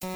[0.00, 0.14] Welcome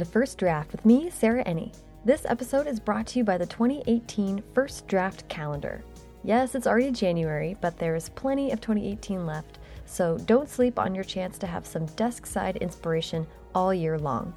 [0.00, 1.72] to First Draft with me, Sarah Enni.
[2.04, 5.84] This episode is brought to you by the 2018 First Draft Calendar.
[6.24, 10.96] Yes, it's already January, but there is plenty of 2018 left, so don't sleep on
[10.96, 14.34] your chance to have some desk side inspiration all year long.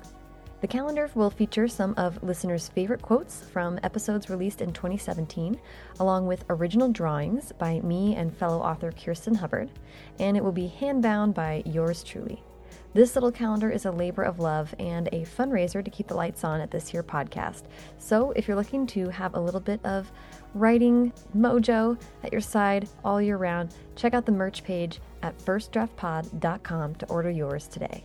[0.66, 5.60] The calendar will feature some of listeners' favorite quotes from episodes released in 2017,
[6.00, 9.70] along with original drawings by me and fellow author Kirsten Hubbard,
[10.18, 12.42] and it will be hand-bound by yours truly.
[12.96, 16.43] This little calendar is a labor of love and a fundraiser to keep the lights
[16.43, 17.65] on at this here podcast.
[18.00, 20.11] So, if you're looking to have a little bit of
[20.56, 26.95] writing mojo at your side all year round, check out the merch page at firstdraftpod.com
[26.95, 28.04] to order yours today.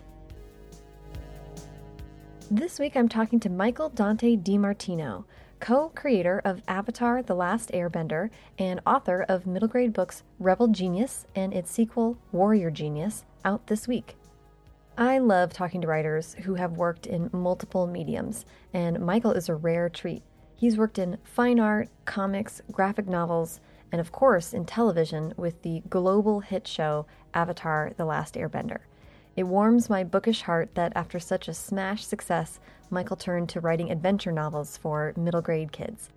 [2.52, 5.22] This week I'm talking to Michael Dante DiMartino,
[5.60, 11.26] co creator of Avatar The Last Airbender and author of middle grade books Rebel Genius
[11.36, 14.16] and its sequel Warrior Genius, out this week.
[14.98, 19.54] I love talking to writers who have worked in multiple mediums, and Michael is a
[19.54, 20.24] rare treat.
[20.56, 23.60] He's worked in fine art, comics, graphic novels,
[23.92, 28.80] and of course in television with the global hit show Avatar The Last Airbender.
[29.40, 32.60] It warms my bookish heart that after such a smash success,
[32.90, 36.10] Michael turned to writing adventure novels for middle grade kids.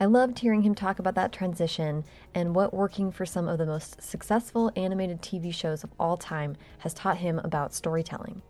[0.00, 3.66] I loved hearing him talk about that transition and what working for some of the
[3.66, 8.40] most successful animated TV shows of all time has taught him about storytelling.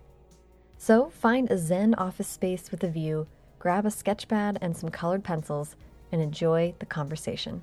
[0.76, 3.26] So, find a zen office space with a view,
[3.58, 5.76] grab a sketchpad and some colored pencils,
[6.12, 7.62] and enjoy the conversation.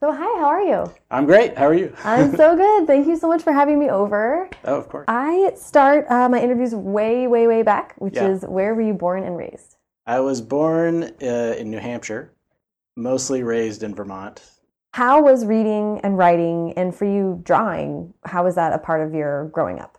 [0.00, 0.94] So, hi, how are you?
[1.10, 1.56] I'm great.
[1.56, 1.94] How are you?
[2.04, 2.86] I'm so good.
[2.86, 4.48] Thank you so much for having me over.
[4.64, 5.06] Oh, of course.
[5.08, 8.28] I start uh, my interviews way, way, way back, which Yeah.
[8.28, 9.76] is where were you born and raised?
[10.06, 12.32] I was born uh, in New Hampshire,
[12.96, 14.42] mostly raised in Vermont.
[14.94, 19.12] How was reading and writing, and for you, drawing, how was that a part of
[19.12, 19.98] your growing up?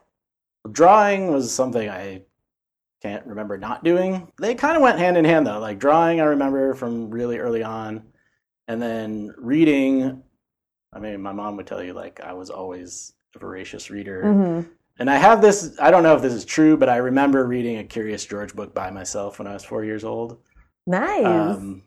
[0.72, 2.24] Drawing was something I
[3.02, 4.32] can't remember not doing.
[4.40, 5.60] They kind of went hand in hand though.
[5.60, 8.04] Like drawing, I remember from really early on,
[8.68, 10.24] and then reading.
[10.94, 14.24] I mean, my mom would tell you like I was always a voracious reader.
[14.24, 14.70] Mm-hmm.
[14.98, 17.78] And I have this, I don't know if this is true, but I remember reading
[17.78, 20.38] a Curious George book by myself when I was four years old.
[20.88, 21.26] Nice.
[21.26, 21.84] Um,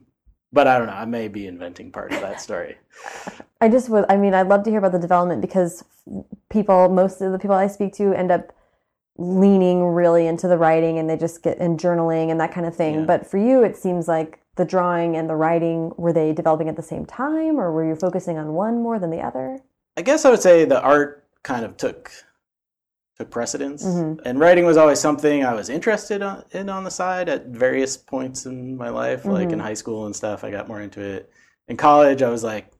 [0.52, 2.76] but I don't know, I may be inventing part of that story.
[3.60, 5.84] I just would, I mean, I'd love to hear about the development because
[6.50, 8.54] people, most of the people I speak to end up
[9.16, 12.76] leaning really into the writing and they just get in journaling and that kind of
[12.76, 13.00] thing.
[13.00, 13.04] Yeah.
[13.04, 16.76] But for you, it seems like the drawing and the writing, were they developing at
[16.76, 19.58] the same time or were you focusing on one more than the other?
[19.96, 22.10] I guess I would say the art kind of took
[23.16, 24.20] took precedence, Mhm.
[24.24, 28.46] and writing was always something I was interested in on the side at various points
[28.46, 29.62] in my life, like in Mhm.
[29.62, 30.44] high school and stuff.
[30.44, 31.28] I got more into it.
[31.66, 32.70] In college, I was like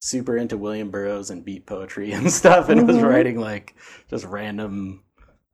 [0.00, 3.08] super into William Burroughs and beat poetry and stuff, and was Mhm.
[3.08, 3.74] writing like
[4.08, 5.02] just random.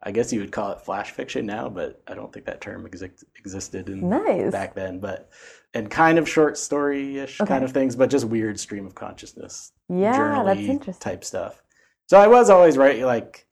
[0.03, 2.87] I guess you would call it flash fiction now, but I don't think that term
[2.87, 4.53] exi- existed in Nice.
[4.53, 5.01] back then.
[5.01, 5.31] But
[5.75, 7.49] and kind of short story ish Okay.
[7.49, 11.00] kind of things, but just weird stream of consciousness Yeah, that's interesting.
[11.00, 11.62] type stuff.
[12.09, 13.47] So I was always writing, like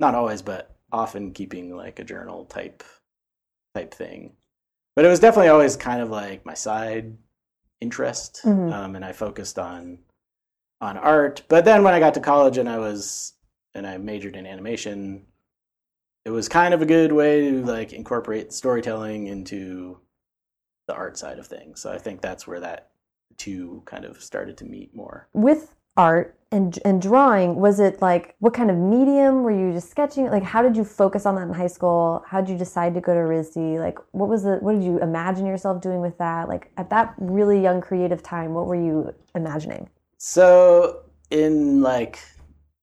[0.00, 2.84] not always, but often keeping like a journal type
[3.74, 4.34] type thing.
[4.94, 7.16] But it was definitely always kind of like my side
[7.80, 8.72] interest, Mhm.
[8.72, 9.98] um, and I focused on
[10.80, 11.42] on art.
[11.48, 13.32] But then when I got to college and I was
[13.74, 15.26] and I majored in animation,
[16.24, 19.98] it was kind of a good way to like incorporate storytelling into
[20.86, 21.80] the art side of things.
[21.80, 22.90] So I think that's where that
[23.36, 25.28] two kind of started to meet more.
[25.32, 29.88] with art and and drawing was it like what kind of medium were you just
[29.88, 32.92] sketching like how did you focus on that in high school how did you decide
[32.94, 36.18] to go to RISD like what was the what did you imagine yourself doing with
[36.18, 42.18] that like at that really young creative time what were you imagining So in like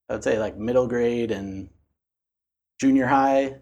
[0.09, 1.69] I would say like middle grade and
[2.79, 3.55] junior high,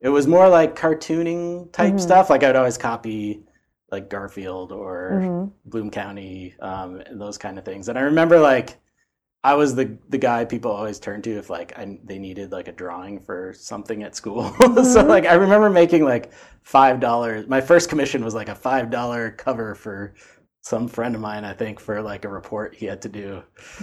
[0.00, 2.00] it was more like cartooning type Mhm.
[2.00, 2.28] stuff.
[2.28, 3.45] Like I'd always copy
[3.96, 5.52] like Garfield or Mhm.
[5.72, 7.88] Bloom County um, and those kind of things.
[7.88, 8.68] And I remember like
[9.44, 12.68] I was the the guy people always turned to if like I, they needed like
[12.68, 14.42] a drawing for something at school.
[14.60, 15.08] so Mhm.
[15.08, 16.32] like I remember making like
[16.62, 17.46] five dollars.
[17.48, 20.14] My first commission was like a five dollar cover for
[20.62, 23.28] some friend of mine, I think, for like a report he had to do.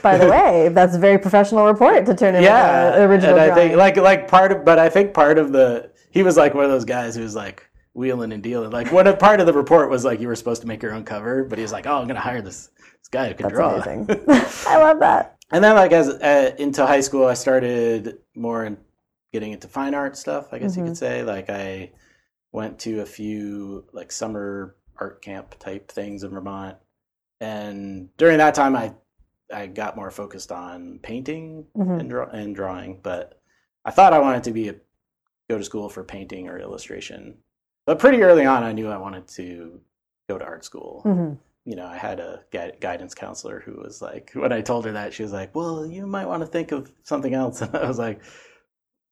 [0.01, 3.47] by the way that's a very professional report to turn in yeah, original and I
[3.47, 3.61] drawing.
[3.69, 5.67] think like like part of, but I think part of the
[6.11, 7.57] he was like one of those guys who was like
[7.93, 8.71] wheeling and dealing.
[8.71, 10.93] Like what a part of the report was like you were supposed to make your
[10.93, 13.43] own cover, but he was like, oh, I'm gonna hire this this guy who can
[13.43, 13.75] that's draw.
[13.75, 14.07] amazing
[14.67, 18.77] i love that and then like as uh, into high school, I started more in
[19.31, 20.87] getting into fine art stuff, I guess you Mhm.
[20.87, 21.23] could say.
[21.23, 21.91] Like I
[22.51, 26.77] went to a few like summer art camp type things in Vermont.
[27.41, 28.93] And during that time I
[29.53, 31.99] I got more focused on painting Mhm.
[31.99, 33.39] and, draw- and drawing, but
[33.85, 34.75] I thought I wanted to be a,
[35.49, 37.37] go to school for painting or illustration.
[37.85, 39.79] But pretty early on I knew I wanted to
[40.29, 41.37] go to art school Mhm.
[41.65, 45.13] you know, I had a guidance counselor who was like, when I told her that,
[45.13, 47.97] she was like, "Well, you might want to think of something else." And I was
[47.99, 48.21] like,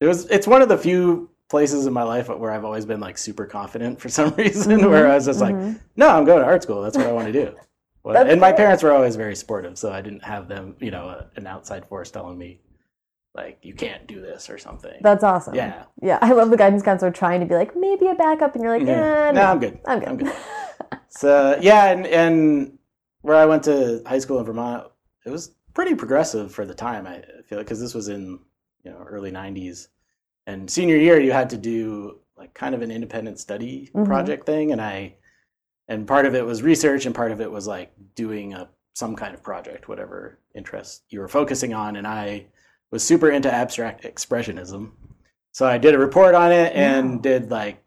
[0.02, 0.26] "It was.
[0.30, 3.46] It's one of the few places in my life where I've always been like super
[3.46, 4.90] confident for some reason.
[4.90, 5.80] Where I was just like, Mhm.
[5.96, 6.82] no, I'm going to art school.
[6.82, 7.56] That's what I want to do."
[8.04, 11.24] Well, and my parents were always very supportive, so I didn't have them, you know,
[11.36, 12.60] an outside force telling me
[13.34, 15.00] like you can't do this or something.
[15.02, 15.56] That's awesome.
[15.56, 18.64] yeah, Yeah, I love the guidance counselor trying to be like maybe a backup, and
[18.64, 19.28] you're like, Yeah.
[19.30, 19.80] eh, no, I'm good.
[19.86, 20.10] I'm good.
[20.10, 20.34] I'm good.
[21.14, 22.78] So yeah, and and
[23.22, 24.88] where I went to high school in Vermont,
[25.26, 27.06] it was pretty progressive for the time.
[27.06, 28.40] I feel because this was in
[28.86, 29.90] you know early '90s,
[30.48, 34.06] and senior year you had to do like kind of an independent study Mhm.
[34.06, 35.16] project thing, and I
[35.90, 39.14] and part of it was research, and part of it was like doing a some
[39.16, 42.46] kind of project, whatever interest you were focusing on, and I
[42.92, 44.92] was super into abstract expressionism.
[45.54, 47.22] So I did a report on it and Wow.
[47.22, 47.84] did like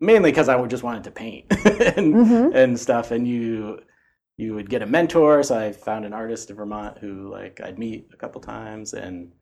[0.00, 1.46] mainly because I just wanted to paint
[1.96, 2.54] and Mhm.
[2.54, 3.10] and stuff.
[3.10, 3.80] And you
[4.38, 5.42] you would get a mentor.
[5.42, 9.32] So I found an artist in Vermont who like I'd meet a couple times, and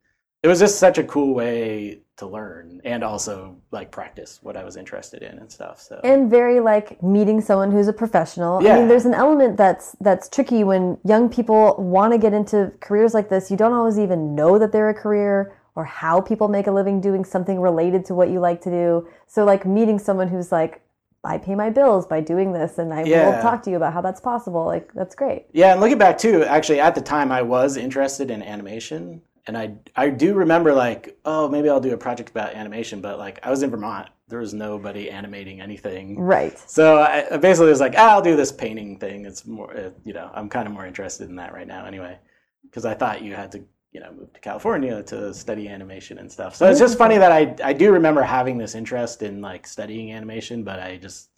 [0.45, 4.63] it was just such a cool way to learn and also like practice what I
[4.63, 5.81] was interested in and stuff.
[5.81, 8.61] So and very like meeting someone who's a professional.
[8.61, 8.75] Yeah.
[8.75, 12.71] I mean, there's an element that's that's tricky when young people want to get into
[12.79, 13.49] careers like this.
[13.49, 17.01] You don't always even know that they're a career or how people make a living
[17.01, 19.07] doing something related to what you like to do.
[19.25, 20.83] So like meeting someone who's like
[21.23, 24.01] I pay my bills by doing this and I will talk to you about how
[24.01, 24.63] that's possible.
[24.63, 25.47] Like that's great.
[25.53, 29.57] Yeah, and looking back too, actually at the time I was interested in animation, and
[29.57, 33.39] I I do remember like, oh, maybe I'll do a project about animation, but like
[33.43, 36.19] I was in Vermont, there was nobody animating anything.
[36.19, 36.57] Right.
[36.69, 39.25] So I I basically was like, ah, I'll do this painting thing.
[39.25, 42.17] It's more, uh, you know, I'm kind of more interested in that right now anyway,
[42.63, 46.31] because I thought you had to, you know, move to California to study animation and
[46.31, 46.55] stuff.
[46.55, 50.11] So it's just funny that I I do remember having this interest in like studying
[50.11, 51.29] animation, but I just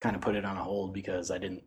[0.00, 1.64] kind of put it on a hold because I didn't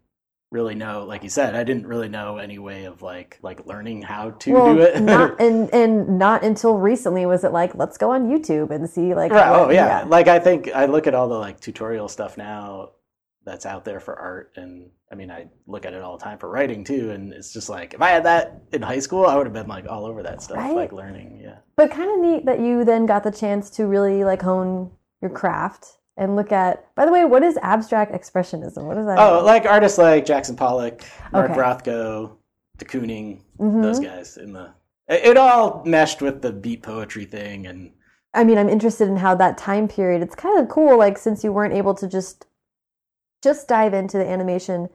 [0.51, 4.01] really know, like you said, I didn't really know any way of like like learning
[4.01, 5.01] how to well, do it.
[5.01, 9.13] not and and not until recently was it like let's go on YouTube and see
[9.13, 9.49] like Right.
[9.51, 10.05] what- Oh yeah.
[10.07, 12.91] Like I think I look at all the like tutorial stuff now
[13.43, 16.37] that's out there for art and I mean I look at it all the time
[16.37, 19.35] for writing too and it's just like if I had that in high school I
[19.35, 20.75] would have been like all over that stuff Right?
[20.75, 21.39] like learning.
[21.43, 21.57] Yeah.
[21.75, 24.91] But kind of neat that you then got the chance to really like hone
[25.21, 26.93] your craft and look at.
[26.95, 28.83] By the way, what is abstract expressionism?
[28.85, 29.17] What is that?
[29.19, 31.59] Oh, like artists like Jackson Pollock, Mark Okay.
[31.59, 32.31] Rothko,
[32.77, 33.81] de Kooning, Mhm.
[33.81, 34.71] those guys in the
[35.07, 37.91] it, it all meshed with the beat poetry thing and
[38.33, 40.21] I mean, I'm interested in how that time period.
[40.21, 42.45] It's kind of cool, like since you weren't able to just
[43.43, 44.89] just dive into the animation.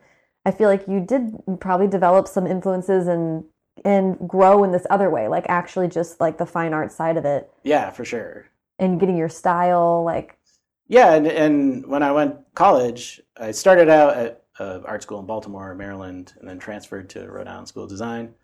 [0.45, 3.45] I feel like you did probably develop some influences and
[3.85, 7.25] and grow in this other way, like actually just like the fine art side of
[7.25, 8.47] it yeah, for sure.
[8.79, 10.03] and getting your style.
[10.05, 10.37] Like,
[10.93, 15.27] Yeah, and, and when I went college, I started out at uh, art school in
[15.27, 18.35] Baltimore, Maryland, and then transferred to Rhode Island School of Design.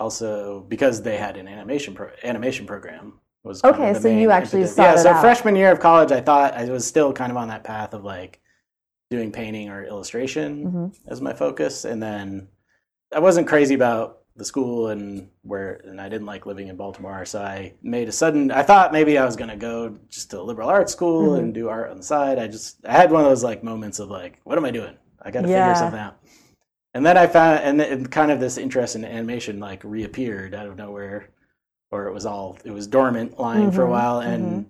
[0.00, 4.74] Also, because they had an animation pro- animation program was Okay, so you actually impetus.
[4.74, 5.02] sought yeah.
[5.02, 5.20] So out.
[5.20, 8.02] freshman year of college, I thought I was still kind of on that path of
[8.02, 8.40] like
[9.12, 10.96] doing painting or illustration mhm.
[11.06, 12.48] as my focus, and then
[13.14, 17.24] I wasn't crazy about the school and where, and I didn't like living in Baltimore,
[17.24, 18.50] so I made a sudden.
[18.50, 21.38] I thought maybe I was gonna go just to a liberal arts school Mhm.
[21.38, 22.38] and do art on the side.
[22.38, 24.96] I just I had one of those like moments of like, what am I doing?
[25.22, 25.58] I got to Yeah.
[25.58, 26.16] figure something out.
[26.94, 30.66] And then I found, and then kind of this interest in animation like reappeared out
[30.66, 31.30] of nowhere,
[31.90, 34.18] or it was all it was dormant, lying for a Mhm, while.
[34.20, 34.66] And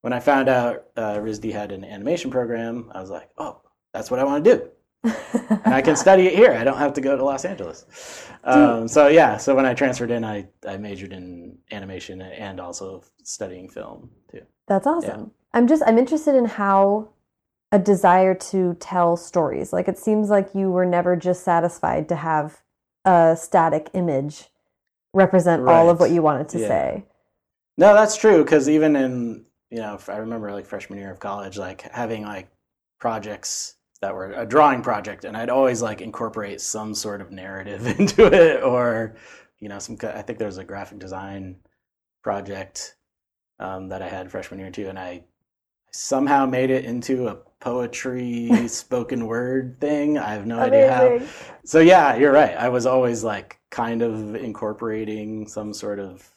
[0.00, 3.60] when I found out uh, RISD had an animation program, I was like, oh,
[3.92, 4.70] that's what I want to do
[5.04, 6.52] and I can study it here.
[6.52, 7.86] I don't have to go to Los Angeles.
[8.44, 13.02] Um, so yeah, so when I transferred in, I, I majored in animation and also
[13.22, 14.42] studying film too.
[14.68, 15.32] That's awesome.
[15.52, 17.10] I'm just I'm interested in how
[17.70, 19.72] a desire to tell stories.
[19.72, 22.62] Like it seems like you were never just satisfied to have
[23.04, 24.48] a static image
[25.14, 26.68] represent all of what you wanted to Yeah.
[26.68, 27.04] say.
[27.76, 31.58] No, that's true because even in you know I remember like freshman year of college,
[31.58, 32.48] like having like
[32.98, 37.86] projects that were a drawing project, and I'd always like incorporate some sort of narrative
[37.98, 39.16] into it, or
[39.58, 39.96] you know some.
[40.02, 41.56] I think there was a graphic design
[42.22, 42.96] project
[43.58, 45.24] um, that I had freshman year too, and I
[45.92, 50.18] somehow made it into a poetry spoken word thing.
[50.18, 51.20] I have no idea how.
[51.64, 52.56] So yeah, you're right.
[52.56, 56.28] I was always like kind of incorporating some sort of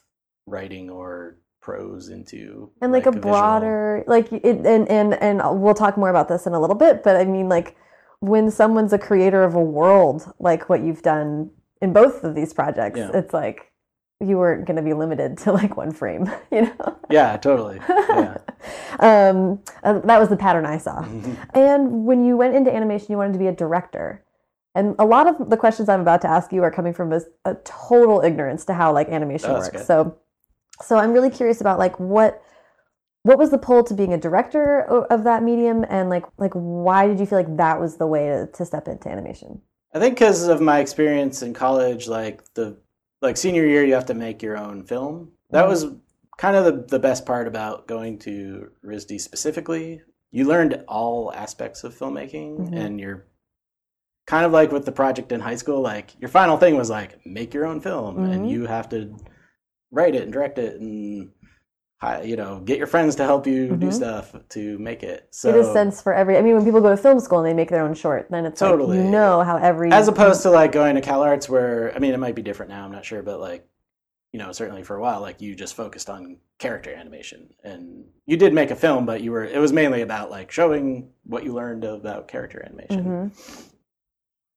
[0.46, 5.74] writing or prose into and like, a visual- broader like it and and and we'll
[5.74, 7.76] talk more about this in a little bit but i mean like
[8.20, 11.50] when someone's a creator of a world like what you've done
[11.82, 13.10] in both of these projects Yeah.
[13.14, 13.72] it's like
[14.20, 17.80] you weren't going to be limited to like one frame you know Yeah, totally.
[17.88, 18.38] Yeah.
[19.00, 21.04] um uh, that was the pattern i saw
[21.54, 24.24] and when you went into animation you wanted to be a director
[24.76, 27.20] and a lot of the questions i'm about to ask you are coming from a,
[27.44, 29.86] a total ignorance to how like animation Oh, that's works good.
[29.86, 30.16] so
[30.82, 32.42] so i'm really curious about like what
[33.22, 37.06] what was the pull to being a director of that medium and like like why
[37.08, 39.60] did you feel like that was the way to, to step into animation
[39.94, 42.76] I think because of my experience in college, like the
[43.22, 45.30] like senior year, you have to make your own film.
[45.52, 45.68] That Mhm.
[45.68, 45.86] was
[46.36, 50.02] kind of the, the best part about going to RISD specifically.
[50.32, 52.76] You learned all aspects of filmmaking, Mhm.
[52.78, 53.24] and you're
[54.26, 55.80] kind of like with the project in high school.
[55.80, 58.32] Like your final thing was like make your own film, Mhm.
[58.34, 59.14] and you have to
[59.90, 61.30] write it and direct it and
[62.24, 63.92] you know get your friends to help you do Mhm.
[63.92, 65.28] stuff to make it.
[65.30, 67.46] So it is sense for every i mean when people go to film school and
[67.46, 68.98] they make their own short then it's Totally.
[68.98, 71.98] like you know how every as opposed to like going to Cal Arts where I
[71.98, 73.66] mean it might be different now I'm not sure but like
[74.32, 78.36] you know certainly for a while like you just focused on character animation and you
[78.36, 81.54] did make a film but you were it was mainly about like showing what you
[81.54, 83.72] learned about character animation Mhm.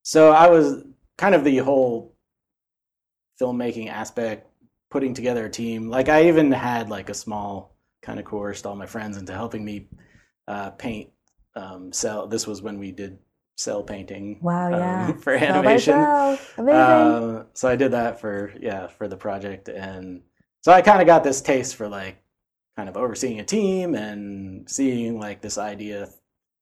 [0.04, 0.84] so I was
[1.18, 2.16] kind of the whole
[3.42, 4.49] filmmaking aspect
[4.90, 8.76] putting together a team like I even had like a small kind of coerced all
[8.76, 9.88] my friends into helping me
[10.48, 11.10] uh, paint
[11.56, 13.18] um, cel this was when we did
[13.58, 15.94] cel painting wow um, yeah for Cel animation.
[16.58, 20.22] amazing Um, so I did that for yeah for the project, and
[20.62, 22.22] so I kind of got this taste for like
[22.78, 26.08] kind of overseeing a team and seeing like this idea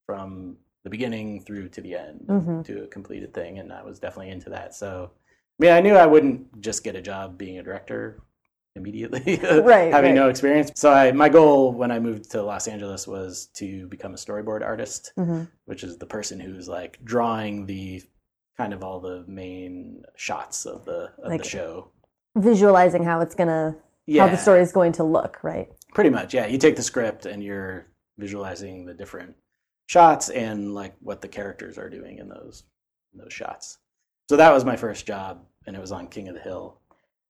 [0.06, 2.66] from the beginning through to the end Mhm.
[2.66, 4.74] to a completed thing, and I was definitely into that.
[4.74, 5.12] So
[5.60, 8.22] I mean, I knew I wouldn't just get a job being a director
[8.76, 10.16] immediately, Right, having right.
[10.16, 10.72] no experience.
[10.76, 14.62] So I, my goal when I moved to Los Angeles was to become a storyboard
[14.64, 15.50] artist Mhm.
[15.66, 18.04] which is the person who's like drawing the
[18.56, 21.90] kind of all the main shots of the of Like- the show.
[22.38, 26.36] visualizing how it's gonna Yeah, how the story is going to look right pretty much.
[26.36, 27.88] Yeah, you take the script and you're
[28.20, 29.36] visualizing the different
[29.88, 32.64] shots and like what the characters are doing in those
[33.14, 33.80] in those shots.
[34.30, 36.80] So that was my first job, and it was on King of the Hill,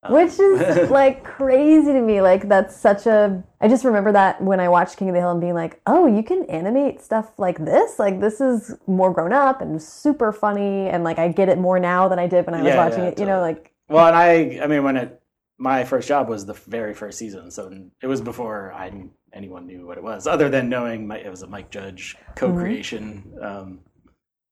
[0.04, 4.42] Um, which is like crazy to me like that's such a i just remember that
[4.42, 7.38] when i watched king of the hill and being like oh you can animate stuff
[7.38, 8.00] like this?
[8.00, 11.80] Like this is more grown up and super funny and like i get it more
[11.80, 14.08] now than i did when i was Yeah, watching yeah, it you know like Well,
[14.08, 15.22] and I, I mean, when it,
[15.58, 18.92] my first job was the very first season, so it was before I
[19.34, 23.34] anyone knew what it was, other than knowing my, it was a Mike Judge co-creation.
[23.42, 23.80] Um,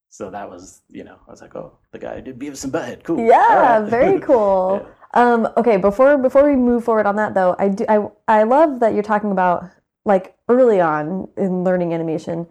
[0.08, 3.02] so that was, you know, I was like, oh, the guy did Beavis and Butthead,
[3.04, 3.18] cool.
[3.24, 3.88] yeah right.
[3.98, 8.06] very cool um okay before before we move forward on that though i do i
[8.28, 9.64] i love that you're talking about
[10.04, 12.46] like early on in learning animation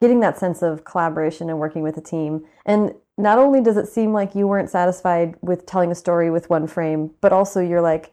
[0.00, 3.86] getting that sense of collaboration and working with a team and not only does it
[3.86, 7.82] seem like you weren't satisfied with telling a story with one frame but also you're
[7.82, 8.12] like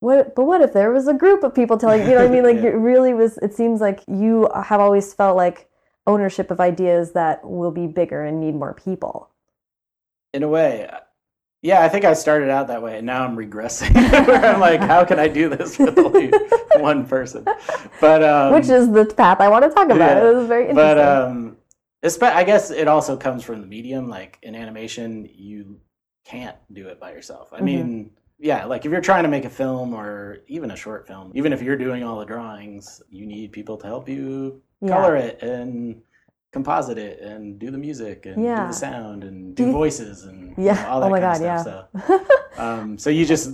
[0.00, 2.28] what but what if there was a group of people telling you know what i
[2.28, 2.70] mean like Yeah.
[2.70, 5.68] it really was it seems like you have always felt like
[6.06, 9.30] ownership of ideas that will be bigger and need more people
[10.32, 10.90] in a way,
[11.62, 13.94] yeah, I think I started out that way, and now I'm regressing.
[14.26, 16.30] where I'm like, how can I do this with only
[16.76, 17.46] one person?
[18.00, 20.68] But um, which is the path i want to talk about yeah, it was very
[20.68, 21.56] interesting but um
[22.22, 25.80] i guess it also comes from the medium like in animation you
[26.24, 27.64] can't do it by yourself i Mhm.
[27.64, 31.32] mean yeah like if you're trying to make a film or even a short film
[31.34, 34.88] even if you're doing all the drawings you need people to help you Yeah.
[34.90, 36.02] color it and
[36.52, 38.62] composite it and do the music and Yeah.
[38.62, 40.74] do the sound and Do do voices and you Yeah.
[40.74, 43.50] know, all that Oh my kind God, of stuff so um so you just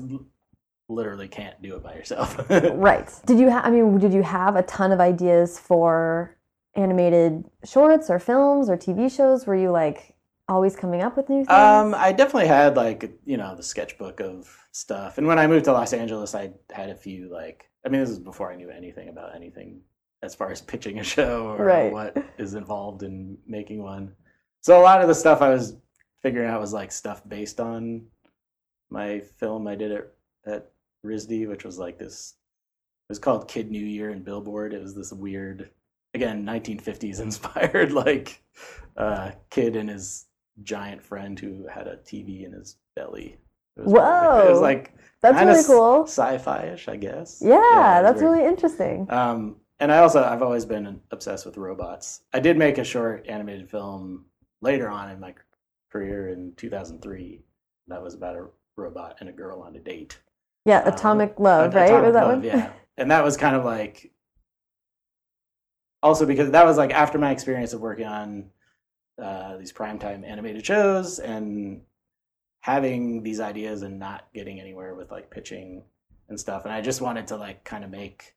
[0.89, 4.57] literally can't do it by yourself right did you have i mean did you have
[4.57, 6.37] a ton of ideas for
[6.75, 10.15] animated shorts or films or tv shows were you like
[10.53, 14.21] always coming up with new things Um, I definitely had like you know the sketchbook
[14.21, 17.89] of stuff, and when I moved to Los Angeles, I had a few like I
[17.89, 19.81] mean this is before I knew anything about anything
[20.23, 21.93] as far as pitching a show or Right.
[21.93, 24.13] what is involved in making one.
[24.61, 25.77] So a lot of the stuff I was
[26.23, 28.07] figuring out was like stuff based on
[28.91, 30.13] my film I did at
[30.47, 30.71] at
[31.05, 32.35] RISD, which was like this.
[33.09, 34.73] It was called Kid New Year in Billboard.
[34.73, 35.71] It was this weird,
[36.15, 38.41] again, 1950s inspired like
[38.97, 40.27] uh, kid and his
[40.63, 43.39] giant friend who had a TV in his belly.
[43.77, 44.47] It was, Whoa.
[44.47, 47.41] It was like that's really cool sci-fi-ish, I guess.
[47.45, 48.33] yeah, was that's weird.
[48.35, 52.23] really interesting Um, and I also I've always been obsessed with robots.
[52.33, 54.27] I did make a short animated film
[54.61, 55.35] later on in my
[55.91, 57.43] career in 2003.
[57.89, 60.19] That was about a robot and a girl on a date.
[60.67, 62.73] yeah Um, atomic love Atomic right that Love, one Yeah.
[62.99, 64.13] and that was kind of like
[66.03, 68.51] also because that was like after my experience of working on
[69.21, 71.83] uh, these primetime animated shows and
[72.61, 75.83] having these ideas and not getting anywhere with like pitching
[76.29, 76.65] and stuff.
[76.65, 78.35] And I just wanted to like kind of make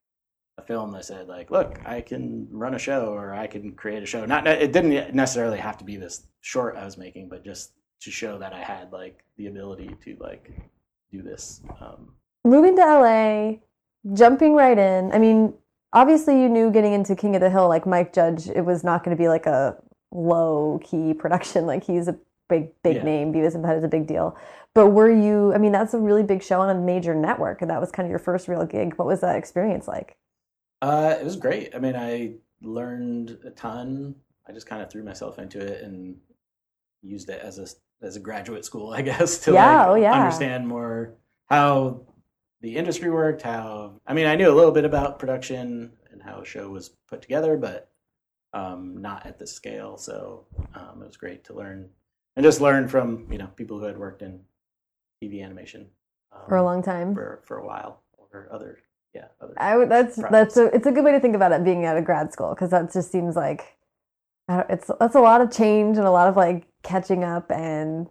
[0.58, 4.04] a film that said like, look, I can run a show or I can create
[4.04, 4.26] a show.
[4.26, 8.12] Not it didn't necessarily have to be this short I was making, but just to
[8.12, 10.52] show that I had like the ability to like
[11.12, 11.62] do this.
[11.80, 12.14] Um,
[12.44, 13.54] Moving to LA,
[14.14, 15.12] jumping right in.
[15.12, 15.54] I mean,
[15.94, 19.04] obviously you knew getting into King of the Hill like Mike Judge, it was not
[19.04, 19.78] going to be like a
[20.16, 21.66] low key production.
[21.76, 22.18] Like he's a
[22.50, 23.04] big big Yeah.
[23.04, 23.34] name.
[23.34, 24.38] Beavis and Butthead is a big deal.
[24.74, 25.54] But were you?
[25.54, 28.06] I mean, that's a really big show on a major network, and that was kind
[28.06, 28.96] of your first real gig.
[28.96, 30.16] What was that experience like?
[30.82, 31.74] Uh, it was great.
[31.74, 34.16] I mean, I learned a ton.
[34.48, 36.18] I just kind of threw myself into it and
[37.02, 37.68] used it as a
[38.06, 40.12] as a graduate school, I guess, to Yeah, like oh, yeah.
[40.14, 41.14] understand more
[41.48, 42.02] how
[42.62, 43.42] the industry worked.
[43.42, 46.90] How I mean, I knew a little bit about production and how a show was
[47.08, 47.90] put together, but
[48.56, 49.98] um, not at the scale.
[49.98, 51.90] So um, it was great to learn
[52.36, 54.40] and just learn from you know people who had worked in
[55.24, 55.88] TV animation
[56.34, 57.14] um, For a long time.
[57.14, 58.02] for for a while
[58.34, 58.80] or other
[59.14, 61.64] yeah other I would, that's that's a, it's a good way to think about it
[61.64, 63.78] being out of grad school because that just seems like
[64.50, 67.52] I don't- it's that's a lot of change and a lot of like catching up
[67.52, 68.08] and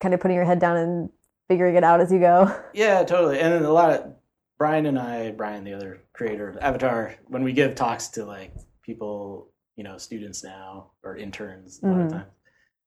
[0.00, 1.10] kind of putting your head down and
[1.48, 2.54] figuring it out as you go.
[2.74, 3.38] Yeah, totally.
[3.38, 4.12] And then a lot of
[4.58, 8.52] Brian and I, Brian, the other creator of Avatar, when we give talks to like
[8.82, 12.04] people, you know, students now or interns a lot Mhm.
[12.06, 12.30] of times,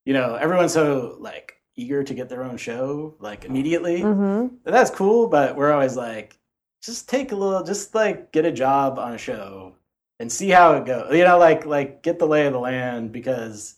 [0.06, 4.01] you know, everyone's so like eager to get their own show like immediately.
[4.01, 4.56] Mm-hmm.
[4.63, 6.39] That's cool, but we're always like,
[6.82, 9.75] just take a little, just like get a job on a show
[10.20, 11.13] and see how it goes.
[11.15, 13.75] You know, like like get the lay of the land because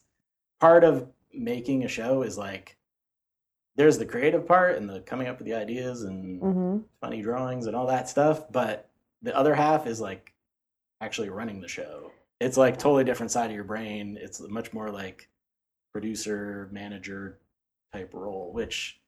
[0.60, 2.78] part of making a show is like
[3.76, 6.78] there's the creative part and the coming up with the ideas and Mm-hmm.
[7.02, 8.90] funny drawings and all that stuff, but
[9.22, 10.34] the other half is like
[11.02, 12.12] actually running the show.
[12.40, 14.18] It's like totally different side of your brain.
[14.22, 15.30] It's much more like
[15.92, 17.40] producer, manager
[17.94, 19.00] type role, which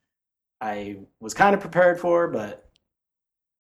[0.60, 2.67] I was kind of prepared for, but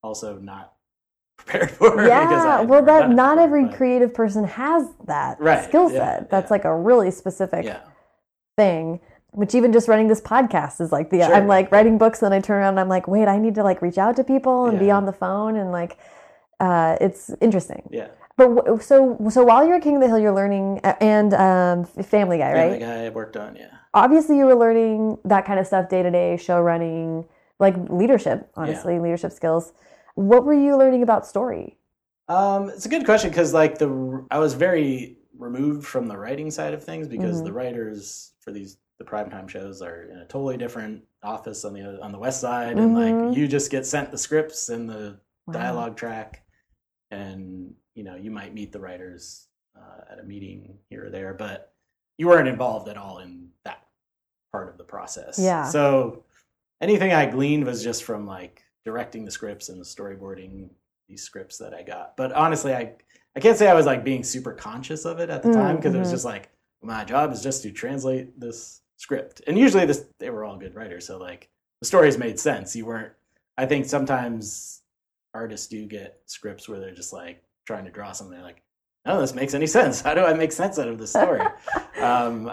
[0.03, 0.73] also not
[1.37, 2.05] prepared for.
[2.05, 6.29] Yeah, well, that not before, every but- creative person has that Right, skill yeah, set.
[6.29, 6.53] That's yeah.
[6.53, 7.79] like a really specific Yeah,
[8.57, 8.99] thing.
[9.33, 11.33] Which even just running this podcast is like the Sure.
[11.33, 13.55] I'm like writing books and then I turn around and I'm like, wait, I need
[13.55, 15.97] to like reach out to people and be on the phone and like
[16.59, 17.87] uh, it's interesting.
[17.91, 18.09] yeah.
[18.37, 21.85] But so so while you're at King of the Hill, you're learning uh, and um,
[21.85, 22.63] Family Guy, right?
[22.71, 22.79] Family?
[22.79, 23.69] Guy I worked on, yeah.
[23.93, 27.25] Obviously, you were learning that kind of stuff day to day, show running,
[27.59, 28.49] like leadership.
[28.55, 29.73] Honestly, leadership skills.
[30.15, 31.77] What were you learning about story?
[32.27, 36.51] Um, it's a good question because like the I was very removed from the writing
[36.51, 37.45] side of things because Mhm.
[37.45, 41.99] the writers for these the primetime shows are in a totally different office on the
[42.01, 43.23] on the west side, and Mhm.
[43.25, 45.53] like you just get sent the scripts and the Wow.
[45.53, 46.43] dialogue track,
[47.09, 51.33] and you know you might meet the writers uh, at a meeting here or there,
[51.33, 51.73] but
[52.17, 53.85] you weren't involved at all in that
[54.51, 55.39] part of the process.
[55.39, 55.65] Yeah.
[55.65, 56.23] So
[56.81, 60.69] anything I gleaned was just from like directing the scripts and the storyboarding
[61.07, 62.15] these scripts that I got.
[62.17, 62.93] But honestly, I
[63.35, 65.75] I can't say I was like being super conscious of it at the Mm, time
[65.77, 66.11] because it was mhm.
[66.11, 66.49] just like
[66.81, 69.41] my job is just to translate this script.
[69.47, 71.49] And usually this they were all good writers, so like
[71.79, 72.75] the stories made sense.
[72.75, 73.13] You weren't
[73.57, 74.81] I think sometimes
[75.33, 78.61] artists do get scripts where they're just like trying to draw something like,
[79.05, 80.01] "No, this makes any sense.
[80.01, 81.41] How do I make sense out of this story?"
[82.01, 82.51] um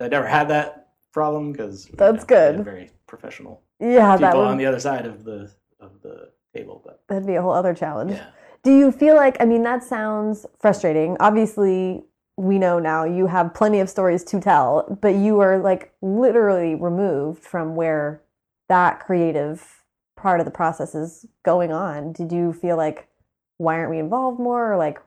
[0.00, 2.64] I never had that problem because That's good.
[2.64, 6.80] Very professional Yeah, that people would on the other side of the of the table,
[6.84, 8.12] but that'd be a whole other challenge.
[8.12, 8.26] yeah.
[8.62, 11.16] Do you feel like, I mean, that sounds frustrating.
[11.18, 12.04] Obviously,
[12.36, 16.74] we know now you have plenty of stories to tell, but you are like literally
[16.74, 18.22] removed from where
[18.68, 19.82] that creative
[20.16, 22.12] part of the process is going on.
[22.12, 23.08] Did you feel like,
[23.60, 24.72] why aren't we involved more?
[24.72, 24.98] Or like,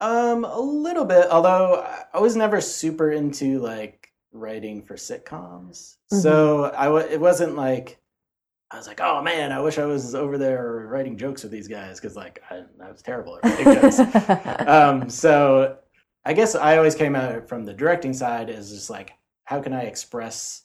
[0.00, 1.28] Um, a little bit.
[1.30, 1.84] Although
[2.14, 7.98] I- was never super into like writing for sitcoms, so I w- it wasn't like
[8.70, 11.66] I was like, oh man, I wish I was over there writing jokes with these
[11.66, 13.98] guys because like I, I was terrible at writing jokes.
[14.68, 15.76] um, so
[16.24, 19.12] I guess I always came out from the directing side as just like,
[19.44, 20.62] how can I express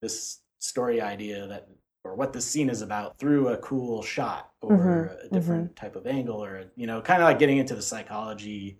[0.00, 1.66] this story idea that
[2.04, 5.96] or what this scene is about through a cool shot or Mhm, a different type
[5.96, 8.78] of angle or you know, kind of like getting into the psychology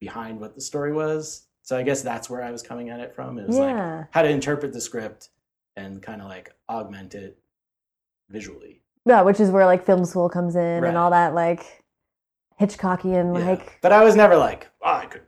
[0.00, 1.46] behind what the story was.
[1.62, 3.38] So I guess that's where I was coming at it from.
[3.38, 4.04] It was like yeah.
[4.10, 5.30] how to interpret the script
[5.76, 7.38] and kind of like augment it
[8.28, 8.82] visually.
[9.06, 10.88] Yeah, which is where like film school comes in Right.
[10.88, 11.82] and all that like
[12.60, 13.50] Hitchcockian, Yeah.
[13.50, 13.78] like.
[13.80, 15.22] but I was never like, oh, I could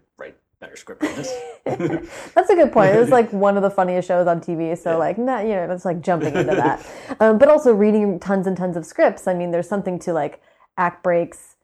[0.65, 1.33] better script than this.
[2.35, 2.95] That's a good point.
[2.95, 4.77] It was like one of the funniest shows on TV.
[4.79, 4.97] So Yeah.
[4.97, 6.85] like, not you know, that's like jumping into that.
[7.21, 9.27] um, but also reading tons and tons of scripts.
[9.27, 10.41] I mean, there's something to like
[10.79, 11.57] act breaks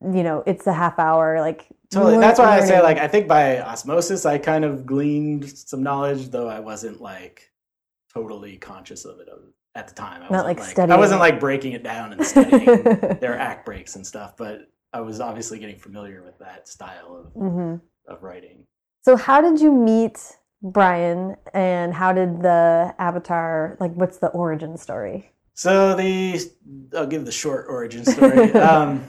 [0.00, 1.40] you know, it's a half hour.
[1.40, 2.12] Like Totally.
[2.12, 5.82] lear- That's why I say, like, I think by osmosis, I kind of gleaned some
[5.82, 7.50] knowledge, though I wasn't like
[8.14, 9.28] totally conscious of it
[9.74, 10.18] at the time.
[10.22, 10.92] I Not, wasn't, like, studying.
[10.92, 12.84] I wasn't like breaking it down and studying
[13.20, 17.32] their act breaks and stuff, but I was obviously getting familiar with that style of,
[17.32, 17.74] hmm
[18.08, 18.66] of writing.
[19.02, 23.76] So how did you meet Brian, and how did the Avatar?
[23.78, 25.30] Like, what's the origin story?
[25.54, 26.40] So the
[26.96, 28.52] I'll give the short origin story.
[28.54, 29.04] um,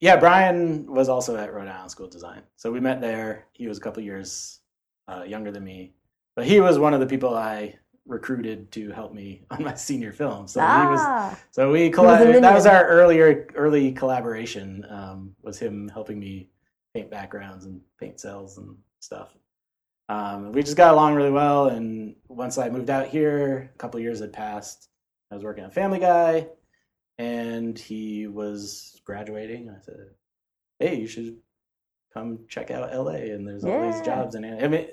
[0.00, 3.46] yeah, Brian was also at Rhode Island School of Design, so we met there.
[3.52, 4.60] He was a couple years
[5.08, 5.94] uh, younger than me,
[6.36, 7.76] but he was one of the people I
[8.06, 10.46] recruited to help me on my senior film.
[10.46, 14.86] So he was ah, so we that was our earlier early collaboration.
[14.88, 16.50] Um, was him helping me
[16.94, 19.34] paint backgrounds and paint cels and stuff.
[20.08, 23.98] Um, we just got along really well, and once I moved out here, a couple
[24.00, 24.88] years had passed.
[25.30, 26.46] I was working at Family Guy,
[27.18, 29.70] and he was graduating.
[29.70, 30.10] I said,
[30.78, 31.38] "Hey, you should
[32.12, 34.44] come check out LA." And there's all these jobs in.
[34.44, 34.88] I mean,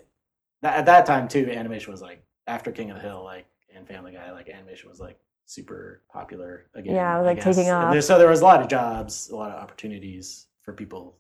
[0.61, 3.85] that, at that time too, animation was like after King of the Hill, like and
[3.87, 6.95] Family Guy, like animation was like super popular again.
[6.95, 7.67] Yeah, it was, like, taking.
[7.69, 7.91] And off.
[7.91, 11.17] there- so there was a lot of jobs, a lot of opportunities for people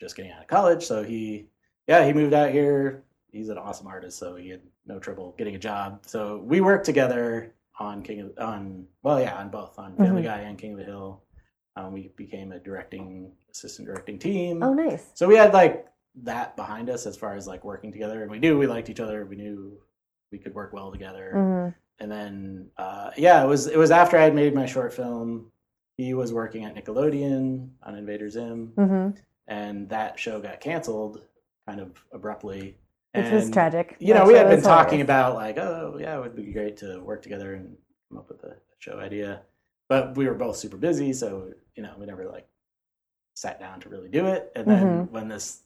[0.00, 0.84] just getting out of college.
[0.84, 1.46] So he,
[1.86, 3.04] yeah, he moved out here.
[3.32, 6.00] He's an awesome artist, so he had no trouble getting a job.
[6.06, 10.24] So we worked together on King of on well, yeah, on both on Family Mhm.
[10.26, 11.22] Guy and King of the Hill.
[11.76, 14.62] Um, we became a directing assistant directing team.
[14.62, 15.10] oh, nice.
[15.14, 15.86] So we had like
[16.22, 19.00] that behind us as far as like working together, and we knew we liked each
[19.00, 19.24] other.
[19.24, 19.80] We knew
[20.32, 21.30] we could work well together.
[21.34, 24.92] hmm And then uh, yeah, it was it was after I had made my short
[24.92, 25.52] film.
[25.96, 29.10] He was working at Nickelodeon on Invader Zim, hmm
[29.48, 31.22] and that show got canceled
[31.68, 32.76] kind of abruptly.
[33.14, 33.96] Which was tragic.
[33.98, 35.04] You know, we had been talking hilarious.
[35.04, 37.76] about like, oh yeah, it would be great to work together and
[38.08, 39.42] come up with a show idea,
[39.88, 42.46] but we were both super busy, so you know, we never like
[43.34, 44.52] sat down to really do it.
[44.54, 45.10] And then Mhm.
[45.10, 45.62] when this,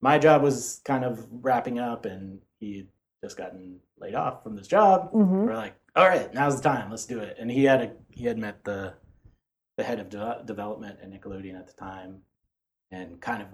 [0.00, 2.88] my job was kind of wrapping up, and he
[3.22, 5.12] just gotten laid off from this job.
[5.12, 5.46] Mhm.
[5.46, 7.36] We're like, all right, now's the time, let's do it.
[7.38, 8.94] And he had a he had met the
[9.76, 12.22] the head of de- development at Nickelodeon at the time,
[12.90, 13.48] and kind of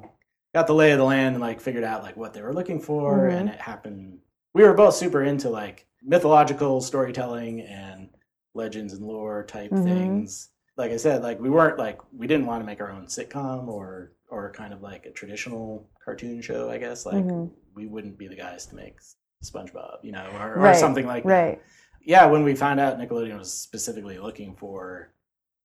[0.55, 2.81] got the lay of the land and like figured out like what they were looking
[2.81, 3.33] for, Mhm.
[3.41, 4.19] and it happened.
[4.55, 8.09] We were both super into like mythological storytelling and
[8.55, 9.85] legends and lore type Mhm.
[9.85, 10.51] things.
[10.77, 13.69] Like I said, like we weren't like we didn't want to make our own sitcom
[13.69, 16.69] or or kind of like a traditional cartoon show.
[16.71, 17.51] I guess like Mhm.
[17.75, 18.99] we wouldn't be the guys to make
[19.45, 21.63] SpongeBob, you know, or, or something like that Right.
[22.01, 25.13] yeah, when we found out Nickelodeon was specifically looking for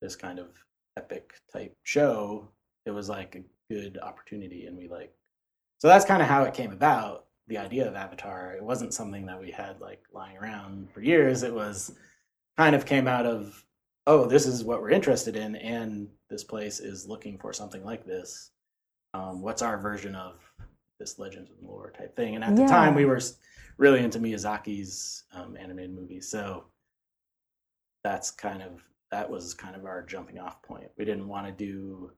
[0.00, 0.48] this kind of
[0.96, 2.48] epic type show,
[2.86, 5.12] it was like a good opportunity, and we like.
[5.78, 7.26] So that's kind of how it came about.
[7.48, 8.54] The idea of Avatar.
[8.56, 11.42] It wasn't something that we had like lying around for years.
[11.42, 11.96] It was
[12.56, 13.64] kind of came out of,
[14.06, 18.06] oh, this is what we're interested in, and this place is looking for something like
[18.06, 18.52] this.
[19.12, 20.40] Um, what's our version of
[21.00, 22.36] this Legends and Lore type thing?
[22.36, 23.20] And at the time, we were
[23.76, 26.66] really into Miyazaki's um, animated movies, so
[28.04, 30.90] that's kind of that was kind of our jumping off point.
[30.96, 32.12] We didn't want to do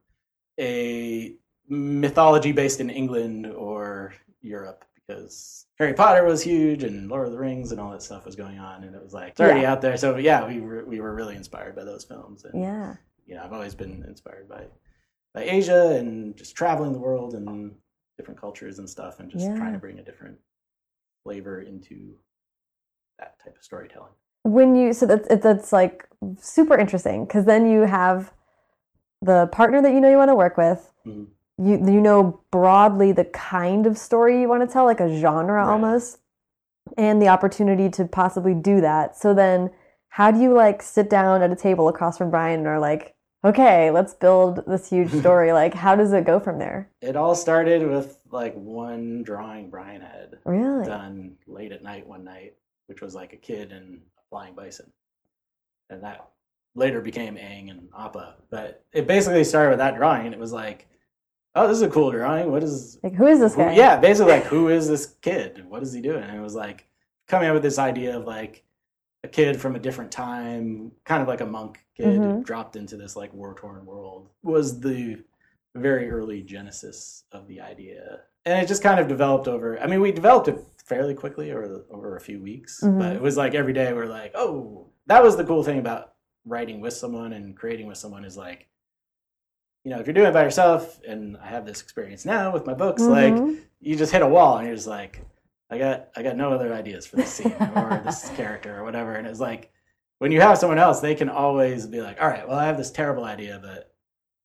[0.60, 1.34] a
[1.68, 7.38] mythology based in England or Europe because Harry Potter was huge and Lord of the
[7.38, 9.72] Rings and all that stuff was going on, and it was like it's already Yeah.
[9.72, 9.96] out there.
[9.96, 12.96] So yeah, we were we were really inspired by those films, and Yeah.
[13.26, 14.66] you know I've always been inspired by
[15.34, 17.74] by Asia and just traveling the world and
[18.16, 19.56] different cultures and stuff, and just Yeah.
[19.56, 20.38] trying to bring a different
[21.24, 22.16] flavor into
[23.18, 24.12] that type of storytelling.
[24.42, 26.06] when you so that's that's like
[26.38, 28.30] super interesting because then you have
[29.22, 31.28] the partner that you know you want to work with Mhm.
[31.58, 35.64] You you know broadly the kind of story you want to tell like a genre
[35.64, 35.70] Right.
[35.72, 36.18] almost
[36.96, 39.70] and the opportunity to possibly do that so then
[40.08, 43.14] how do you like sit down at a table across from Brian and are like
[43.44, 47.34] okay let's build this huge story like how does it go from there It all
[47.34, 52.54] started with like one drawing Brian had really done late at night one night,
[52.88, 54.90] which was like a kid and a flying bison.
[55.88, 56.28] And that
[56.74, 58.34] later became Aang and Appa.
[58.50, 60.88] But it basically started with that drawing and it was like,
[61.54, 62.50] oh, this is a cool drawing.
[62.50, 65.64] What is like who is this who- yeah, basically like who is this kid?
[65.68, 66.22] What is he doing?
[66.24, 66.86] And it was like
[67.28, 68.64] coming up with this idea of like
[69.22, 72.44] a kid from a different time, kind of like a monk kid Mhm.
[72.44, 75.22] dropped into this like war torn world was the
[75.74, 78.20] very early genesis of the idea.
[78.44, 81.84] And it just kind of developed over I mean, we developed it fairly quickly over
[81.90, 82.98] over a few weeks, Mhm.
[82.98, 86.12] but it was like every day we're like, oh, that was the cool thing about
[86.44, 88.68] writing with someone and creating with someone is like
[89.84, 92.66] you know, if you're doing it by yourself, and I have this experience now with
[92.66, 93.60] my books, like Mhm.
[93.80, 95.22] you just hit a wall and you're just like,
[95.70, 99.14] I got I got no other ideas for this scene or this character or whatever.
[99.14, 99.70] And it's like
[100.18, 102.76] when you have someone else, they can always be like, All right, well I have
[102.78, 103.92] this terrible idea, but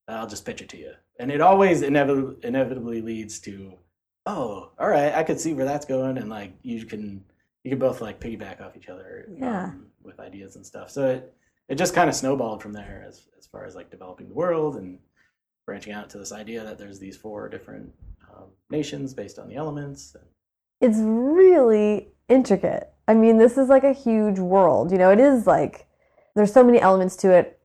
[0.08, 0.92] I'll just pitch it to you.
[1.20, 3.78] And it always inevitably, inevitably leads to,
[4.26, 7.24] oh, all right, I could see where that's going, and like you can
[7.64, 9.66] you can both like piggyback off each other Yeah.
[9.66, 10.90] um, with ideas and stuff.
[10.90, 11.34] So it
[11.70, 14.76] it just kind of snowballed from there as as far as like developing the world
[14.78, 15.00] and
[15.70, 17.94] branching out to this idea that there's these four different
[18.28, 20.16] um, nations based on the elements.
[20.82, 22.92] It's really intricate.
[23.08, 24.92] I mean, this is like a huge world.
[24.92, 25.88] You know, it is like
[26.36, 27.60] there's so many elements to it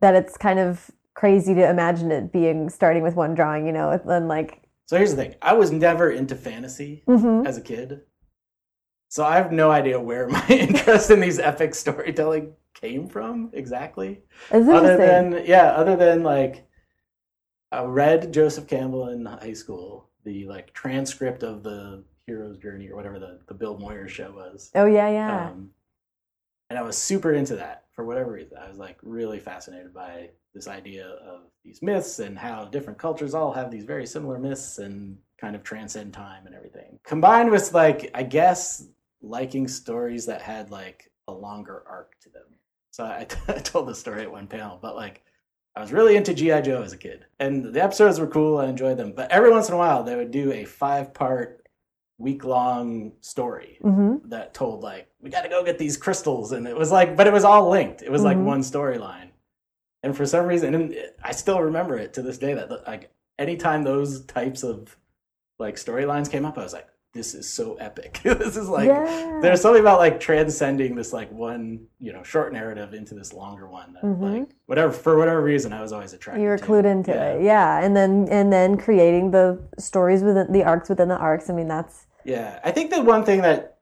[0.00, 3.90] that it's kind of crazy to imagine it being starting with one drawing, you know,
[3.90, 7.46] and like So here's the thing: I was never into fantasy mhm.
[7.46, 8.00] as a kid,
[9.08, 14.22] so I have no idea where my interest in these epic storytelling came from exactly.
[14.50, 16.67] other than yeah, other than like
[17.70, 22.96] I read Joseph Campbell in high school, the like transcript of the hero's journey or
[22.96, 24.70] whatever the, the Bill Moyer show was.
[24.74, 25.48] oh yeah, yeah.
[25.48, 25.70] Um,
[26.70, 28.58] and I was super into that for whatever reason.
[28.58, 33.34] I was like really fascinated by this idea of these myths and how different cultures
[33.34, 36.98] all have these very similar myths and kind of transcend time and everything.
[37.04, 38.86] Combined with like, I guess,
[39.22, 42.44] liking stories that had like a longer arc to them.
[42.90, 45.22] So I, I told the story at one panel, but like
[45.78, 46.60] I was really into G.I.
[46.62, 47.24] Joe as a kid.
[47.38, 48.58] And the episodes were cool.
[48.58, 49.12] I enjoyed them.
[49.12, 51.64] But every once in a while, they would do a five part,
[52.18, 56.66] week long story hmm that told like we got to go get these crystals and
[56.66, 58.42] it was like but it was all linked it was like Mhm.
[58.42, 59.28] one storyline
[60.02, 63.84] and for some reason and i still remember it to this day that like anytime
[63.84, 64.96] those types of
[65.60, 69.38] like storylines came up i was like this is so epic this is like yeah.
[69.40, 73.66] there's something about like transcending this like one you know short narrative into this longer
[73.66, 74.40] one that Mhm.
[74.40, 76.42] like whatever for whatever reason i was always attracted to.
[76.44, 76.64] you were to.
[76.64, 77.32] clued into Yeah.
[77.32, 81.48] it, yeah, and then and then creating the stories within the arcs within the arcs.
[81.48, 83.78] I mean, that's Yeah, I think the one thing that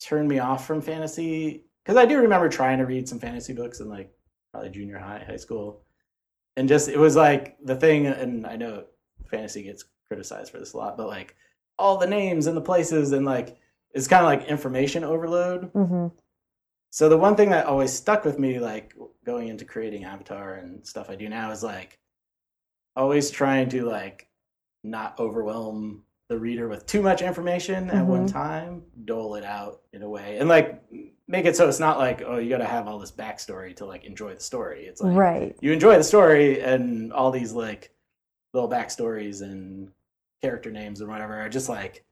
[0.00, 3.78] turned me off from fantasy because I do remember trying to read some fantasy books
[3.80, 4.12] in like
[4.52, 5.82] probably junior high, high school,
[6.56, 8.06] and just it was like the thing.
[8.08, 8.84] And I know
[9.30, 11.36] fantasy gets criticized for this a lot, but like
[11.78, 13.58] all the names and the places and like
[13.92, 15.70] it's kind of like information overload.
[15.72, 16.08] hmm
[16.90, 20.86] So the one thing that always stuck with me, like going into creating Avatar and
[20.86, 21.98] stuff I do now, is like
[22.94, 24.28] always trying to like
[24.84, 30.02] not overwhelm the reader with too much information at one time, dole it out in
[30.02, 30.82] a way, and like
[31.28, 33.86] make it so it's not like oh you got to have all this backstory to
[33.86, 34.86] like enjoy the story.
[34.86, 35.56] It's like right.
[35.60, 37.92] you enjoy the story and all these like
[38.52, 39.90] little backstories and
[40.42, 42.04] character names and whatever are just like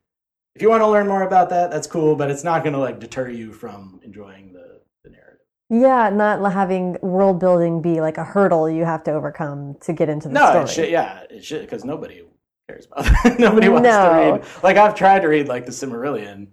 [0.54, 2.78] if you want to learn more about that that's cool but it's not going to
[2.78, 8.18] like deter you from enjoying the, the narrative Yeah, not having world building be like
[8.18, 10.64] a hurdle you have to overcome to get into the no story.
[10.64, 12.22] it should yeah it should because nobody
[12.68, 14.08] cares about that nobody wants No.
[14.08, 16.48] to read like i've tried to read like the Silmarillion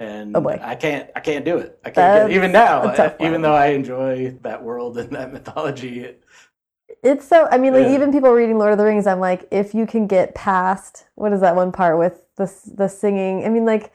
[0.00, 2.34] and Oh, i can't i can't do it i can't get it.
[2.34, 6.24] Even now even though i enjoy that world and that mythology it,
[7.02, 7.48] It's so.
[7.50, 7.94] I mean, like Yeah.
[7.94, 11.32] even people reading Lord of the Rings, I'm like, if you can get past what
[11.32, 13.44] is that one part with the the singing?
[13.44, 13.92] I mean, like,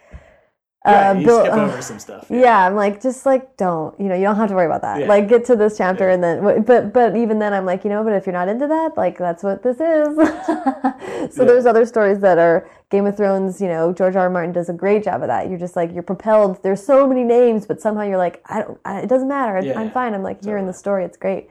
[0.86, 3.98] yeah, uh, you Bill- skip uh, over some stuff yeah, I'm like, just like don't,
[4.00, 5.00] you know, you don't have to worry about that.
[5.02, 5.08] Yeah.
[5.08, 6.14] Like, get to this chapter Yeah.
[6.16, 8.68] and then, but but even then, I'm like, you know, but if you're not into
[8.68, 10.16] that, like, that's what this is.
[11.34, 11.48] so Yeah.
[11.48, 13.62] there's other stories that are Game of Thrones.
[13.62, 14.24] You know, George R.
[14.24, 14.30] R.
[14.30, 15.50] Martin does a great job of that.
[15.50, 16.62] You're just like, you're propelled.
[16.62, 19.60] There's so many names, but somehow you're like, I don't, I, it doesn't matter.
[19.66, 19.94] Yeah, I'm yeah.
[19.94, 20.14] fine.
[20.14, 21.04] I'm like here in the story.
[21.06, 21.48] It's great.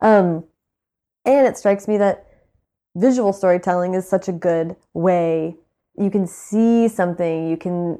[0.00, 0.44] Um,
[1.26, 2.26] and it strikes me that
[2.94, 5.56] visual storytelling is such a good way.
[5.98, 7.48] You can see something.
[7.48, 7.98] You can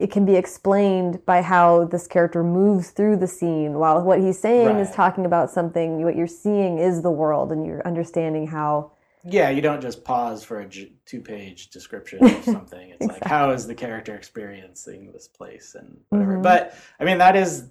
[0.00, 4.38] it can be explained by how this character moves through the scene while what he's
[4.38, 8.90] saying is talking about something what you're seeing is the world and you're understanding how
[9.22, 10.68] Yeah, you don't just pause for a
[11.06, 12.90] two-page description of something.
[12.90, 16.38] It's like how is the character experiencing this place and whatever.
[16.38, 16.42] Mhm.
[16.42, 17.68] But I mean, that is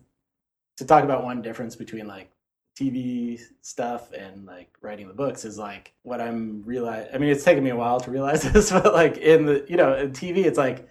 [0.78, 2.32] to talk about one difference between like
[2.80, 7.08] TV stuff and like writing the books is like what I'm realize.
[7.14, 9.78] I mean, it's taken me a while to realize this, but like in the you
[9.78, 10.88] know in TV, it's like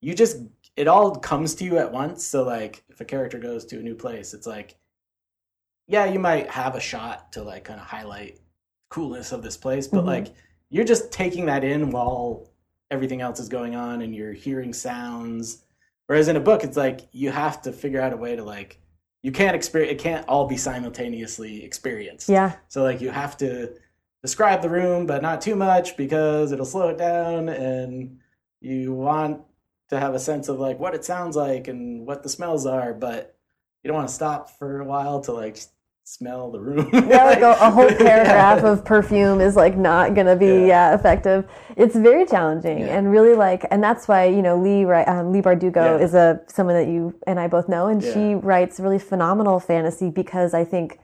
[0.00, 0.38] you just
[0.76, 2.24] it all comes to you at once.
[2.24, 4.76] So like if a character goes to a new place, it's like
[5.86, 8.40] yeah, you might have a shot to like kind of highlight
[8.88, 10.06] coolness of this place, but Mhm.
[10.06, 10.34] like
[10.70, 12.50] you're just taking that in while
[12.90, 15.64] everything else is going on and you're hearing sounds.
[16.06, 18.80] Whereas in a book, it's like you have to figure out a way to like
[19.26, 22.28] you can't experience it can't all be simultaneously experienced.
[22.28, 23.74] yeah So like you have to
[24.22, 28.20] describe the room, but not too much because it'll slow it down, and
[28.60, 29.40] you want
[29.90, 32.94] to have a sense of like what it sounds like and what the smells are,
[32.94, 33.36] but
[33.82, 35.58] you don't want to stop for a while to like
[36.08, 36.88] smell the room.
[36.92, 37.98] yeah like a, a whole Yeah.
[37.98, 40.66] paragraph of perfume is like not gonna be Yeah.
[40.66, 40.94] yeah.
[40.94, 42.96] effective it's very challenging Yeah.
[42.96, 46.04] and really like and that's why you know Leigh right um, Leigh Bardugo Yeah.
[46.04, 50.08] is a someone that you and i both know and she writes really phenomenal fantasy
[50.08, 51.00] because i think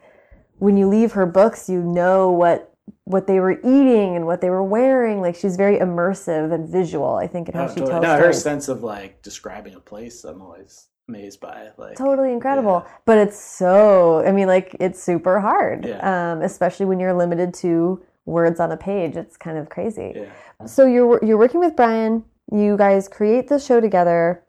[0.59, 2.69] when you leave her books you know what
[3.05, 5.21] what they were eating and what they were wearing.
[5.21, 7.15] Like she's very immersive and visual.
[7.15, 7.91] I think in how she totally.
[7.91, 8.43] tells no, her stories.
[8.43, 11.69] sense of like describing a place, I'm always amazed by.
[11.77, 12.93] Like, totally incredible Yeah.
[13.05, 16.33] but it's so i mean like it's super hard Yeah.
[16.33, 20.67] um, especially when you're limited to words on a page it's kind of crazy yeah.
[20.67, 24.43] so you're you're working with brian you guys create the show together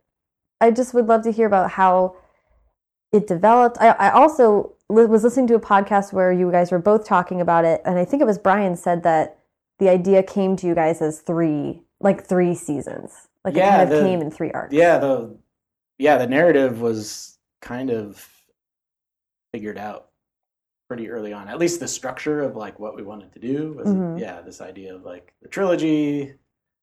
[0.61, 2.15] i just would love to hear about how
[3.11, 6.79] it developed i, I also li- was listening to a podcast where you guys were
[6.79, 9.39] both talking about it and i think it was brian said that
[9.79, 13.89] the idea came to you guys as three like three seasons like it kind of
[13.89, 15.35] the- came in three arcs Yeah, the
[15.97, 18.27] yeah, the narrative was kind of
[19.53, 20.09] figured out
[20.87, 21.47] pretty early on.
[21.47, 24.19] At least the structure of like what we wanted to do was Mhm.
[24.19, 26.35] yeah, this idea of like the trilogy.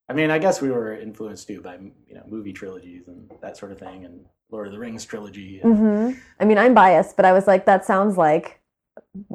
[0.08, 3.56] I mean, I guess we were influenced too by you know movie trilogies and that
[3.56, 5.60] sort of thing, and Lord of the Rings trilogy.
[5.60, 8.60] And, hmm I mean, I'm biased, but I was like, that sounds like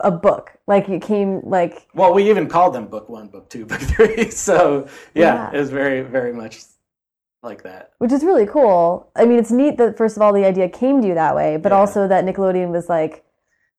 [0.01, 0.57] a book.
[0.67, 4.29] Like it came like Well, we even called them book one, book two, book three.
[4.31, 5.51] So yeah, Yeah.
[5.53, 6.63] it was very, very much
[7.45, 7.91] like that.
[7.99, 9.10] which is really cool.
[9.15, 11.58] I mean, it's neat that first of all the idea came to you that way,
[11.58, 11.77] but Yeah.
[11.79, 13.23] also that Nickelodeon was like,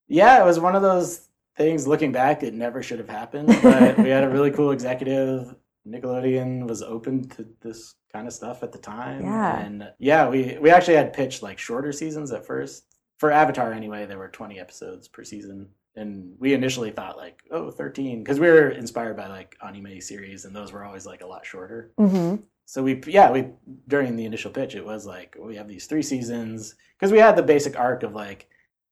[0.07, 1.27] Yeah, it was one of those
[1.57, 1.85] things.
[1.87, 3.47] Looking back, it never should have happened.
[3.61, 5.53] But we had a really cool executive.
[5.87, 9.21] Nickelodeon was open to this kind of stuff at the time.
[9.23, 9.59] Yeah.
[9.59, 12.85] and yeah, we we actually had pitched like shorter seasons at first
[13.17, 13.71] for Avatar.
[13.73, 18.39] Anyway, there were twenty episodes per season, and we initially thought like oh 13 because
[18.39, 21.91] we were inspired by like anime series, and those were always like a lot shorter.
[21.97, 22.35] hmm
[22.69, 23.45] So we, yeah, we
[23.87, 27.37] during the initial pitch, it was like we have these three seasons because we had
[27.37, 28.49] the basic arc of like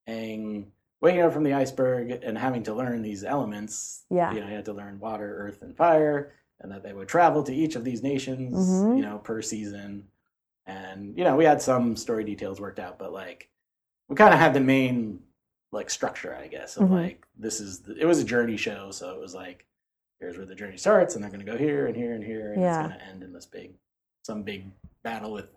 [0.08, 0.68] Aang
[1.02, 4.06] waking up from the iceberg and having to learn these elements.
[4.10, 4.32] Yeah.
[4.34, 7.44] you know, you had to learn water, earth, and fire, and that they would travel
[7.44, 8.96] to each of these nations, Mhm.
[8.96, 10.08] you know, per season.
[10.66, 13.50] And you know, we had some story details worked out, but like
[14.08, 15.20] we kind of had the main
[15.74, 16.92] like structure, I guess, of Mhm.
[16.92, 19.66] like this is the, it was a journey show, so it was like
[20.20, 22.54] here's where the journey starts, and they're going to go here and here and here,
[22.54, 22.80] and Yeah.
[22.86, 23.74] it's going to end in this big,
[24.24, 24.72] some big
[25.04, 25.48] battle with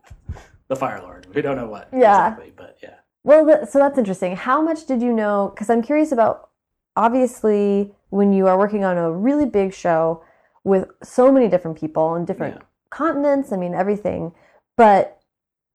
[0.68, 1.26] the Fire Lord.
[1.34, 2.28] We don't know what Yeah.
[2.28, 2.94] exactly, but yeah.
[3.24, 4.36] Well, so that's interesting.
[4.36, 5.50] How much did you know?
[5.54, 6.50] Because I'm curious about
[6.96, 10.22] obviously when you are working on a really big show
[10.64, 12.62] with so many different people and different Yeah.
[12.90, 14.34] continents, I mean, everything.
[14.76, 15.18] But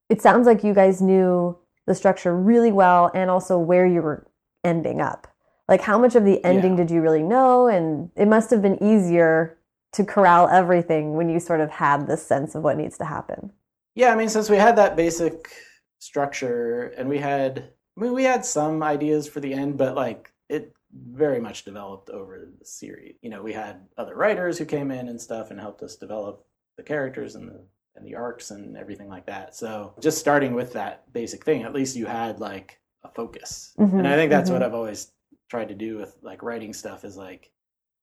[0.10, 4.28] it sounds like you guys knew the structure really well and also where you were
[4.64, 5.28] ending up.
[5.68, 6.78] Like, how much of the ending Yeah.
[6.78, 7.68] did you really know?
[7.68, 9.58] And it must have been easier
[9.94, 13.52] to corral everything when you sort of had this sense of what needs to happen.
[13.96, 15.52] Yeah, I mean, since we had that basic
[16.00, 17.60] structure, and we had,
[17.98, 20.74] I mean, we had some ideas for the end, but like it
[21.12, 23.16] very much developed over the series.
[23.22, 26.46] You know, we had other writers who came in and stuff and helped us develop
[26.78, 27.62] the characters and the
[27.96, 29.56] and the arcs and everything like that.
[29.56, 34.00] So just starting with that basic thing, at least you had like a focus, Mhm,
[34.00, 34.54] and I think that's mhm.
[34.54, 35.12] what I've always
[35.54, 37.52] tried to do with like writing stuff is like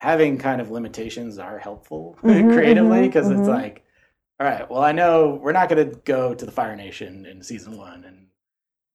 [0.00, 3.38] having kind of limitations are helpful Mhm, creatively because mhm.
[3.40, 3.84] it's like
[4.40, 7.42] all right well i know we're not going to go to the fire nation in
[7.42, 8.28] season one and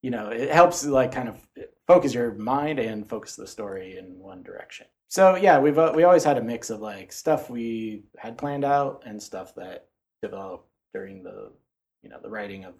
[0.01, 1.37] you know it helps like kind of
[1.85, 6.05] focus your mind and focus the story in one direction so yeah we've uh, we
[6.05, 9.87] always had a mix of like stuff we had planned out and stuff that
[10.21, 11.51] developed during the
[12.03, 12.73] you know the writing of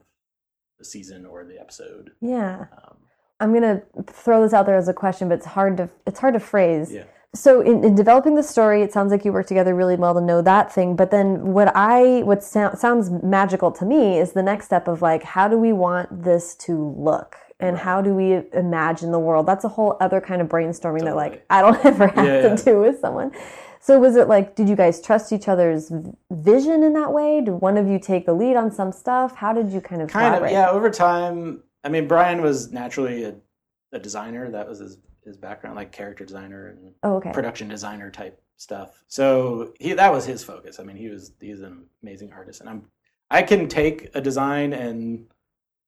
[0.79, 2.67] the season or the episode Yeah.
[2.71, 2.97] um,
[3.39, 6.33] I'm gonna throw this out there as a question, but it's hard to it's hard
[6.35, 6.91] to phrase.
[6.93, 7.03] Yeah.
[7.33, 10.21] So in, in developing the story, it sounds like you work together really well to
[10.21, 10.95] know that thing.
[10.95, 15.01] But then what I what sou- sounds magical to me is the next step of
[15.01, 17.83] like how do we want this to look and Right.
[17.83, 19.47] how do we imagine the world?
[19.47, 22.47] That's a whole other kind of brainstorming that like I don't ever have Yeah, to
[22.49, 22.55] yeah.
[22.55, 23.31] do with someone.
[23.81, 25.91] So was it like did you guys trust each other's
[26.31, 27.41] vision in that way?
[27.41, 29.35] Did one of you take the lead on some stuff?
[29.35, 33.23] How did you kind of kind of yeah over time i mean brian was naturally
[33.23, 33.35] a,
[33.93, 37.31] a designer that was his, his background like character designer and Oh, okay.
[37.31, 41.61] production designer type stuff so he that was his focus i mean he was he's
[41.61, 42.83] an amazing artist and i'm
[43.29, 45.25] i can take a design and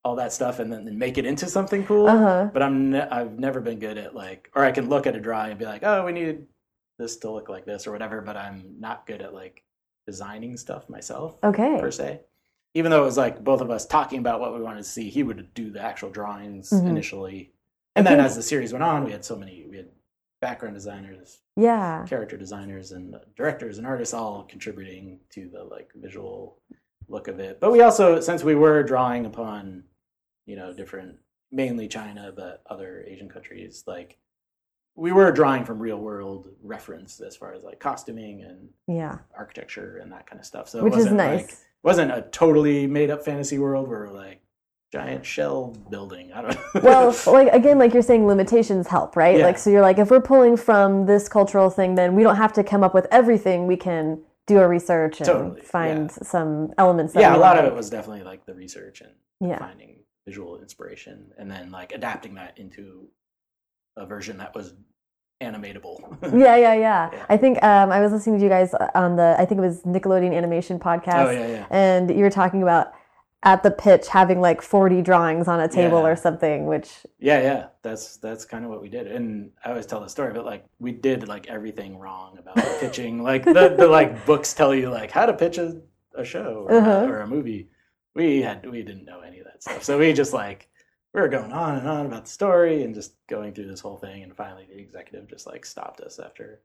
[0.03, 2.49] all that stuff and then make it into something cool Uh huh.
[2.53, 5.19] but i'm ne- i've never been good at like or i can look at a
[5.19, 6.45] drawing and be like oh we need
[6.99, 9.63] this to look like this or whatever but i'm not good at like
[10.05, 11.77] designing stuff myself Okay.
[11.79, 12.21] per se.
[12.77, 15.09] Even though it was like both of us talking about what we wanted to see,
[15.09, 16.85] he would do the actual drawings Mhm.
[16.89, 17.51] initially.
[17.95, 19.89] And then as the series went on, we had so many, we had
[20.41, 22.05] background designers, Yeah.
[22.07, 26.59] character designers, and directors and artists all contributing to the like visual
[27.07, 27.59] look of it.
[27.59, 29.85] But we also, since we were drawing upon,
[30.45, 31.17] you know, different,
[31.51, 34.19] mainly China, but other Asian countries, like
[34.93, 39.17] we were drawing from real world reference as far as like costuming and Yeah.
[39.35, 40.69] architecture and that kind of stuff.
[40.69, 41.41] So Which is wasn't nice.
[41.47, 41.57] like
[41.87, 44.41] wasn't a totally made up fantasy world where we're like
[44.91, 46.33] giant shell building.
[46.33, 46.81] I don't know.
[46.83, 49.37] well, like again, like you're saying, limitations help, right?
[49.37, 49.45] Yeah.
[49.45, 52.51] Like, so you're like, if we're pulling from this cultural thing, then we don't have
[52.53, 53.67] to come up with everything.
[53.67, 57.13] We can do our research and Totally, find some elements.
[57.13, 59.57] That yeah, a lot of it was definitely like the research and Yeah.
[59.57, 63.07] finding visual inspiration, and then like adapting that into
[63.95, 64.73] a version that was
[65.41, 66.17] animatable.
[66.33, 67.09] Yeah, yeah, yeah.
[67.13, 67.25] Yeah.
[67.29, 69.81] I think um, I was listening to you guys on the, I think it was
[69.83, 71.65] Nickelodeon Animation podcast, oh yeah, yeah.
[71.69, 72.93] and you were talking about
[73.43, 77.67] at the pitch having like 40 drawings on a table or something, which Yeah, yeah,
[77.83, 80.65] that's that's kind of what we did, and I always tell the story, but like
[80.79, 83.21] we did like everything wrong about pitching.
[83.21, 85.79] Like the, the like books tell you like how to pitch a,
[86.15, 87.05] a show or, Uh-huh.
[87.05, 87.69] or a movie.
[88.15, 90.66] We had we didn't know any of that stuff, so we just like
[91.17, 93.97] we were going on and on about the story and just going through this whole
[93.97, 96.61] thing, and finally the executive just like stopped us after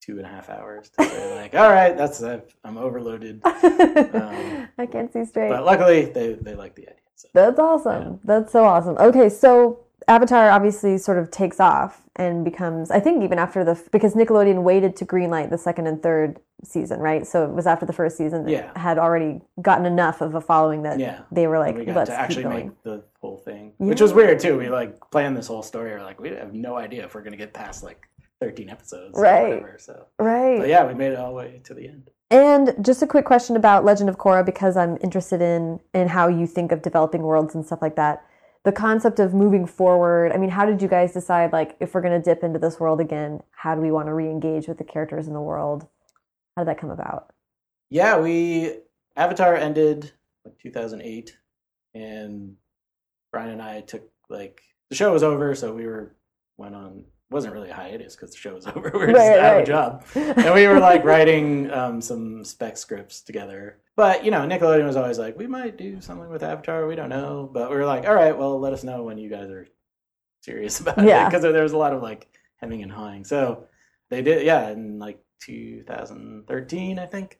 [0.00, 3.40] two and a half hours to say like, all right, that's I've, I'm overloaded.
[3.44, 5.52] I can't see straight.
[5.52, 6.96] Um, But luckily they they like the idea.
[7.14, 7.28] So.
[7.34, 8.18] That's awesome.
[8.24, 8.96] That's so awesome.
[8.98, 13.80] Okay, so Avatar obviously sort of takes off and becomes, I think, even after the
[13.90, 17.26] because Nickelodeon waited to greenlight the second and third season, right?
[17.26, 18.78] So it was after the first season that Yeah.
[18.78, 21.20] had already gotten enough of a following that Yeah.
[21.32, 24.58] they were like, we let's actually make the whole thing, which was weird too.
[24.58, 25.90] We like planned this whole story.
[25.92, 28.08] We're like, we have no idea if we're gonna get past like
[28.40, 29.48] 13 episodes, or Right.
[29.62, 30.58] whatever, so, Right.
[30.58, 32.10] but yeah, we made it all the way to the end.
[32.30, 36.28] And just a quick question about Legend of Korra because I'm interested in in how
[36.28, 38.24] you think of developing worlds and stuff like that.
[38.64, 40.32] The concept of moving forward.
[40.32, 42.78] I mean, how did you guys decide like if we're going to dip into this
[42.78, 45.88] world again, how do we want to re-engage with the characters in the world?
[46.56, 47.32] How did that come about?
[47.90, 48.76] Yeah, we
[49.16, 50.12] Avatar ended
[50.44, 51.36] like 2008,
[51.94, 52.56] and
[53.32, 56.14] Brian and I took like the show was over, so we were
[56.56, 58.90] went on wasn't really a hiatus because the show was over.
[58.94, 59.56] We were just Right, out right.
[59.56, 60.04] of a job.
[60.14, 63.78] and we were like writing um, some spec scripts together.
[63.96, 66.86] But you know, Nickelodeon was always like, we might do something with Avatar.
[66.86, 69.28] We don't know, but we were like, all right, well, let us know when you
[69.28, 69.66] guys are
[70.42, 71.26] serious about Yeah.
[71.26, 73.24] it because there was a lot of like hemming and hawing.
[73.24, 73.66] So
[74.10, 77.38] they did, yeah, in like 2013, I think.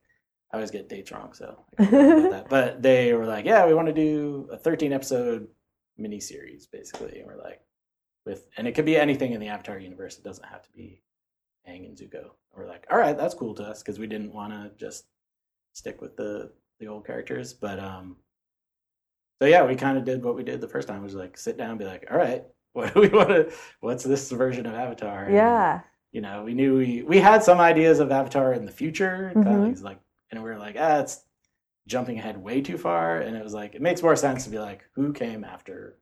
[0.52, 2.48] I always get dates wrong, so I about that.
[2.50, 5.48] But they were like, yeah, we want to do a 13 episode
[5.98, 7.18] miniseries, basically.
[7.20, 7.60] And we're like,
[8.24, 10.18] with and it could be anything in the Avatar universe.
[10.18, 11.02] It doesn't have to be
[11.68, 12.22] Aang and Zuko.
[12.22, 15.06] And we're like, all right, that's cool to us because we didn't want to just
[15.72, 17.52] stick with the the old characters.
[17.52, 18.16] But um,
[19.40, 21.02] so yeah, we kind of did what we did the first time.
[21.02, 23.52] Was like sit down, and be like, all right, what do we want to?
[23.80, 25.24] What's this version of Avatar?
[25.24, 25.80] And, yeah.
[26.12, 29.32] you know, we knew we we had some ideas of Avatar in the future.
[29.34, 29.98] Kind of like,
[30.30, 31.24] and we were like, ah, it's
[31.86, 33.18] jumping ahead way too far.
[33.18, 35.98] And it was like, it makes more sense to be like, who came after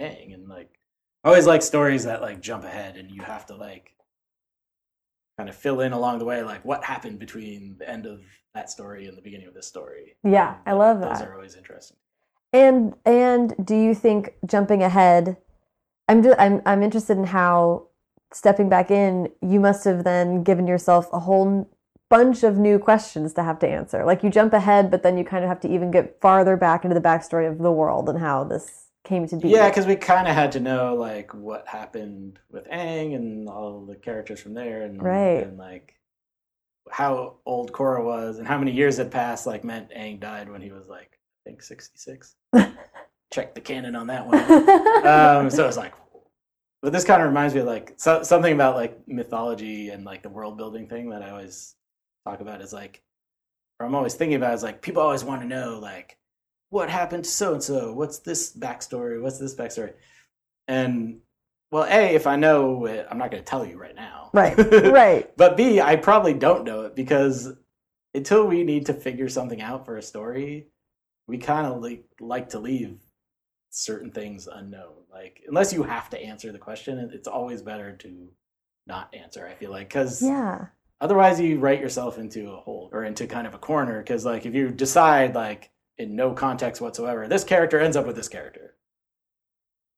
[0.00, 0.32] Aang?
[0.32, 0.78] And like,
[1.24, 3.92] I always like stories that like jump ahead, and you have to like
[5.38, 8.20] kind of fill in along the way, like what happened between the end of
[8.54, 10.16] that story and the beginning of this story.
[10.22, 11.28] Yeah, And I love Those that.
[11.28, 11.96] are always interesting.
[12.52, 15.38] And and do you think jumping ahead?
[16.08, 17.88] I'm just, I'm I'm interested in how
[18.32, 21.70] stepping back in, you must have then given yourself a whole
[22.10, 24.04] bunch of new questions to have to answer.
[24.04, 26.84] Like you jump ahead, but then you kind of have to even get farther back
[26.84, 29.48] into the backstory of the world and how this came to be.
[29.50, 33.84] Yeah, because we kind of had to know like what happened with Aang and all
[33.84, 35.44] the characters from there, and Right.
[35.46, 35.94] and like
[36.90, 39.46] how old Korra was and how many years had passed.
[39.46, 42.34] Like meant Aang died when he was like I think sixty six.
[43.32, 44.38] Check the canon on that one.
[45.06, 45.92] um, so it's like,
[46.82, 50.22] but this kind of reminds me of like so, something about like mythology and like
[50.22, 51.74] the world building thing that I always
[52.26, 53.02] talk about is like,
[53.80, 56.16] or I'm always thinking about is like people always want to know like
[56.74, 59.94] what happened to so and so, what's this backstory, what's this backstory,
[60.68, 61.20] and
[61.70, 64.56] well, a if I know it, I'm not going to tell you right now, right,
[65.02, 65.36] right.
[65.36, 67.52] But b I probably don't know it because
[68.14, 70.66] until we need to figure something out for a story,
[71.28, 72.98] we kind of like like to leave
[73.70, 74.94] certain things unknown.
[75.12, 78.28] Like unless you have to answer the question, it's always better to
[78.86, 79.46] not answer.
[79.46, 80.66] I feel like because Yeah.
[81.00, 83.98] otherwise you write yourself into a hole or into kind of a corner.
[83.98, 88.16] Because like if you decide like in no context whatsoever, this character ends up with
[88.16, 88.74] this character,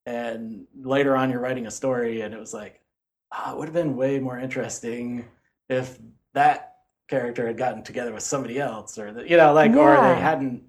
[0.05, 2.81] and later on you're writing a story, and it was like,
[3.33, 5.27] ah, it would have been way more interesting
[5.69, 5.99] if
[6.35, 6.75] that
[7.09, 10.63] character had gotten together with somebody else, or the, you know, like, or they hadn't,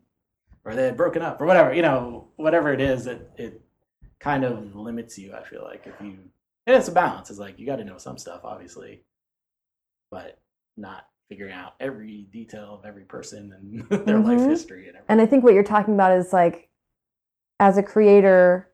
[0.64, 1.74] or they had broken up, or whatever.
[1.74, 3.62] You know, whatever it is, it it
[4.20, 5.34] kind of limits you.
[5.34, 6.18] I feel like if you,
[6.66, 7.30] and it's a balance.
[7.30, 9.04] It's like you got to know some stuff, obviously,
[10.10, 10.40] but
[10.78, 14.50] not figuring out every detail of every person and their life Mhm.
[14.50, 15.06] history and everything.
[15.10, 16.70] And I think what you're talking about is like,
[17.60, 18.70] as a creator,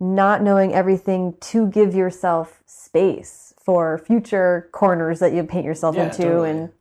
[0.00, 6.04] not knowing everything to give yourself space for future corners that you paint yourself Yeah,
[6.04, 6.50] into, totally.
[6.50, 6.72] and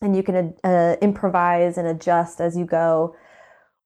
[0.00, 3.16] and you can uh, improvise and adjust as you go.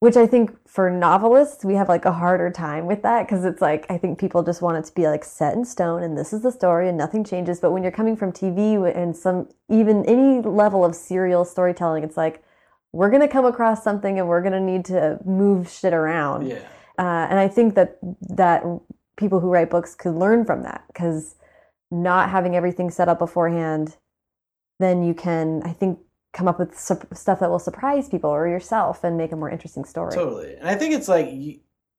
[0.02, 3.62] Which I think for novelists, we have like a harder time with that because it's
[3.62, 6.32] like, I think people just want it to be like set in stone and this
[6.32, 7.60] is the story and nothing changes.
[7.60, 12.16] But when you're coming from TV and some, even any level of serial storytelling, it's
[12.16, 12.42] like,
[12.90, 16.48] we're going to come across something and we're going to need to move shit around.
[16.48, 16.66] Yeah.
[16.98, 17.98] Uh, and I think that
[18.30, 18.64] that
[19.16, 21.36] people who write books could learn from that because
[21.92, 23.98] not having everything set up beforehand,
[24.80, 26.00] then you can, I think,
[26.32, 29.50] come up with su- stuff that will surprise people or yourself and make a more
[29.50, 30.12] interesting story.
[30.12, 30.54] Totally.
[30.54, 31.28] And I think it's like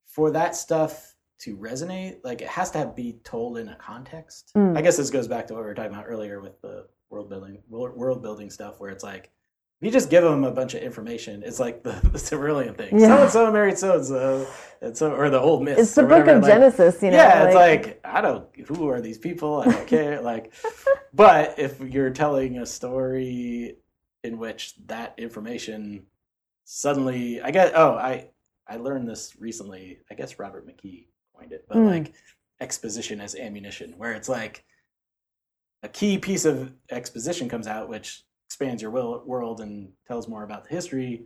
[0.08, 4.52] for that stuff to resonate, like it has to have, be told in a context.
[4.56, 4.78] Mm.
[4.78, 7.30] I guess this goes back to what we were talking about earlier with the world
[7.30, 9.32] building, world building stuff, where it's like
[9.82, 12.98] if you just give them a bunch of information, it's like the, the Silmarillion thing.
[13.00, 14.48] So and so married so and so,
[14.82, 15.78] and so, or the old myth.
[15.78, 17.18] It's the book of like, Genesis, you know.
[17.18, 18.48] yeah, it's like I don't.
[18.68, 19.62] Who are these people?
[19.62, 20.22] I don't care.
[20.32, 20.54] like,
[21.14, 23.78] but if you're telling a story
[24.24, 26.06] in which that information
[26.66, 27.72] suddenly, I guess.
[27.76, 28.30] Oh, I
[28.68, 30.00] I learned this recently.
[30.10, 31.88] I guess Robert McKee coined it, but Mm.
[32.06, 32.14] like
[32.62, 34.64] exposition as ammunition, where it's like
[35.84, 40.44] a key piece of exposition comes out, which expands your will, world and tells more
[40.44, 41.26] about the history,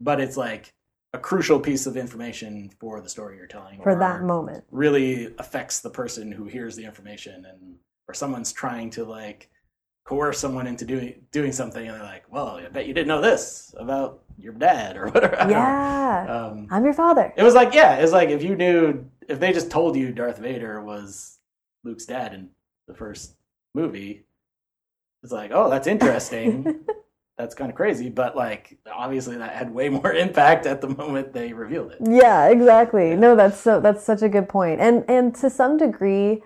[0.00, 0.72] but it's like
[1.12, 4.64] a crucial piece of information for the story you're telling for or that moment.
[4.70, 9.50] really affects the person who hears the information and or someone's trying to like
[10.08, 13.20] coerce someone into doing doing something and they're like well i bet you didn't know
[13.20, 17.26] this about your dad or whatever Yeah, um, I'm your father.
[17.36, 20.38] it was like yeah it's like if you knew if they just told you darth
[20.38, 21.38] vader was
[21.84, 22.48] luke's dad in
[22.86, 23.34] the first
[23.74, 24.24] movie
[25.22, 26.80] it's like oh that's interesting
[27.36, 31.34] that's kind of crazy but like obviously that had way more impact at the moment
[31.34, 33.14] they revealed it Yeah, exactly.
[33.14, 34.80] No, that's so that's such a good point.
[34.80, 36.42] And and to some degree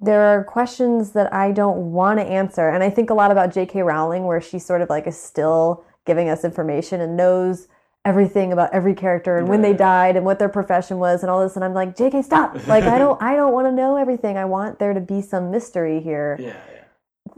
[0.00, 2.68] there are questions that I don't want to answer.
[2.68, 3.82] And I think a lot about J.K.
[3.82, 7.68] Rowling where she sort of like is still giving us information and knows
[8.04, 11.40] everything about every character and when they died and what their profession was and all
[11.40, 14.36] this and I'm like, "JK, stop." Like I don't I don't want to know everything.
[14.36, 16.36] I want there to be some mystery here.
[16.38, 16.84] yeah yeah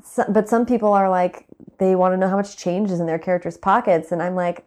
[0.03, 1.47] So, but some people are like
[1.79, 4.67] they want to know how much change is in their characters' pockets and I'm like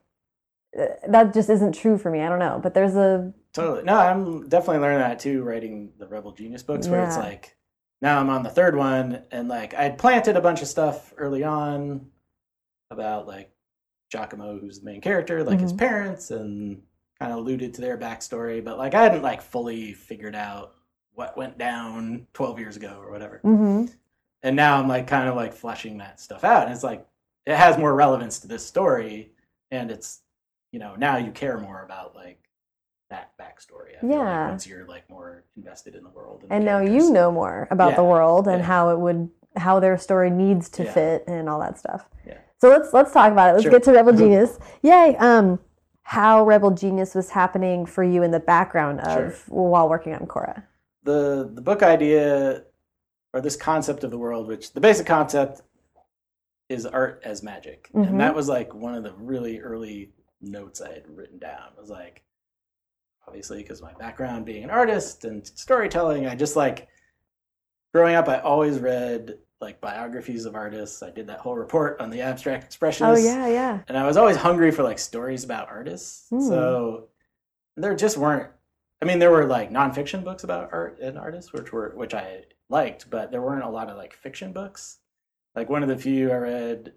[0.79, 2.21] uh, that just isn't true for me.
[2.21, 2.59] I don't know.
[2.61, 3.83] But there's a Totally.
[3.83, 7.57] No, I'm definitely learning that too, writing the Rebel Genius books, where it's like
[8.02, 11.43] now I'm on the third one, and like I planted a bunch of stuff early
[11.43, 12.10] on
[12.91, 13.52] about like
[14.12, 15.78] Giacomo, who's the main character, like his Mhm.
[15.78, 16.82] parents, and
[17.20, 20.76] kind of alluded to their backstory, but like I hadn't like fully figured out
[21.14, 23.41] what went down 12 years ago or whatever.
[23.43, 23.93] mhm.
[24.41, 27.06] And now I'm like kind of like fleshing that stuff out, and it's like
[27.45, 29.34] it has more relevance to this story,
[29.72, 30.22] and it's
[30.72, 32.49] you know now you care more about like
[33.10, 33.97] that backstory.
[33.97, 34.49] I feel like, Yeah.
[34.49, 37.95] once you're like more invested in the world, the and now you know more about
[37.95, 38.66] the world and yeah.
[38.66, 40.91] how it would how their story needs to Yeah.
[40.93, 42.07] fit and all that stuff.
[42.26, 42.38] Yeah.
[42.57, 43.53] So let's let's talk about it.
[43.53, 43.72] Let's Sure.
[43.72, 44.60] get to Rebel Genius.
[44.84, 45.16] Yay.
[45.18, 45.60] Um
[46.03, 50.64] how Rebel Genius was happening for you in the background of while working on Korra.
[51.03, 52.64] the the book idea
[53.34, 55.62] or this concept of the world, which the basic concept
[56.68, 58.07] is art as magic, Mhm.
[58.10, 61.70] and that was like one of the really early notes I had written down.
[61.76, 62.22] It was like
[63.30, 66.88] obviously because my background being an artist and storytelling, I just like
[67.93, 68.27] growing up.
[68.27, 71.03] I always read like biographies of artists.
[71.03, 73.17] I did that whole report on the abstract expressionists.
[73.17, 73.80] Oh yeah, yeah.
[73.88, 76.25] and I was always hungry for like stories about artists.
[76.32, 76.41] Hmm.
[76.41, 77.09] So
[77.77, 78.49] there just weren't.
[78.99, 82.45] I mean, there were like nonfiction books about art and artists, which were which I
[82.67, 84.97] liked, but there weren't a lot of like fiction books.
[85.55, 86.93] Like one of the few I read,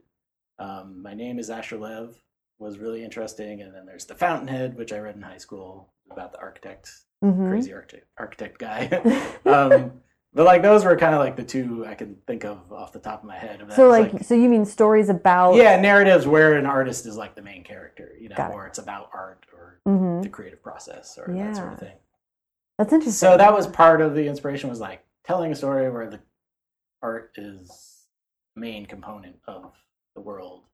[0.58, 2.16] um, "My Name Is Asher Lev,"
[2.58, 6.32] was really interesting, and then there's "The Fountainhead," which I read in high school about
[6.32, 6.90] the architect,
[7.24, 7.48] Mhm.
[7.48, 8.86] crazy architect architect guy.
[9.46, 10.00] um,
[10.34, 12.98] but like those were kind of like the two I can think of off the
[12.98, 13.60] top of my head.
[13.74, 17.34] so It's like, so you mean stories about yeah narratives where an artist is like
[17.34, 18.54] the main character you know Got it.
[18.54, 20.22] or it's about art or Mhm.
[20.22, 21.96] the creative process or that sort of thing
[22.78, 23.28] That's interesting.
[23.28, 26.20] so that was part of the inspiration was like telling a story where the
[27.02, 28.06] art is
[28.56, 29.72] main component of
[30.14, 30.64] the world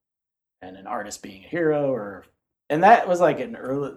[0.63, 2.25] and an artist being a hero or
[2.71, 3.93] and that was like an early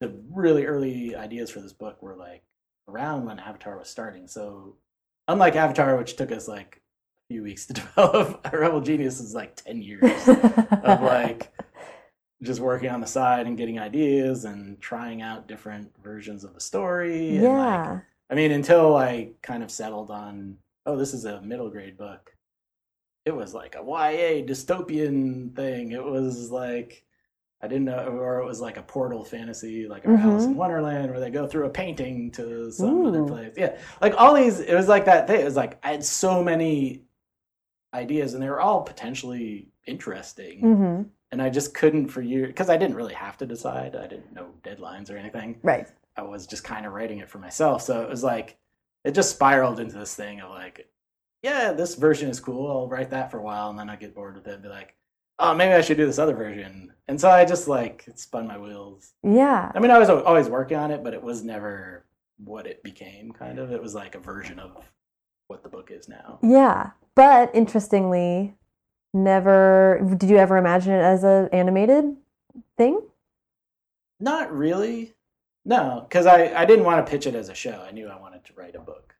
[0.00, 2.42] the really early ideas for this book were like
[2.88, 4.76] around when avatar was starting so
[5.28, 6.80] unlike avatar which took us like
[7.30, 11.52] a few weeks to develop rebel genius is like 10 years of like
[12.42, 16.60] just working on the side and getting ideas and trying out different versions of the
[16.60, 17.36] story.
[17.36, 18.00] And like, yeah.
[18.30, 22.34] I mean, until I kind of settled on, oh, this is a middle grade book.
[23.26, 25.92] It was like a YA dystopian thing.
[25.92, 27.04] It was like
[27.62, 30.56] I didn't know, or it was like a portal fantasy, like our Alice in.
[30.56, 33.52] Wonderland, where they go through a painting to some other place.
[33.56, 34.60] Yeah, like all these.
[34.60, 35.40] It was like that thing.
[35.40, 37.02] It was like I had so many
[37.92, 41.02] ideas, and they were all potentially interesting hmm
[41.32, 43.94] and I just couldn't for years because I didn't really have to decide.
[43.94, 45.58] I didn't know deadlines or anything.
[45.62, 45.86] Right.
[46.16, 47.82] I was just kind of writing it for myself.
[47.82, 48.58] So it was like
[49.04, 50.88] it just spiraled into this thing of like,
[51.42, 52.70] yeah, this version is cool.
[52.70, 54.68] I'll write that for a while, and then I get bored with it and be
[54.68, 54.94] like,
[55.40, 56.92] oh, maybe I should do this other version.
[57.08, 59.12] And so I just like spun my wheels.
[59.22, 59.72] Yeah.
[59.74, 62.04] I mean, I was always working on it, but it was never
[62.44, 63.32] what it became.
[63.32, 64.76] Kind of, it was like a version of
[65.48, 66.38] what the book is now.
[66.42, 66.90] Yeah.
[67.16, 68.54] But interestingly,
[69.12, 72.16] never did you ever imagine it as an animated
[72.76, 73.00] thing?
[74.20, 75.14] Not really.
[75.64, 77.84] No, because I, I didn't want to pitch it as a show.
[77.86, 79.14] I knew I wanted to write a book.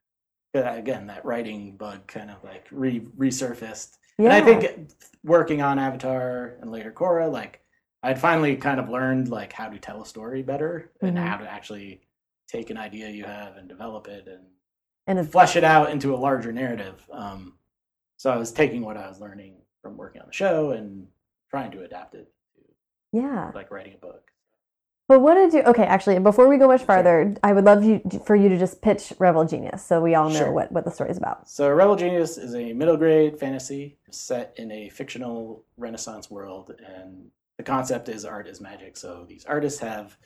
[0.53, 3.99] But again, that writing bug kind of like re- resurfaced.
[4.21, 4.35] Yeah.
[4.37, 4.91] And I think
[5.25, 7.61] working on Avatar and later Korra, like
[8.03, 11.27] I'd finally kind of learned like how to tell a story better and Mhm.
[11.27, 12.03] how to actually
[12.49, 14.47] take an idea you have and develop it and
[15.07, 17.03] and flesh it out into a larger narrative.
[17.11, 17.59] Um,
[18.19, 21.09] so I was taking what I was learning from working on the show and
[21.49, 22.61] trying to adapt it to
[23.13, 23.51] yeah.
[23.55, 24.31] like writing a book.
[25.11, 25.63] But what did you?
[25.65, 26.87] Okay, actually, before we go much Sure.
[26.87, 30.29] farther, I would love you for you to just pitch Rebel Genius, so we all
[30.29, 30.53] know Sure.
[30.53, 31.49] what what the story is about.
[31.49, 37.33] So, Rebel Genius is a middle grade fantasy set in a fictional Renaissance world, and
[37.57, 38.97] the concept is art is magic.
[38.97, 40.17] So, these artists have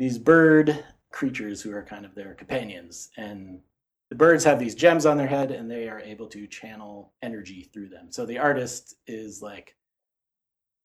[0.00, 3.60] these bird creatures who are kind of their companions, and
[4.08, 7.70] the birds have these gems on their head, and they are able to channel energy
[7.72, 8.10] through them.
[8.10, 9.76] So, the artist is like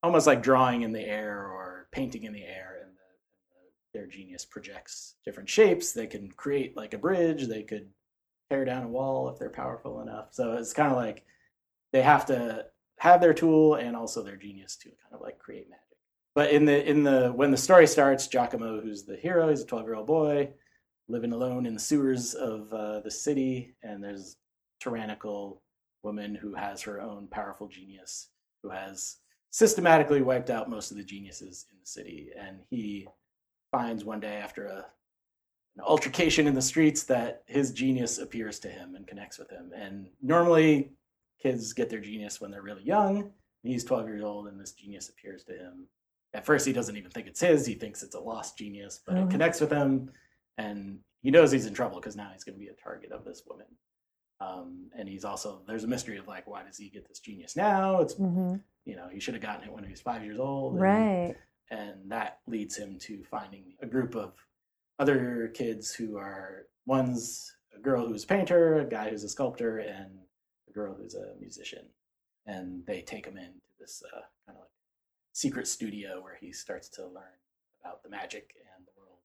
[0.03, 2.81] almost like drawing in the air or painting in the air,
[3.93, 5.93] their genius projects different shapes.
[5.93, 7.47] They can create like a bridge.
[7.47, 7.89] They could
[8.49, 10.27] tear down a wall if they're powerful enough.
[10.31, 11.23] So it's kind of like
[11.91, 12.65] they have to
[12.99, 15.83] have their tool and also their genius to kind of like create magic.
[16.35, 19.65] But in the in the when the story starts, Giacomo, who's the hero, he's a
[19.65, 20.49] twelve year old boy
[21.07, 24.37] living alone in the sewers of uh, the city, and there's
[24.79, 25.61] tyrannical
[26.01, 28.29] woman who has her own powerful genius
[28.61, 29.17] who has
[29.51, 33.07] systematically wiped out most of the geniuses in the city, and he
[33.73, 34.85] finds one day after a
[35.75, 39.71] an altercation in the streets that his genius appears to him and connects with him.
[39.75, 40.91] And normally,
[41.41, 43.31] kids get their genius when they're really young.
[43.63, 45.87] He's 12 years old, and this genius appears to him.
[46.35, 47.65] At first, he doesn't even think it's his.
[47.65, 50.11] He thinks it's a lost genius, but it connects with him,
[50.59, 53.25] and he knows he's in trouble because now he's going to be a target of
[53.25, 53.65] this woman.
[54.41, 57.55] Um, and he's also there's a mystery of like, why does he get this genius
[57.55, 57.99] now?
[58.01, 58.55] It's hmm
[58.85, 61.35] you know he should have gotten it when he was five years old, and- Right.
[61.71, 64.33] And that leads him to finding a group of
[64.99, 69.79] other kids who are one's a girl who's a painter, a guy who's a sculptor,
[69.79, 70.11] and
[70.69, 71.85] a girl who's a musician,
[72.45, 74.69] and they take him into this uh, kind of like
[75.33, 77.37] secret studio where he starts to learn
[77.83, 79.17] about the magic and the world.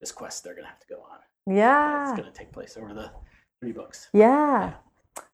[0.00, 1.54] This quest they're gonna have to go on.
[1.54, 2.10] Yeah.
[2.10, 3.10] It's gonna take place over the
[3.60, 4.08] three books.
[4.12, 4.74] Yeah.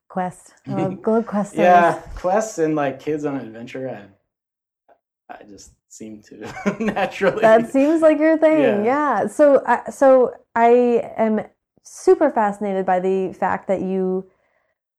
[0.08, 0.54] Quest.
[0.68, 1.54] Oh, Quest.
[1.54, 4.08] Yeah, quests and like kids on an adventure.
[5.28, 7.40] I, I just seem to naturally.
[7.40, 8.84] That seems like your thing.
[8.84, 8.84] Yeah.
[8.84, 9.26] Yeah.
[9.26, 11.40] So, I so I am
[11.84, 14.30] super fascinated by the fact that you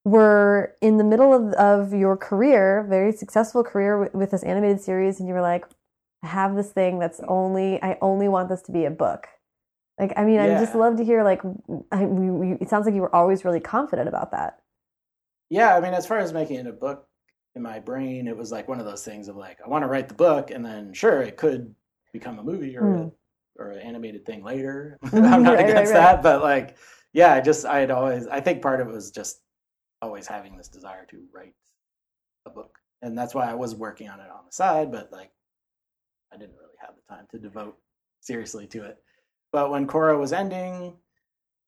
[0.04, 4.82] were in the middle of, of your career, very successful career with, with this animated
[4.82, 5.66] series, and you were like,
[6.24, 9.28] I have this thing that's only, I only want this to be a book.
[10.00, 11.42] Like, I mean, I just love to hear, like,
[11.92, 14.60] I, we, we, it sounds like you were always really confident about that.
[15.50, 17.08] Yeah, I mean, as far as making it a book
[17.56, 19.88] in my brain, it was like one of those things of like, I want to
[19.88, 21.74] write the book, and then sure, it could
[22.14, 23.12] become a movie or Mm.
[23.58, 24.98] a, or an animated thing later.
[25.04, 26.00] Mhm, I'm not right, right, against right.
[26.00, 26.78] that, but like,
[27.14, 29.42] yeah, I just I had always I think part of it was just
[30.02, 31.54] always having this desire to write
[32.46, 35.32] a book, and that's why I was working on it on the side, but like,
[36.34, 37.78] I didn't really have the time to devote
[38.22, 38.98] seriously to it.
[39.52, 40.96] But when Korra was ending,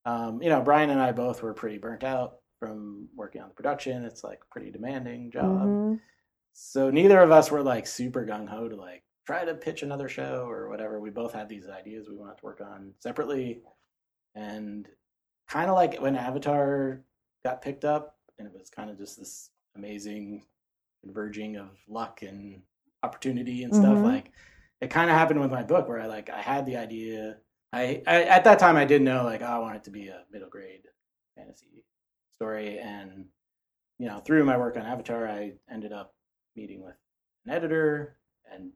[0.05, 3.53] um, you know, Brian and I both were pretty burnt out from working on the
[3.53, 4.05] production.
[4.05, 5.67] It's like a pretty demanding job.
[5.67, 5.99] Mhm.
[6.53, 10.07] So neither of us were like super gung ho to like try to pitch another
[10.07, 11.01] show or whatever.
[11.01, 13.61] We both had these ideas we wanted to work on separately.
[14.35, 14.87] And
[15.49, 17.03] kind of like when Avatar
[17.43, 20.45] got picked up, and it was kind of just this amazing
[21.01, 22.61] converging of luck and
[23.03, 23.97] opportunity and stuff.
[23.97, 24.05] Mhm.
[24.05, 24.31] Like
[24.79, 27.39] it kind of happened with my book where I like I had the idea.
[27.73, 30.07] I, I at that time I didn't know like oh, I want it to be
[30.07, 30.87] a middle grade
[31.35, 31.83] fantasy
[32.37, 33.25] story, and
[33.99, 36.13] you know through my work on Avatar, I ended up
[36.55, 36.95] meeting with
[37.45, 38.17] an editor
[38.51, 38.71] and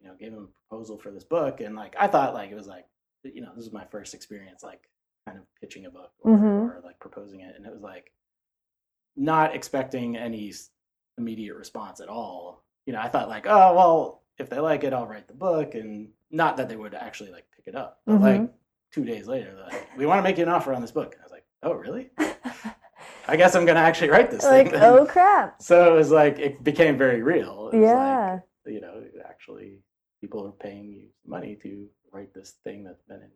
[0.00, 2.54] you know gave him a proposal for this book, and like I thought like it
[2.56, 2.86] was like
[3.24, 4.88] you know this is my first experience like
[5.26, 6.76] kind of pitching a book or, Mhm.
[6.76, 8.12] or like proposing it, and it was like
[9.16, 10.52] not expecting any
[11.18, 12.64] immediate response at all.
[12.86, 15.74] You know, I thought like, oh well, if they like it, I'll write the book,
[15.74, 18.00] and not that they would actually like pick it up.
[18.06, 18.20] But Mhm.
[18.22, 18.54] like
[18.90, 21.12] two days later, they're like, we want to make you an offer on this book.
[21.12, 22.10] And I was like, oh really?
[23.32, 24.80] I guess I'm gonna actually write this like, thing.
[24.80, 25.60] then." oh crap.
[25.62, 27.70] So it was like it became very real.
[27.72, 28.32] It was Yeah.
[28.66, 29.78] like, you know, actually
[30.20, 33.30] people are paying you money to write this thing that's been in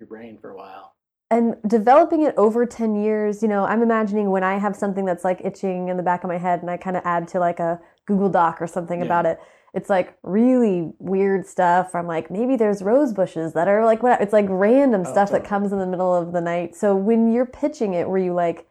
[0.00, 0.94] your brain for a while.
[1.30, 5.24] And developing it over 10 years, you know, I'm imagining when I have something that's
[5.24, 7.60] like itching in the back of my head and I kind of add to like
[7.60, 9.04] a Google Doc or something Yeah.
[9.04, 9.38] about it.
[9.74, 11.94] It's like really weird stuff.
[11.94, 14.22] I'm like, maybe there's rose bushes that are like, what?
[14.22, 16.74] It's like random Oh, stuff that comes in the middle of the night.
[16.74, 18.66] So when you're pitching it, were you like,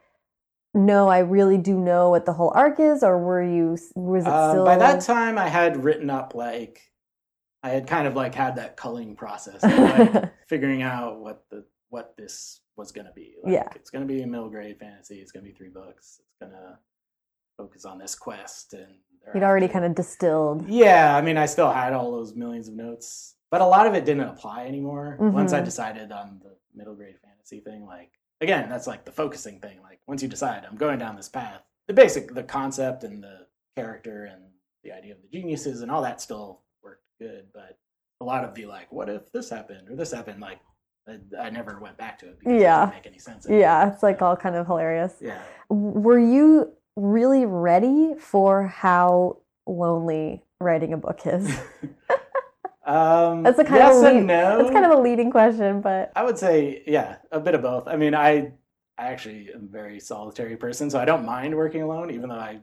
[0.78, 4.30] no, I really do know what the whole arc is, or were you, was it
[4.30, 4.66] Um, still?
[4.66, 6.82] by that time, I had written up like
[7.64, 11.66] I had kind of like had that culling process, of, like figuring out what the
[11.90, 13.36] what this was going to be.
[13.44, 13.68] Like, Yeah.
[13.76, 15.16] it's going to be a middle grade fantasy.
[15.20, 16.20] It's going to be three books.
[16.22, 16.78] It's going to
[17.58, 18.88] focus on this quest, and
[19.34, 20.70] You'd already kind of distilled.
[20.70, 23.94] Yeah, I mean, I still had all those millions of notes, but a lot of
[23.94, 25.18] it didn't apply anymore.
[25.20, 25.66] Once I Mhm.
[25.66, 28.12] decided on the middle grade fantasy thing, like
[28.42, 29.78] again, that's like the focusing thing.
[29.84, 33.48] Like once you decide I'm going down this path, the basic, the concept and the
[33.76, 34.44] character and
[34.84, 37.78] the idea of the geniuses and all that still worked good, but
[38.22, 40.60] a lot of the like, what if this happened or this happened, like
[41.08, 42.84] I, I never went back to it because Yeah.
[42.84, 43.46] it didn't make any sense.
[43.46, 43.62] anymore.
[43.62, 45.14] Yeah, it's like all kind of hilarious.
[45.22, 45.42] yeah.
[45.70, 51.48] Were you really ready for how lonely writing a book is?
[52.88, 54.58] um, That's a kind yes of a and no.
[54.58, 57.88] That's kind of a leading question, but I would say, yeah, a bit of both.
[57.88, 58.54] I mean, I
[58.98, 62.36] I actually am a very solitary person, so I don't mind working alone, even though
[62.36, 62.60] I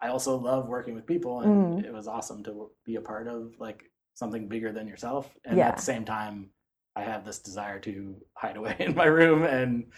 [0.00, 1.84] I also love working with people, and Mhm.
[1.84, 5.36] it was awesome to be a part of like something bigger than yourself.
[5.44, 5.68] And Yeah.
[5.68, 6.50] at the same time,
[6.96, 9.90] I have this desire to hide away in my room and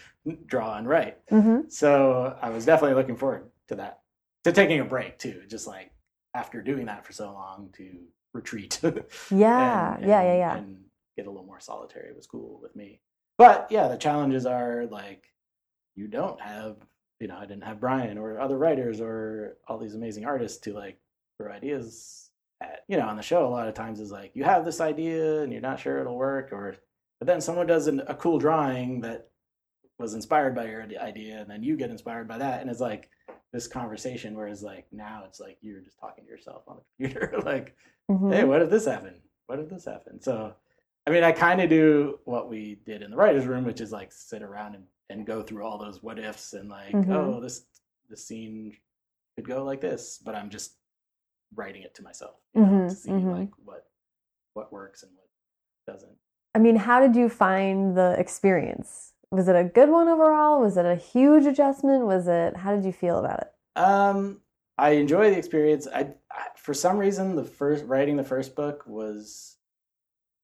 [0.47, 1.23] draw and write.
[1.29, 1.71] Mhm.
[1.71, 4.01] So I was definitely looking forward to that,
[4.43, 5.91] to taking a break too, just like
[6.33, 8.07] after doing that for so long to
[8.37, 8.79] retreat.
[8.83, 8.89] yeah,
[9.95, 10.57] and- yeah, yeah, yeah.
[10.57, 10.85] And
[11.17, 13.01] get a little more solitary was cool with me.
[13.37, 15.25] But yeah, the challenges are like
[15.95, 16.77] you don't have,
[17.19, 20.73] you know, I didn't have Brian or other writers or all these amazing artists to
[20.73, 20.99] like
[21.37, 22.29] throw ideas
[22.61, 22.83] at.
[22.87, 25.41] You know, on the show, a lot of times is like you have this idea
[25.41, 26.75] and you're not sure it'll work, or
[27.19, 29.29] but then someone does an, a cool drawing that
[29.99, 33.09] was inspired by your idea, and then you get inspired by that, and it's like
[33.57, 34.35] this conversation.
[34.37, 37.75] Whereas like now, it's like you're just talking to yourself on the computer, like
[38.09, 38.31] Mhm.
[38.31, 39.19] hey, what if this happened?
[39.47, 40.23] What if this happened?
[40.23, 40.53] So,
[41.07, 43.91] I mean, I kind of do what we did in the writers' room, which is
[43.91, 47.09] like sit around and, and go through all those what ifs and like, Mhm.
[47.11, 47.65] oh, this
[48.09, 48.77] this scene
[49.35, 50.75] could go like this, but I'm just
[51.55, 53.31] writing it to myself you know, Mhm, to see mhm.
[53.39, 53.87] like what
[54.53, 55.27] what works and what
[55.91, 56.15] doesn't.
[56.55, 59.13] I mean, how did you find the experience?
[59.31, 60.61] Was it a good one overall?
[60.61, 62.05] Was it a huge adjustment?
[62.05, 63.79] Was it, how did you feel about it?
[63.79, 64.39] Um,
[64.77, 65.87] I enjoy the experience.
[65.93, 69.57] I, I for some reason the first writing the first book was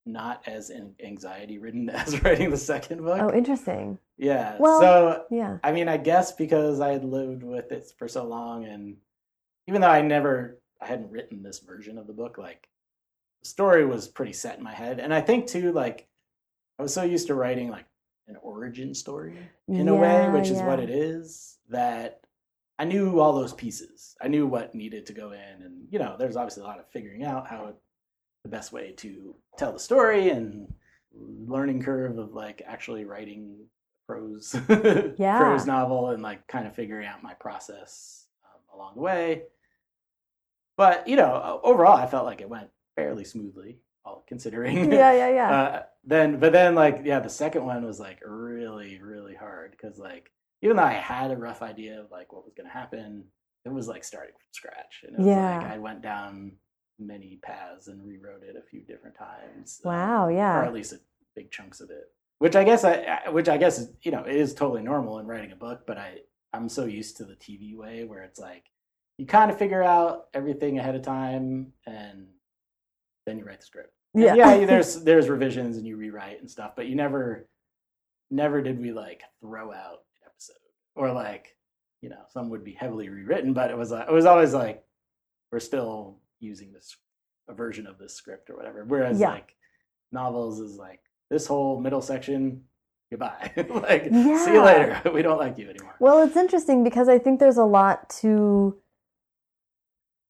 [0.06, 0.72] not as
[1.04, 3.20] anxiety ridden as writing the second book.
[3.22, 4.00] Oh, interesting.
[4.18, 4.58] Yeah.
[4.60, 5.60] Well- so Yeah.
[5.64, 8.98] I mean, I guess because I had lived with it for so long, and
[9.68, 12.68] even though I never, I hadn't written this version of the book, like
[13.42, 16.08] the story was pretty set in my head, and I think too, like
[16.78, 17.86] I was so used to writing like
[18.28, 22.22] an origin story in a way, which is what it is, that
[22.80, 24.16] I knew all those pieces.
[24.22, 26.88] I knew what needed to go in, and you know, there's obviously a lot of
[26.90, 27.74] figuring out how
[28.44, 30.74] the best way to tell the story and
[31.16, 33.58] learning curve of like actually writing
[34.08, 34.56] prose
[35.18, 35.38] Yeah.
[35.38, 39.44] prose novel and like kind of figuring out my process um, along the way.
[40.76, 44.91] But you know, overall, I felt like it went fairly smoothly, all considering.
[44.91, 45.49] Yeah, yeah, yeah.
[45.64, 49.97] Uh, then, but then, like, yeah, the second one was like really, really hard because,
[49.97, 50.30] like,
[50.62, 53.24] even though I had a rough idea of like what was going to happen,
[53.66, 55.58] it was like starting from scratch, and it was Yeah.
[55.60, 56.54] like I went down
[56.99, 59.82] many paths and rewrote it a few different times.
[59.86, 60.60] um, Wow, yeah.
[60.60, 60.99] or at least a,
[61.36, 62.12] big chunks of it.
[62.39, 65.20] Which I guess I, I- which I guess is, you know, it is totally normal
[65.20, 66.18] in writing a book, but I,
[66.54, 68.66] I'm so used to the TV way where it's like
[69.18, 72.28] you kind of figure out everything ahead of time and
[73.26, 73.94] then you write the script.
[74.14, 74.36] Yeah.
[74.36, 77.48] yeah, there's there's revisions and you rewrite and stuff, but you never
[78.32, 80.56] never did we like throw out an episode
[80.96, 81.56] or like
[82.02, 84.84] you know some would be heavily rewritten, but it was like it was always like
[85.52, 86.96] we're still using this
[87.50, 88.84] a version of this script or whatever.
[88.86, 89.32] Whereas Yeah.
[89.32, 89.56] like
[90.12, 91.00] novels is like
[91.30, 92.62] this whole middle section
[93.10, 97.18] goodbye like see you later we don't like you anymore Well, it's interesting because I
[97.20, 98.76] think there's a lot to.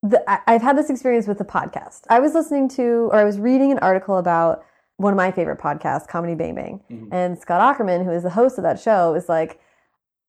[0.03, 2.01] The, I- I've had this experience with the podcast.
[2.09, 4.63] I was listening to, or I was reading an article about
[4.97, 6.81] one of my favorite podcasts, Comedy Bang Bang.
[6.91, 7.07] Mhm.
[7.11, 9.59] And Scott Aukerman, who is the host of that show, is like,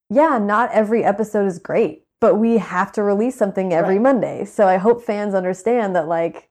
[0.09, 4.01] yeah, not every episode is great, but we have to release something every Right.
[4.03, 4.45] Monday.
[4.45, 6.49] So I hope fans understand that, like,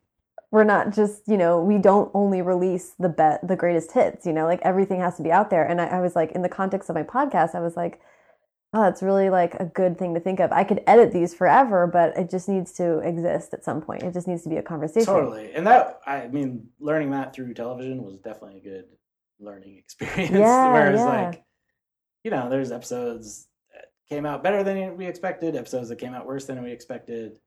[0.50, 4.32] we're not just, you know, we don't only release the bet the greatest hits, you
[4.32, 5.64] know, like everything has to be out there.
[5.64, 8.00] And I, I was like, in the context of my podcast, I was like,
[8.74, 10.50] oh, that's really like a good thing to think of.
[10.50, 14.02] I could edit these forever, but it just needs to exist at some point.
[14.02, 15.06] It just needs to be a conversation.
[15.06, 15.52] Totally.
[15.54, 18.86] And that, I mean, learning that through television was definitely a good
[19.38, 20.32] learning experience.
[20.32, 21.04] Yeah, Whereas, yeah.
[21.04, 21.44] like,
[22.24, 26.26] you know, there's episodes that came out better than we expected, episodes that came out
[26.26, 27.38] worse than we expected.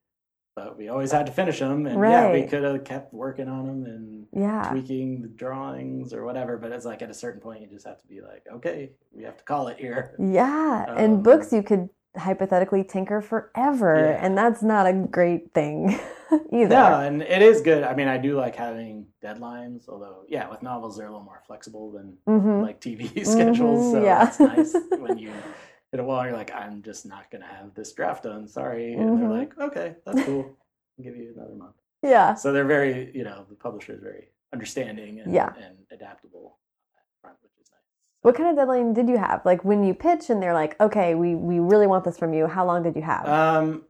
[0.58, 1.86] But we always had to finish them.
[1.86, 4.68] And yeah, we could have kept working on them and Yeah.
[4.72, 6.58] tweaking the drawings or whatever.
[6.58, 9.24] But it's like at a certain point, you just have to be like, okay, we
[9.24, 10.16] have to call it here.
[10.18, 10.86] Yeah.
[10.90, 14.16] Um, and books you could hypothetically tinker forever.
[14.18, 14.26] Yeah.
[14.26, 16.00] And that's not a great thing
[16.52, 16.70] either.
[16.70, 17.84] No, and it is good.
[17.84, 21.44] I mean, I do like having deadlines, although, yeah, with novels, they're a little more
[21.46, 23.92] flexible than hmm like TV schedules.
[23.92, 24.28] So yeah.
[24.28, 25.32] it's nice when you
[25.92, 28.48] hit a wall, you're like, I'm just not going to have this draft done.
[28.48, 28.94] Sorry.
[28.94, 29.40] And they're Mhm.
[29.40, 30.56] like, okay, that's cool.
[30.98, 31.76] I'll give you another month.
[32.04, 32.34] Yeah.
[32.36, 35.54] So they're very, you know, the publisher is very understanding and, Yeah.
[35.58, 36.58] and adaptable
[37.22, 37.80] front, which is nice.
[38.22, 39.46] What kind of deadline did you have?
[39.46, 42.48] Like when you pitch and they're like, okay, we, we really want this from you.
[42.48, 43.28] How long did you have?
[43.28, 43.86] Um,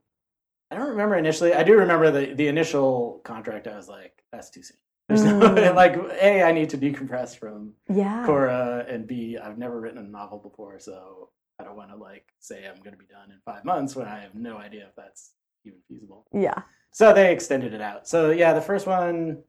[0.69, 1.53] I don't remember initially.
[1.53, 3.67] I do remember the, the initial contract.
[3.67, 4.77] I was like, that's too soon.
[5.09, 5.73] There's no, Mm.
[5.75, 8.25] like, A, I need to decompress from yeah.
[8.27, 11.29] Korra, and B, I've never written a novel before, so
[11.59, 14.07] I don't want to like say I'm going to be done in five months when
[14.07, 15.31] I have no idea if that's
[15.65, 16.25] even feasible.
[16.33, 16.61] Yeah.
[16.91, 18.07] So they extended it out.
[18.07, 19.43] So yeah, the first one,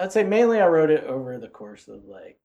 [0.00, 2.38] I'd say mainly I wrote it over the course of like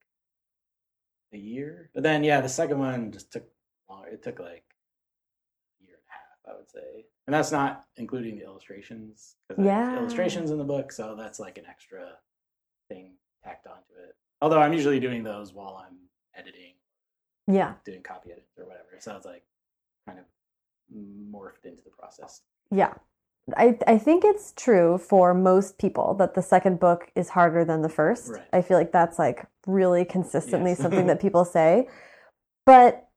[1.34, 3.46] a year, but then yeah, the second one just took
[3.90, 4.10] longer.
[4.10, 4.64] It took like
[5.82, 9.66] a year and a half, I would say, and that's not including the illustrations because
[9.66, 9.98] Yeah.
[9.98, 12.14] illustrations in the book, so that's like an extra
[12.90, 13.14] thing
[13.44, 14.16] tacked onto it.
[14.42, 15.98] Although I'm usually doing those while I'm
[16.36, 16.73] editing
[17.48, 17.74] Yeah.
[17.86, 18.88] doing copy edits or whatever.
[19.00, 19.44] So it's like
[20.08, 20.26] kind of
[20.96, 22.42] morphed into the process.
[22.72, 22.94] Yeah.
[23.58, 27.82] I, I think it's true for most people that the second book is harder than
[27.82, 28.30] the first.
[28.32, 28.44] Right.
[28.54, 30.80] I feel like that's like really consistently Yes.
[30.80, 31.88] something that people say.
[32.66, 33.08] But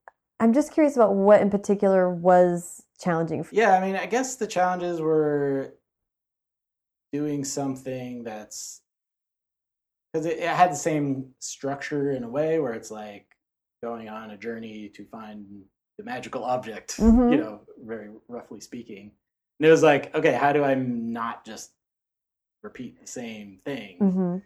[0.40, 4.34] I'm just curious about what in particular was challenging for Yeah, I mean, I guess
[4.34, 5.74] the challenges were
[7.12, 8.82] doing something that's
[10.12, 13.35] because it, it had the same structure in a way where it's like
[13.86, 15.46] going on a journey to find
[15.98, 17.30] the magical object, Mhm.
[17.30, 19.12] you know, very roughly speaking.
[19.58, 21.72] And it was like, okay, how do I not just
[22.62, 23.98] repeat the same thing?
[23.98, 24.36] hmm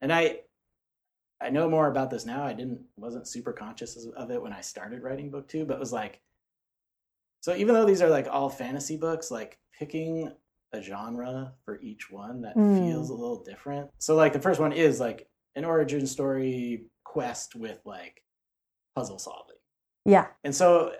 [0.00, 0.38] and i
[1.40, 4.60] i know more about this now i didn't wasn't super conscious of it when i
[4.60, 6.20] started writing book two but it was like
[7.40, 10.32] so even though these are like all fantasy books like picking
[10.72, 12.78] a genre for each one that Mm.
[12.78, 17.56] feels a little different so like the first one is like an origin story quest
[17.56, 18.22] with like
[18.98, 19.56] puzzle solving
[20.04, 20.26] Yeah.
[20.44, 20.92] and so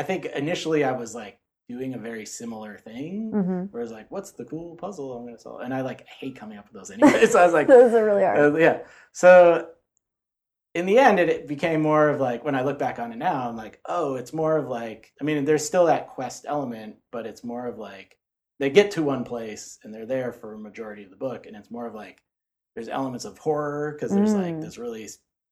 [0.00, 1.38] i think initially i was like
[1.68, 5.38] doing a very similar thing hmm where it's like what's the cool puzzle i'm gonna
[5.38, 7.94] solve and i like hate coming up with those anyway so i was like Those
[7.94, 8.38] are really hard.
[8.38, 8.78] uh, yeah.
[9.12, 9.68] So
[10.74, 13.18] in the end, it, it became more of like when I look back on it
[13.18, 16.96] now, I'm like, oh, it's more of like, I mean, there's still that quest element,
[17.10, 18.16] but it's more of like
[18.58, 21.54] they get to one place and they're there for a majority of the book, and
[21.56, 22.22] it's more of like
[22.74, 24.62] there's elements of horror because there's like Mm.
[24.62, 25.06] this really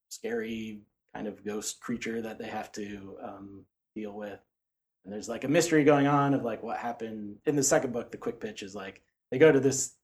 [0.08, 0.80] scary
[1.14, 4.38] kind of ghost creature that they have to um, deal with.
[5.04, 8.10] And there's like a mystery going on of like what happened in the second book.
[8.10, 9.94] The quick pitch is like they go to this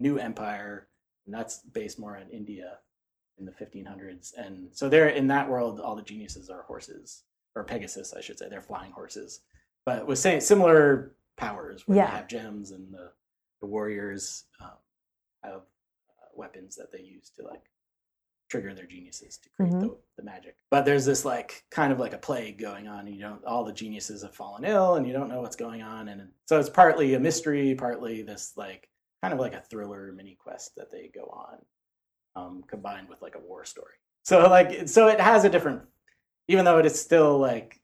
[0.00, 0.88] new empire,
[1.26, 2.78] and that's based more on India
[3.38, 4.32] in the 1500s.
[4.36, 8.38] And so they're in that world, all the geniuses are horses, or Pegasus, I should
[8.38, 8.48] say.
[8.48, 9.40] They're flying horses,
[9.84, 12.06] but with same, similar powers where Yeah.
[12.10, 13.10] they have gems and the,
[13.60, 14.70] the warriors um,
[15.44, 17.62] have uh, weapons that they use to like
[18.48, 19.80] trigger their geniuses to create Mhm.
[19.80, 20.56] the, the magic.
[20.70, 23.06] But there's this like kind of like a plague going on.
[23.06, 26.08] You don't all the geniuses have fallen ill, and you don't know what's going on.
[26.08, 28.88] And so it's partly a mystery, partly this like
[29.22, 31.58] kind of like a thriller mini quest that they go on,
[32.36, 33.94] um, combined with like a war story.
[34.24, 35.82] So like so it has a different,
[36.48, 37.80] even though it is still like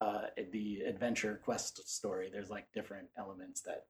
[0.00, 2.28] uh, the adventure quest story.
[2.30, 3.86] There's like different elements that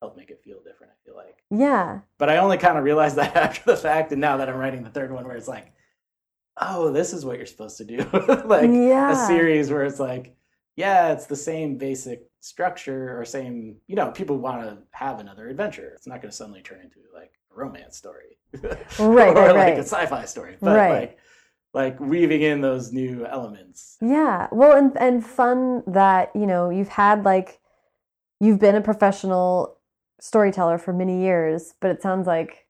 [0.00, 0.92] help make it feel different.
[0.92, 2.00] I feel like yeah.
[2.18, 4.82] but I only kind of realized that after the fact, and now that I'm writing
[4.82, 5.72] the third one, where it's like,
[6.60, 7.98] oh, this is what you're supposed to do,
[8.44, 9.12] like yeah.
[9.12, 10.34] a series where it's like,
[10.76, 15.48] yeah, it's the same basic structure or same, you know, people want to have another
[15.48, 15.92] adventure.
[15.96, 18.68] It's not going to suddenly turn into like a romance story, Right,
[18.98, 19.78] or right, like right.
[19.78, 21.00] a sci-fi story, but Right.
[21.00, 21.18] like
[21.74, 23.98] like weaving in those new elements.
[24.00, 24.48] Yeah.
[24.50, 27.60] Well, and and fun that, you know, you've had like
[28.40, 29.75] you've been a professional
[30.20, 32.66] storyteller for many years, but it sounds like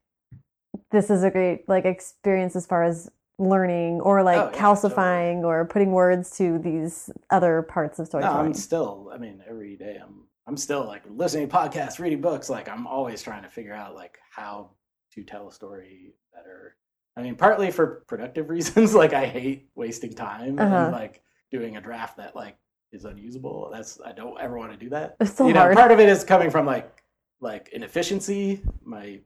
[0.91, 5.43] this is a great like experience as far as learning or like Oh, yeah, calcifying
[5.45, 8.37] or putting words to these other parts of storytelling.
[8.39, 8.45] No.
[8.47, 9.11] I'm still.
[9.13, 10.23] I mean, every day I'm.
[10.49, 12.49] I'm still like listening to podcasts, reading books.
[12.49, 14.71] Like I'm always trying to figure out like how
[15.13, 16.77] to tell a story better.
[17.17, 18.95] I mean, partly for productive reasons.
[18.95, 20.75] like I hate wasting time Uh-huh.
[20.77, 21.21] and like
[21.51, 22.57] doing a draft that like
[22.93, 23.71] is unusable.
[23.73, 25.17] That's I don't ever want to do that.
[25.21, 25.77] It's so you know, hard.
[25.77, 27.03] part of it is coming from like
[27.41, 29.21] like inefficiency, my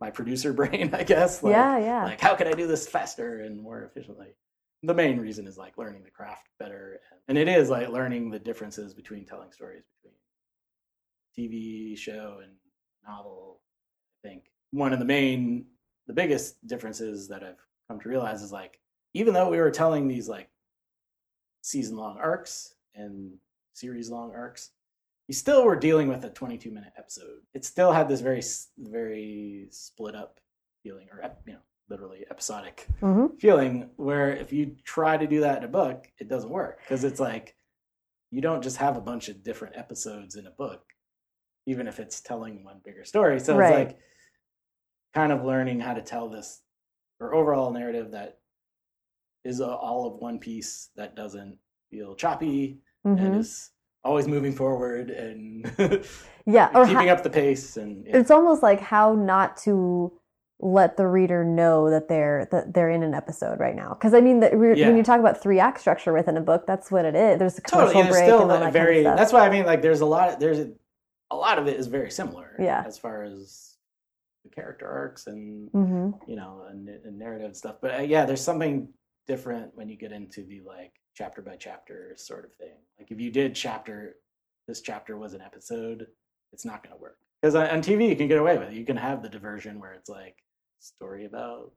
[0.00, 1.42] my producer brain, I guess.
[1.42, 2.04] Like, yeah, yeah.
[2.04, 4.34] like how can I do this faster and more efficiently?
[4.82, 8.38] The main reason is like learning the craft better, and it is like learning the
[8.38, 10.14] differences between telling stories between
[11.36, 12.52] TV show and
[13.06, 13.60] novel.
[14.22, 15.66] I think one of the main,
[16.06, 18.80] the biggest differences that I've come to realize is like
[19.14, 20.48] even though we were telling these like
[21.62, 23.34] season long arcs and
[23.72, 24.70] series long arcs,
[25.28, 27.40] you still were dealing with a 22 minute episode.
[27.54, 28.42] It still had this very
[28.78, 30.40] very split up
[30.82, 31.58] feeling, or you know,
[31.88, 33.90] literally episodic hmm feeling.
[33.96, 37.20] Where if you try to do that in a book, it doesn't work because it's
[37.20, 37.56] like
[38.30, 40.82] you don't just have a bunch of different episodes in a book,
[41.66, 43.38] even if it's telling one bigger story.
[43.40, 43.88] So Right.
[43.88, 43.98] it's like
[45.14, 46.60] kind of learning how to tell this
[47.20, 48.38] or overall narrative that
[49.44, 51.56] is a, all of one piece that doesn't
[51.90, 53.70] feel choppy and hmm is
[54.04, 55.64] always moving forward and
[56.46, 58.18] Yeah, or keeping ha- up the pace and yeah.
[58.18, 60.12] it's almost like how not to
[60.60, 63.94] let the reader know that they're that they're in an episode right now.
[63.94, 64.88] Because I mean, that we Yeah.
[64.88, 67.38] when you talk about three act structure within a book, that's what it is.
[67.38, 69.50] There's a commercial totally break still and all that very kind of that's why i
[69.50, 70.70] mean like there's a lot Of, there's a,
[71.30, 72.82] a lot of it is very similar Yeah.
[72.86, 73.76] as far as
[74.44, 78.26] the character arcs and hmm you know and, and narrative and stuff but uh, yeah
[78.26, 78.88] there's something
[79.26, 83.20] different when you get into the like chapter by chapter sort of thing like if
[83.20, 84.16] you did chapter
[84.68, 86.06] this chapter was an episode
[86.52, 88.84] it's not going to work because on, tv you can get away with it you
[88.84, 90.36] can have the diversion where it's like
[90.80, 91.70] story about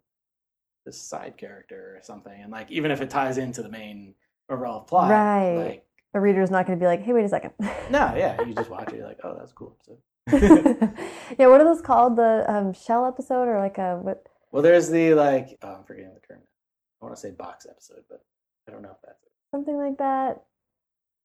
[0.86, 4.14] this side character or something and like even if it ties into the main
[4.50, 5.56] overall plot Right.
[5.56, 7.52] like The reader's not going to be like, "Hey, wait a second.
[7.92, 8.96] no, yeah, you just watch it.
[8.96, 10.00] You're like, oh, that's cool episode.
[11.38, 12.16] yeah, what are those called?
[12.16, 14.26] The um, shell episode or like a what?
[14.52, 16.42] well, there's the like, oh, I'm forgetting the term.
[17.02, 18.24] I want to say box episode, but
[18.68, 19.32] I don't know if that's it.
[19.52, 20.44] Something like that.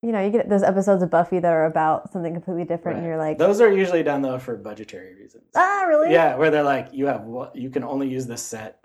[0.03, 3.07] You know, you get those episodes of Buffy that are about something completely different, and
[3.07, 3.11] Right.
[3.12, 5.45] you're like, those are usually done though for budgetary reasons.
[5.55, 6.12] ah, really?
[6.12, 8.84] Yeah, where they're like, you have what you can only use this set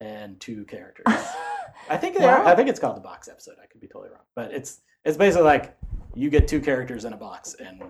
[0.00, 1.06] and two characters.
[1.88, 2.50] I think they are, Wow.
[2.50, 3.54] I think it's called the box episode.
[3.62, 5.76] I could be totally wrong, but it's it's basically like
[6.14, 7.82] you get two characters in a box and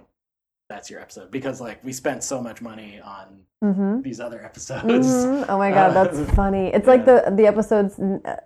[0.72, 4.00] that's your episode because like we spent so much money on mm-hmm.
[4.00, 4.84] these other episodes.
[4.84, 5.44] Mhm.
[5.48, 6.68] Oh my god, Uh, that's funny.
[6.68, 8.00] It's like the the episodes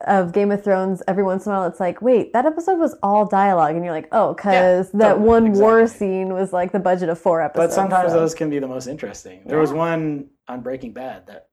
[0.06, 1.02] of Game of Thrones.
[1.06, 3.94] Every once in a while, it's like, wait, that episode was all dialogue, and you're
[3.94, 7.68] like, oh, because that totally, one war scene was like the budget of four episodes.
[7.68, 9.42] But sometimes so- those can be the most interesting.
[9.46, 11.48] There was one on Breaking Bad that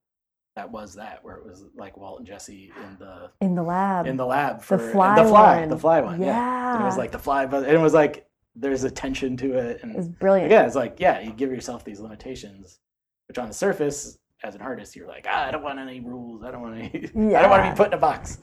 [0.56, 4.06] that was that where it was like Walt and Jesse in the in the lab,
[4.06, 5.70] in the lab for the fly, the fly one.
[5.70, 6.28] the fly one yeah.
[6.28, 9.80] yeah, it was like the fly but it was like there's a tension to it
[9.82, 10.46] and it's brilliant.
[10.48, 12.80] again it's like yeah you give yourself these limitations
[13.28, 16.44] which on the surface as an artist you're like ah, I don't want any rules
[16.44, 16.90] I don't want any
[17.36, 18.38] I don't want to be put in a box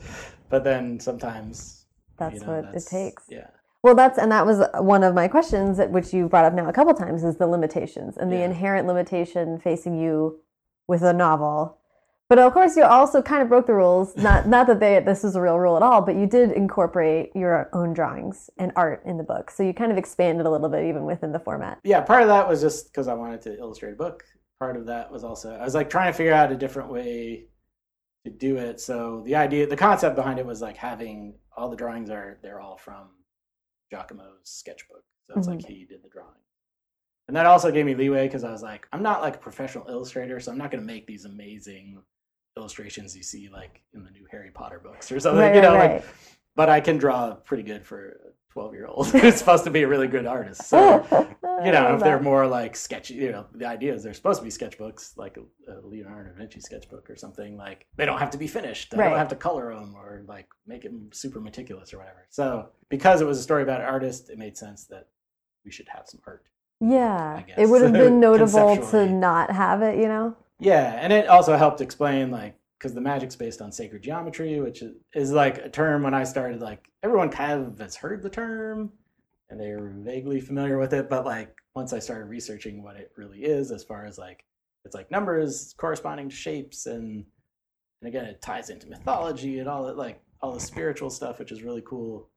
[0.48, 1.86] but then sometimes
[2.18, 3.24] That's you know, what that's- it takes.
[3.28, 3.48] yeah
[3.82, 6.72] Well, that's and that was one of my questions, which you brought up now a
[6.72, 10.40] couple times, is the limitations and the inherent limitation facing you
[10.86, 11.78] with a novel.
[12.30, 14.16] But of course, you also kind of broke the rules.
[14.16, 17.34] Not not that they this is a real rule at all, but you did incorporate
[17.34, 20.68] your own drawings and art in the book, so you kind of expanded a little
[20.68, 21.80] bit even within the format.
[21.82, 24.24] yeah, part of that was just because I wanted to illustrate a book.
[24.60, 27.46] Part of that was also I was like trying to figure out a different way
[28.24, 28.80] to do it.
[28.80, 32.60] So the idea, the concept behind it was like having all the drawings are they're
[32.60, 33.08] all from
[33.90, 35.02] Giacomo's sketchbook.
[35.26, 35.72] So it's like mm-hmm.
[35.72, 36.30] he did the drawing,
[37.26, 39.88] and that also gave me leeway because I was like, I'm not like a professional
[39.88, 42.00] illustrator, so I'm not going to make these amazing
[42.56, 45.40] illustrations you see like in the new Harry Potter books or something.
[45.40, 46.04] Right, you know, right, like
[46.56, 48.12] but I can draw pretty good for a
[48.52, 50.64] 12 year old who's supposed to be a really good artist.
[50.64, 51.06] So,
[51.64, 54.44] you know, if they're more like sketchy, you know, the idea is they're supposed to
[54.44, 57.56] be sketchbooks, like a, a Leonardo da Vinci sketchbook or something.
[57.56, 58.92] Like they don't have to be finished.
[58.92, 59.08] I Right.
[59.10, 62.26] don't have to color them or like make it super meticulous or whatever.
[62.30, 65.06] So, because it was a story about an artist, it made sense that
[65.64, 66.44] we should have some art.
[66.80, 69.96] yeah, it would have been notable to not have it.
[69.98, 74.02] You know, Yeah, and it also helped explain like because the magic's based on sacred
[74.02, 77.96] geometry, which is, is like a term when I started like everyone kind of has
[77.96, 78.92] heard the term
[79.48, 83.40] and they're vaguely familiar with it, but like once I started researching what it really
[83.40, 84.44] is, as far as like
[84.84, 87.24] it's like numbers corresponding to shapes and
[88.02, 91.52] and again it ties into mythology and all that like all the spiritual stuff, which
[91.52, 92.28] is really cool.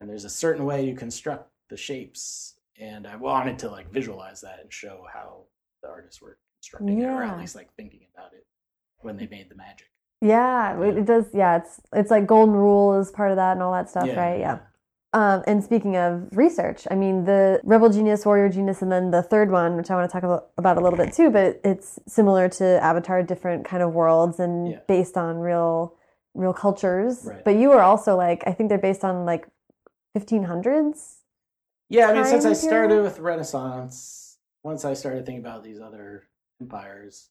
[0.00, 4.40] And there's a certain way you construct the shapes, and I wanted to like visualize
[4.42, 5.44] that and show how
[5.82, 7.32] the artists were constructing it, or Yeah.
[7.32, 8.46] at least like thinking about it
[9.00, 9.88] when they made the magic.
[10.20, 11.00] yeah, it, Yeah.
[11.00, 11.34] it does.
[11.34, 14.38] Yeah, it's it's like golden rule is part of that and all that stuff, right?
[14.38, 14.58] Yeah.
[15.14, 19.22] Um, and speaking of research, I mean, the Rebel Genius, Warrior Genius, and then the
[19.22, 21.98] third one, which I want to talk about, about a little bit too, but it's
[22.08, 24.78] similar to Avatar, different kind of worlds and Yeah.
[24.88, 25.96] based on real,
[26.34, 27.26] real cultures.
[27.26, 27.44] Right.
[27.44, 29.46] But you are also like, I think they're based on like
[30.16, 31.18] 1500s.
[31.90, 36.28] Yeah, I mean, since I started with Renaissance, once I started thinking about these other
[36.62, 37.28] empires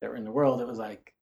[0.00, 1.14] that were in the world, it was like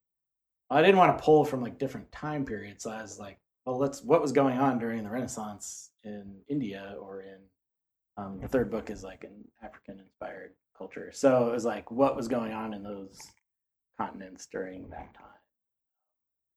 [0.70, 2.84] I didn't want to pull from like different time periods.
[2.84, 6.94] So I was like, well, let's what was going on during the Renaissance in India
[7.00, 7.38] or in
[8.16, 11.10] um, the third book is like an African inspired culture.
[11.12, 13.18] So it was like what was going on in those
[13.98, 15.24] continents during that time.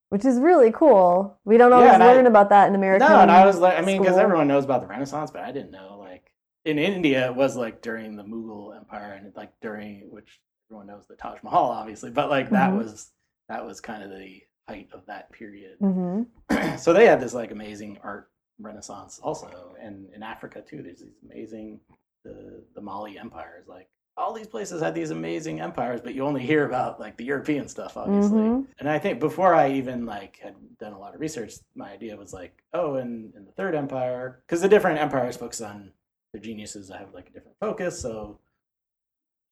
[0.09, 1.37] which is really cool.
[1.45, 3.05] We don't Yeah, always I- learn about that in America.
[3.07, 5.51] No, and I was like, I mean, because everyone knows about the Renaissance, but I
[5.53, 6.33] didn't know like
[6.65, 10.41] in India it was like during the Mughal Empire and like during which
[10.71, 12.77] everyone knows the Taj Mahal, obviously, but like that Mhm.
[12.77, 13.11] was
[13.49, 15.77] that was kind of the height of that period.
[15.81, 16.25] Mhm.
[16.79, 20.81] so they had this like amazing art renaissance also, and in Africa too.
[20.81, 21.81] There's these amazing
[22.23, 26.23] the the Mali Empire is like all these places had these amazing empires, but you
[26.23, 28.43] only hear about like the European stuff, obviously.
[28.43, 28.67] Mhm.
[28.79, 32.15] And I think before I even like had done a lot of research, my idea
[32.15, 35.91] was like, oh, in, in the Third Empire, because the different empires focus on
[36.31, 37.99] their geniuses that have like a different focus.
[37.99, 38.39] So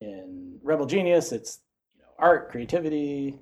[0.02, 1.60] in Rebel Genius, it's
[1.96, 3.40] you know art, creativity.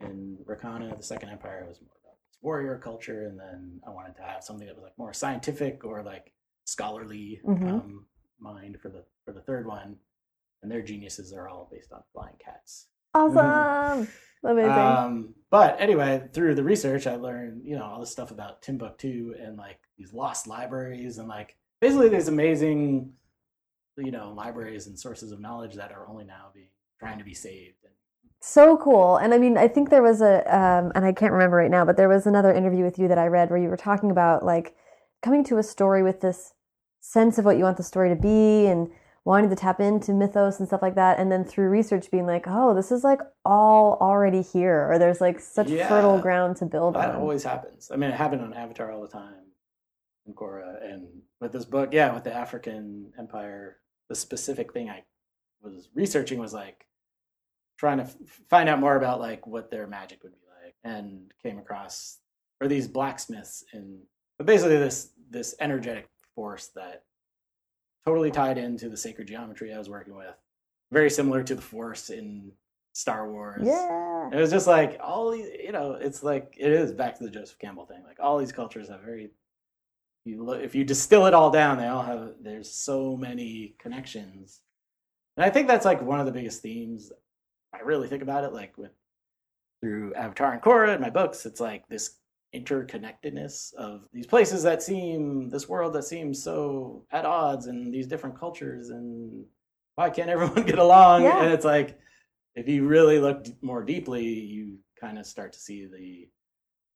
[0.00, 4.22] In Rakana, the Second Empire, was more about warrior culture, and then I wanted to
[4.22, 6.32] have something that was like more scientific or like
[6.64, 7.68] scholarly Mhm.
[7.70, 8.06] um,
[8.38, 9.96] mind for the for the third one.
[10.62, 12.88] And their geniuses are all based on flying cats.
[13.14, 14.08] Awesome.
[14.42, 14.70] Amazing.
[14.70, 19.34] Um, but anyway, through the research, I learned, you know, all this stuff about Timbuktu
[19.40, 23.12] and like these lost libraries and like basically these amazing,
[23.96, 26.68] you know, libraries and sources of knowledge that are only now being
[26.98, 27.84] trying to be saved.
[27.84, 27.92] And
[28.40, 29.16] so cool.
[29.16, 31.84] And I mean, I think there was a, um, and I can't remember right now,
[31.84, 34.44] but there was another interview with you that I read where you were talking about
[34.44, 34.74] like
[35.22, 36.52] coming to a story with this
[37.00, 38.88] sense of what you want the story to be and
[39.24, 41.18] wanting to tap into mythos and stuff like that.
[41.18, 45.20] And then through research being like, oh, this is like all already here, or there's
[45.20, 45.88] like such Yeah.
[45.88, 47.12] fertile ground to build that on.
[47.14, 47.90] That always happens.
[47.92, 49.46] I mean, it happened on Avatar all the time,
[50.26, 51.08] in Korra, and
[51.40, 53.78] with this book, yeah, with the African Empire,
[54.08, 55.02] the specific thing I
[55.62, 56.86] was researching was like
[57.78, 58.16] trying to f-
[58.48, 62.18] find out more about like what their magic would be like, and came across
[62.60, 64.00] or these blacksmiths in,
[64.38, 67.02] but basically this this energetic force that
[68.06, 70.34] totally tied into the sacred geometry I was working with,
[70.92, 72.52] very similar to the force in
[72.92, 73.62] Star Wars.
[73.66, 74.30] yeah.
[74.32, 77.30] It was just like all these, you know, it's like it is back to the
[77.30, 78.02] Joseph Campbell thing.
[78.04, 79.30] Like all these cultures have very,
[80.26, 82.32] you look if you distill it all down, they all have.
[82.42, 84.60] There's so many connections,
[85.36, 87.12] and I think that's like one of the biggest themes.
[87.74, 88.92] I really think about it, like with
[89.80, 92.16] through Avatar and Korra and my books, it's like this
[92.54, 98.06] interconnectedness of these places that seem this world that seems so at odds and these
[98.06, 99.44] different cultures and
[99.96, 101.42] why can't everyone get along Yeah.
[101.42, 101.98] and it's like
[102.54, 106.28] if you really look more deeply you kind of start to see the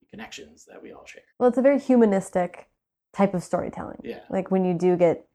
[0.09, 2.69] connections that we all share Well, it's a very humanistic
[3.13, 3.99] type of storytelling.
[4.05, 5.27] yeah Like when you do get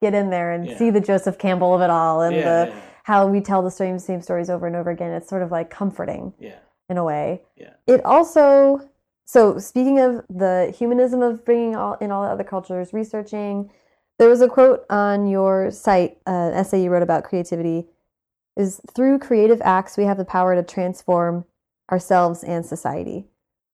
[0.00, 0.76] get in there and Yeah.
[0.78, 3.70] see the Joseph Campbell of it all and yeah, the yeah, how we tell the
[3.70, 5.12] same same stories over and over again.
[5.12, 6.58] It's sort of like comforting yeah
[6.88, 7.42] in a way.
[7.56, 7.72] Yeah.
[7.86, 8.88] It also
[9.26, 13.70] so speaking of the humanism of bringing all in all the other cultures, researching,
[14.18, 17.86] there was a quote on your site, uh, an essay you wrote about creativity,
[18.56, 21.44] is through creative acts we have the power to transform
[21.92, 23.26] ourselves and society,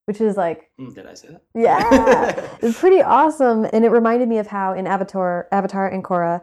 [0.07, 4.29] which is like Mm, did i say that yeah, it's pretty awesome, and it reminded
[4.29, 6.43] me of how in Avatar, Avatar and Korra,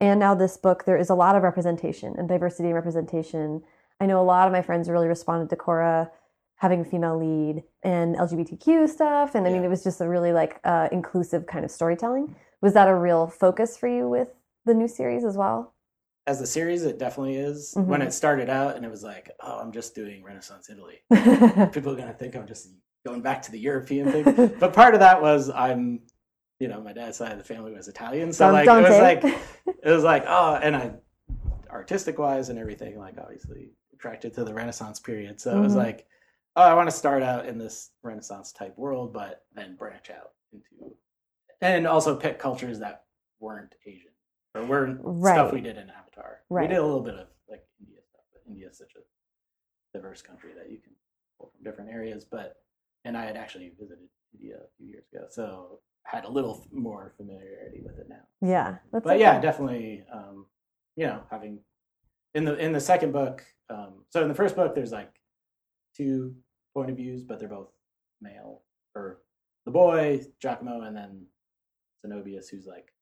[0.00, 3.62] and now this book, there is a lot of representation and diversity and representation.
[4.00, 6.10] I know a lot of my friends really responded to Korra
[6.56, 10.32] having a female lead and LGBTQ stuff, and I mean it was just a really
[10.32, 12.34] like uh, inclusive kind of storytelling.
[12.62, 14.28] Was that a real focus for you with
[14.64, 15.74] the new series as well?
[16.28, 18.06] as a series it definitely is when Mhm.
[18.08, 20.96] it started out and it was like oh i'm just doing renaissance italy
[21.72, 22.70] people are going to think i'm just
[23.06, 24.24] going back to the european thing.
[24.60, 26.00] But part of that was i'm
[26.58, 28.32] you know my dad's side of the family was italian.
[28.32, 29.24] So Don- like it was like
[29.84, 30.92] it was like oh and i
[31.70, 35.40] artistic wise and everything like obviously attracted to the renaissance period.
[35.40, 35.84] So it was Mhm.
[35.86, 36.06] like
[36.56, 40.30] oh i want to start out in this renaissance type world but then branch out
[40.52, 40.94] into
[41.60, 43.04] and also pick cultures that
[43.40, 44.10] weren't asian
[44.54, 46.40] or weren't stuff we did in avatar.
[46.48, 46.62] Right.
[46.62, 49.02] we did a little bit of like india stuff but india is such a
[49.96, 50.92] diverse country that you can
[51.38, 52.24] pull from different areas.
[52.24, 52.56] But
[53.06, 56.72] and i had actually visited india a few years ago so had a little f-
[56.72, 58.24] more familiarity with it now.
[58.40, 60.46] Yeah, but so yeah definitely um
[60.94, 61.58] you know having
[62.36, 65.12] in the in the second book um so in the first book there's like
[65.96, 66.34] two
[66.74, 67.72] point of views but they're both
[68.20, 68.62] male
[68.94, 69.22] or
[69.64, 71.26] the boy giacomo and then
[72.04, 72.92] zenobius who's like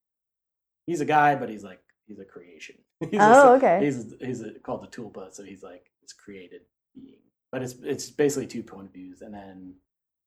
[0.86, 2.76] he's a guy but he's like he's a creation.
[3.10, 3.78] He's Oh, a, okay.
[3.85, 6.62] he's he's a, called the tulpa so he's like this created
[6.94, 7.20] being.
[7.52, 9.74] But it's it's basically two point of views and then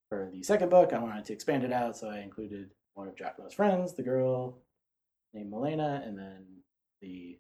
[0.10, 3.16] for the second book i wanted to expand it out so i included one of
[3.16, 4.58] giacomo's friends the girl
[5.34, 6.46] named Milena, and then
[7.02, 7.38] the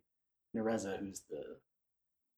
[0.55, 1.43] Nerezza, who's the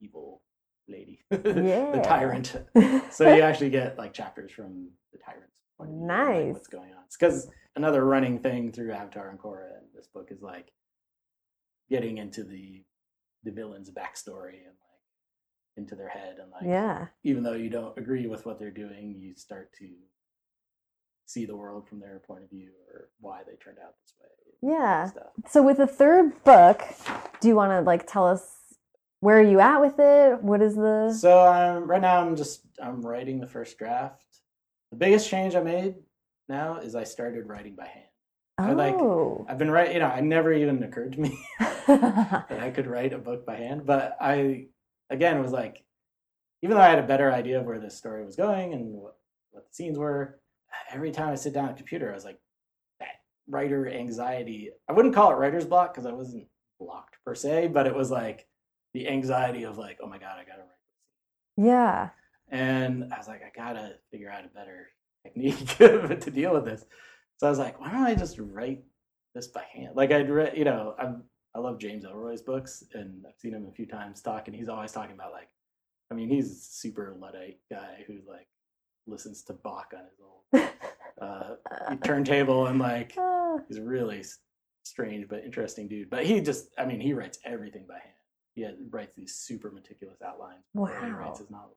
[0.01, 0.41] evil
[0.87, 2.55] lady, the tyrant.
[3.11, 6.91] So you actually get like chapters from the tyrant's point of view, like, what's going
[6.91, 7.03] on?
[7.11, 10.71] Because another running thing through Avatar and Korra and this book is like
[11.89, 12.83] getting into the
[13.43, 17.07] the villain's backstory and like into their head and like yeah.
[17.23, 19.89] even though you don't agree with what they're doing, you start to
[21.29, 24.73] see the world from their point of view or why they turned out this way.
[24.73, 25.09] Yeah.
[25.47, 26.81] So with the third book,
[27.39, 28.55] do you want to like tell us
[29.19, 30.41] where are you at with it?
[30.41, 34.25] What is the So um, right now I'm just I'm writing the first draft.
[34.91, 35.95] The biggest change I made
[36.47, 38.05] now is I started writing by hand.
[38.57, 39.45] I like- Oh.
[39.47, 41.39] I've been writing, you know, it never even occurred to me
[41.87, 43.85] that I could write a book by hand.
[43.85, 44.67] But I,
[45.09, 45.83] again, was like,
[46.63, 49.15] even though I had a better idea of where this story was going and what,
[49.51, 50.39] what the scenes were,
[50.93, 52.39] every time I sit down at a computer, I was like,
[52.99, 54.71] that writer anxiety.
[54.89, 56.47] I wouldn't call it writer's block because I wasn't
[56.79, 58.47] blocked per se, but it was like
[58.93, 60.69] the anxiety of like, oh my God, I got to write
[61.57, 61.65] this.
[61.65, 62.09] yeah.
[62.51, 64.87] And I was like, I gotta figure out a better
[65.23, 66.83] technique to deal with this.
[67.37, 68.83] So I was like, why don't I just write
[69.35, 69.95] this by hand?
[69.95, 71.23] Like I'd read, you know, I'm,
[71.55, 74.69] I love James Ellroy's books, and I've seen him a few times talk, and he's
[74.69, 75.49] always talking about like,
[76.11, 78.47] I mean, he's a super luddite guy who like
[79.09, 80.69] listens to Bach on his old
[81.21, 84.23] uh, turntable, and like Ah, he's a really
[84.83, 86.09] strange but interesting dude.
[86.09, 88.13] But he just, I mean, he writes everything by hand.
[88.55, 91.17] He had- writes these super meticulous outlines before he Wow.
[91.19, 91.75] writes his novels.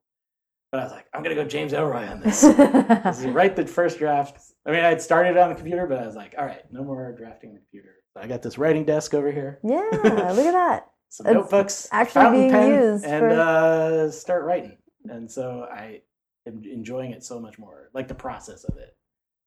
[0.71, 2.43] But I was like, I'm gonna go James Ellroy on this.
[3.05, 4.41] This is write the first draft.
[4.65, 7.13] I mean, I'd started on the computer, but I was like, all right, no more
[7.13, 7.97] drafting the computer.
[8.15, 10.05] So I got this writing desk over here, yeah, look
[10.47, 10.87] at that.
[11.11, 14.79] some It's notebooks, actually fountain being pen, used and for- uh, start writing.
[15.11, 16.01] And so I
[16.47, 18.97] enjoying it so much more, like the process of it.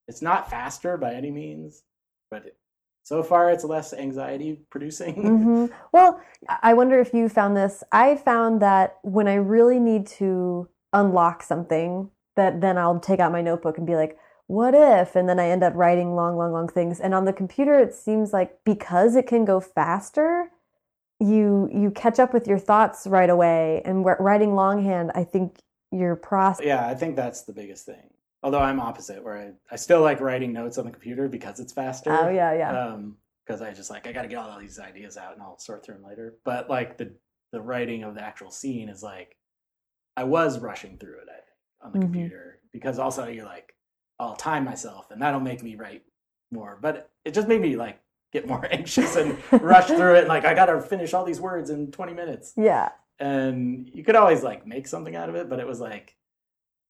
[0.08, 1.84] It's not faster by any means,
[2.30, 2.58] but it,
[3.04, 5.14] so far it's less anxiety producing.
[5.16, 6.22] hmm Well,
[6.64, 7.84] I wonder if you found this.
[7.92, 13.32] I found that when I really need to unlock something, that then I'll take out
[13.32, 14.18] my notebook and be like,
[14.48, 15.16] what if?
[15.16, 17.00] And then I end up writing long, long, long things.
[17.00, 20.52] And on the computer, it seems like because it can go faster,
[21.20, 23.82] you you catch up with your thoughts right away.
[23.86, 25.58] And writing longhand, I think
[25.96, 26.66] your process.
[26.66, 28.10] Yeah, I think that's the biggest thing.
[28.44, 31.74] Although I'm opposite, where I, I still like writing notes on the computer because it's
[31.74, 32.12] faster.
[32.12, 32.78] Oh yeah, yeah.
[32.80, 35.58] Um, because I just like I got to get all these ideas out and I'll
[35.60, 36.36] sort through them later.
[36.44, 37.14] But like the
[37.52, 39.36] the writing of the actual scene is like
[40.18, 41.28] I was rushing through it
[41.82, 42.02] on the Mhm.
[42.04, 43.74] computer because also you're like
[44.20, 46.04] I'll time myself and that'll make me write
[46.52, 46.78] more.
[46.82, 48.00] But it just made me like
[48.34, 50.20] get more anxious and rush through it.
[50.20, 52.90] And, like I got to finish all these words in 20 minutes yeah.
[53.20, 56.16] And you could always like make something out of it, but it was like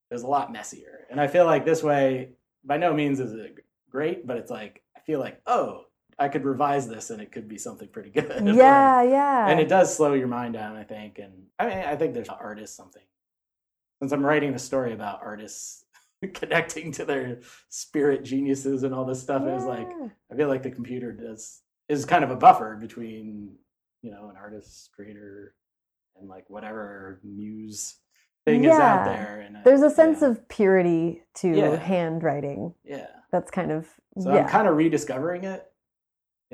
[0.09, 1.05] it was a lot messier.
[1.09, 2.29] And I feel like this way,
[2.63, 5.85] by no means is it great, but it's like I feel like oh,
[6.17, 8.45] I could revise this and it could be something pretty good.
[8.55, 9.47] Yeah, yeah.
[9.47, 11.19] and it does slow your mind down, I think.
[11.19, 13.03] And I mean, I think there's artists something.
[14.01, 15.85] Since I'm writing a story about artists
[16.33, 17.39] connecting to their
[17.69, 19.87] spirit geniuses and all this stuff, it was like
[20.31, 23.55] I feel like the computer does is kind of a buffer between
[24.01, 25.53] you know an artist creator
[26.19, 27.97] and like whatever muse
[28.45, 29.41] thing is out there.
[29.45, 31.75] And There's a sense yeah, of purity to Yeah.
[31.77, 32.73] handwriting.
[32.83, 33.07] yeah.
[33.31, 33.87] That's kind of
[34.19, 34.43] So yeah.
[34.43, 35.65] I'm kind of rediscovering it.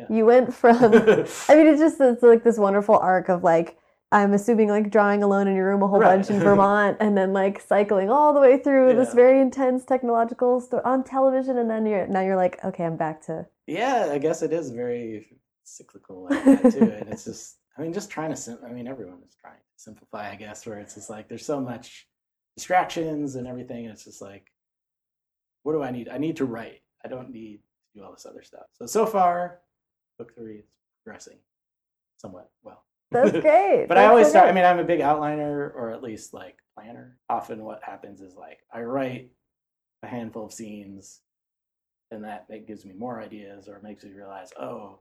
[0.09, 3.77] you went from I mean, it's just it's like this wonderful arc of like
[4.13, 6.15] I'm assuming like drawing alone in your room a whole Right.
[6.15, 10.61] bunch in Vermont, and then like cycling all the way through this very intense technological
[10.83, 14.41] on television, and then you're now you're like, okay, I'm back to yeah, I guess
[14.41, 16.79] it is very cyclical like that too.
[16.91, 19.61] and it's just, I mean, just trying to, sim- I mean, everyone is trying to
[19.77, 22.07] simplify, I guess, where it's just like there's so much
[22.57, 23.85] distractions and everything.
[23.85, 24.51] And it's just like,
[25.63, 26.09] what do I need?
[26.09, 26.81] I need to write.
[27.03, 27.61] I don't need
[27.93, 28.65] to do all this other stuff.
[28.73, 29.59] So, so far,
[30.17, 30.65] book three is
[31.03, 31.37] progressing
[32.17, 32.83] somewhat well.
[33.11, 33.85] that's great.
[33.87, 36.57] but I always so start, I mean, I'm a big outliner or at least like
[36.75, 37.17] planner.
[37.29, 39.31] Often what happens is like I write
[40.03, 41.21] a handful of scenes
[42.11, 44.99] and that, that gives me more ideas or makes me realize, oh,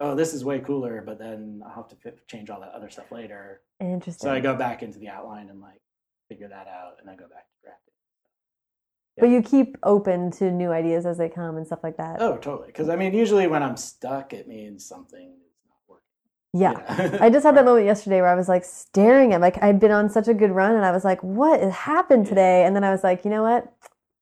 [0.00, 2.88] oh, this is way cooler, but then I'll have to fi- change all that other
[2.90, 3.60] stuff later.
[3.80, 4.26] interesting.
[4.28, 5.80] So I go back into the outline and like
[6.28, 7.92] figure that out and I go back to drafting.
[9.18, 12.20] but you keep open to new ideas as they come and stuff like that.
[12.20, 12.68] Oh, totally.
[12.68, 17.18] Because I mean, usually when I'm stuck, it means something is not working.
[17.18, 17.18] yeah.
[17.20, 19.90] I just had that moment yesterday where I was like staring at like I'd been
[19.90, 22.64] on such a good run and I was like, what has happened today?
[22.64, 23.70] And then I was like, you know what?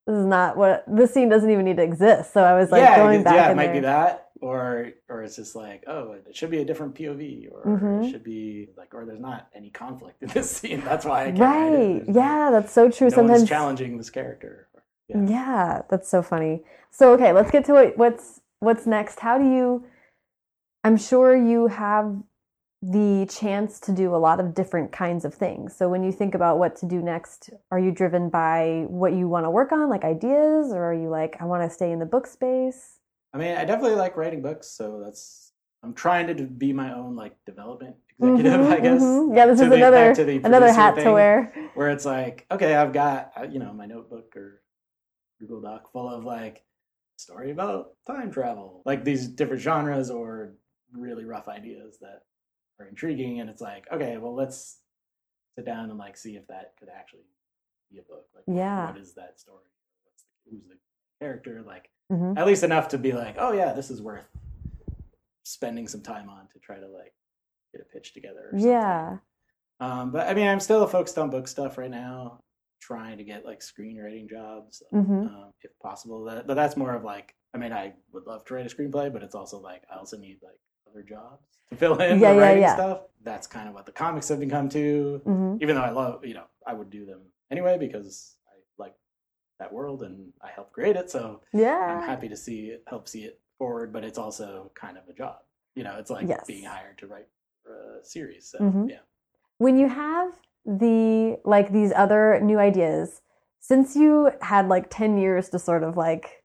[0.07, 2.33] This is not what this scene doesn't even need to exist.
[2.33, 3.35] So I was like yeah, going back.
[3.35, 3.75] yeah, it might there.
[3.75, 7.65] be that, or or it's just like, oh, it should be a different POV, or
[7.65, 8.05] Mhm.
[8.07, 10.81] it should be like, or there's not any conflict in this scene.
[10.85, 11.41] That's why I can't.
[11.41, 12.03] Right.
[12.15, 13.09] Yeah, that's so true.
[13.09, 14.69] no Sometimes challenging this character.
[15.09, 15.23] Yeah.
[15.27, 16.63] Yeah, that's so funny.
[16.91, 19.21] So okay, let's get to what, what's what's next.
[19.21, 19.85] How do you
[20.85, 22.17] I'm sure you have
[22.81, 25.75] the chance to do a lot of different kinds of things.
[25.75, 29.29] So when you think about what to do next, are you driven by what you
[29.29, 31.99] want to work on, like ideas, or are you like, I want to stay in
[31.99, 32.98] the book space?
[33.35, 35.53] I mean, I definitely like writing books, so that's
[35.83, 39.03] I'm trying to be my own like development executive, Mhm, I guess.
[39.03, 39.37] mhm.
[39.37, 41.71] Yeah, this is the- another to the another hat to wear.
[41.75, 44.63] Where it's like, okay, I've got uh, you know my notebook or
[45.41, 46.65] Google Doc full of like
[47.17, 50.55] story about time travel, like these different genres or
[50.93, 52.23] really rough ideas that
[52.81, 54.79] are intriguing, and it's like, okay, well, let's
[55.57, 57.27] sit down and like see if that could actually
[57.91, 58.27] be a book.
[58.35, 58.87] Like, Yeah.
[58.91, 59.65] what is that story?
[60.05, 60.77] What's the, who's the
[61.23, 61.63] character?
[61.67, 62.39] Like, Mhm.
[62.39, 64.29] at least enough to be like, oh yeah, this is worth
[65.45, 67.15] spending some time on to try to like
[67.73, 68.51] get a pitch together.
[68.53, 68.71] Or something.
[68.71, 69.19] Yeah.
[69.81, 72.41] Um, but I mean, I'm still focused on book stuff right now,
[72.81, 75.27] trying to get like screenwriting jobs, Mhm.
[75.27, 76.25] um, if possible.
[76.25, 79.13] That, but that's more of like, I mean, I would love to write a screenplay,
[79.13, 80.59] but it's also like I also need like
[80.91, 82.75] other jobs to fill in Yeah, the yeah, writing yeah.
[82.75, 83.03] stuff.
[83.23, 85.21] That's kind of what the comics have become too.
[85.25, 87.21] hmm Even though I love, you know, I would do them
[87.51, 88.37] anyway because
[89.59, 91.11] that world and I helped create it.
[91.11, 94.97] So yeah, I'm happy to see it, help see it forward, but it's also kind
[94.97, 95.39] of a job.
[95.75, 96.47] You know, it's like Yes.
[96.47, 97.29] being hired to write
[97.63, 98.47] for a series.
[98.49, 98.91] So Mhm.
[98.91, 99.01] yeah.
[99.59, 103.23] When you have the like these other new ideas,
[103.61, 106.43] since you had like 10 years to sort of like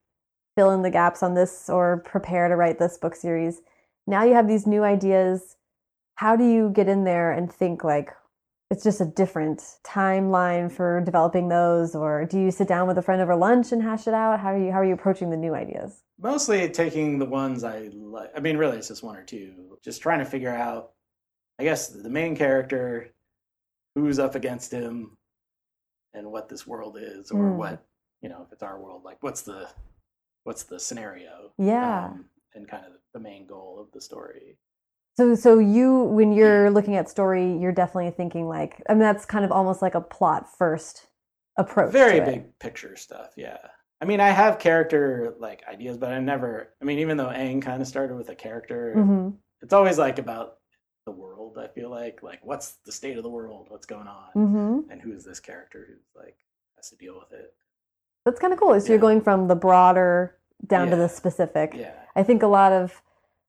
[0.56, 3.61] fill in the gaps on this or prepare to write this book series,
[4.07, 5.56] now you have these new ideas.
[6.15, 8.11] How do you get in there and think like
[8.74, 13.04] it's just a different timeline for developing those or do you sit down with a
[13.04, 14.40] friend over lunch and hash it out?
[14.40, 16.02] How are you how are you approaching the new ideas?
[16.20, 18.32] Mostly taking the ones I like.
[18.36, 19.78] I mean, really, it's just one or two.
[19.84, 20.91] Just trying to figure out,
[21.60, 23.10] I guess, the main character,
[23.94, 25.18] who's up against him,
[26.16, 27.58] and what this world is, or Mm.
[27.58, 27.86] what
[28.24, 29.68] you know, if it's our world, like what's the
[30.45, 31.52] what's the scenario?
[31.60, 32.06] Yeah.
[32.08, 32.26] um,
[32.56, 34.58] and kind of the main goal of the story.
[35.15, 39.26] So, so you, when you're looking at story, you're definitely thinking like, I mean, that's
[39.26, 41.07] kind of almost like a plot first
[41.57, 41.91] approach.
[41.91, 42.26] Very to it.
[42.26, 43.57] big picture stuff, yeah.
[44.02, 46.69] I mean, I have character like ideas, but I never.
[46.81, 49.38] I mean, even though Aang kind of started with a character, Mhm.
[49.61, 50.57] it's always like about
[51.06, 51.57] the world.
[51.57, 53.68] I feel like like what's the state of the world?
[53.69, 54.30] What's going on?
[54.35, 54.91] Mhm.
[54.91, 56.35] And who is this character who's like
[56.76, 57.53] has to deal with it?
[58.26, 58.77] That's kind of cool.
[58.81, 61.73] So you're going from the broader down to the specific.
[61.76, 63.02] Yeah, I think a lot of,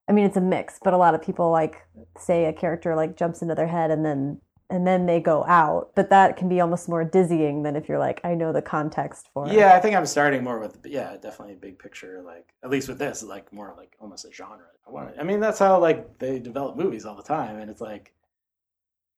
[0.08, 1.86] I mean, it's a mix, but a lot of people like
[2.18, 4.40] say a character like jumps into their head and then
[4.70, 5.90] and then they go out.
[5.94, 9.28] But that can be almost more dizzying than if you're like, I know the context
[9.32, 9.54] for it.
[9.54, 9.74] yeah.
[9.74, 12.22] I think I'm starting more with yeah, definitely big picture.
[12.24, 14.66] Like at least with this, like more like almost a genre.
[14.86, 15.14] I want.
[15.18, 18.12] I mean, that's how like they develop movies all the time, and it's like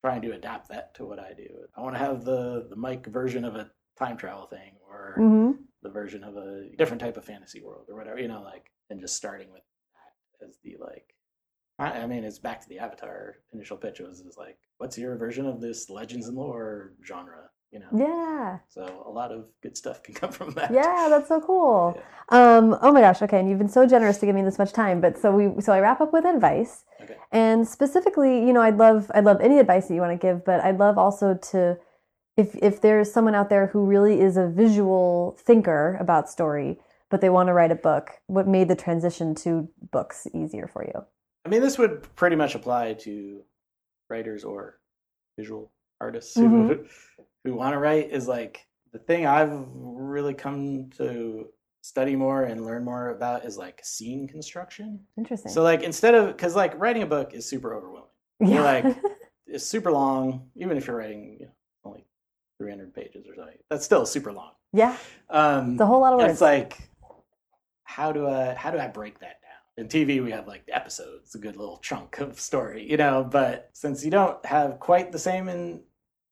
[0.03, 1.47] trying to adapt that to what I do.
[1.75, 5.51] I want to have the the Mike version of a time travel thing, or hmm
[5.83, 8.99] the version of a different type of fantasy world or whatever, you know, like, and
[8.99, 9.61] just starting with
[10.41, 11.13] as the like,
[11.79, 15.15] I, I mean, it's back to the Avatar initial pitch was is like, what's your
[15.15, 17.87] version of this legends and lore genre, you know?
[17.95, 18.57] Yeah.
[18.69, 20.71] So a lot of good stuff can come from that.
[20.71, 21.93] Yeah, that's so cool.
[21.95, 22.03] Yeah.
[22.29, 24.73] Um, oh my gosh, okay, and you've been so generous to give me this much
[24.73, 24.99] time.
[25.01, 26.83] But so we so I wrap up with advice.
[27.01, 27.15] Okay.
[27.31, 30.43] And specifically, you know, I'd love I'd love any advice that you want to give,
[30.43, 31.77] but I'd love also to
[32.35, 37.21] if if there's someone out there who really is a visual thinker about story, but
[37.21, 41.05] they want to write a book, what made the transition to books easier for you?
[41.45, 43.41] I mean, this would pretty much apply to
[44.09, 44.79] writers or
[45.37, 45.71] visual
[46.01, 46.67] artists Mhm.
[46.67, 46.85] who
[47.43, 48.11] who want to write.
[48.11, 51.47] Is like the thing I've really come to
[51.81, 54.99] study more and learn more about is like scene construction.
[55.17, 55.51] Interesting.
[55.51, 58.09] So like instead of because like writing a book is super overwhelming.
[58.41, 58.85] You're like
[59.47, 61.51] it's super long, even if you're writing you know
[61.85, 62.05] only
[62.59, 63.57] 300 pages or something.
[63.69, 64.51] That's still super long.
[64.73, 64.97] yeah,
[65.29, 66.33] Um, it's a whole lot of words.
[66.33, 66.89] it's like
[67.87, 69.85] how do I how do I break that down?
[69.85, 73.23] In TV we have like the episodes, a good little chunk of story, you know.
[73.23, 75.81] But since you don't have quite the same in,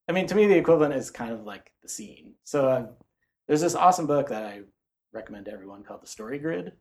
[0.10, 2.34] I mean, to me the equivalent is kind of like the scene.
[2.44, 2.88] So uh,
[3.48, 4.62] there's this awesome book that I
[5.14, 6.74] recommend to everyone called The Story Grid.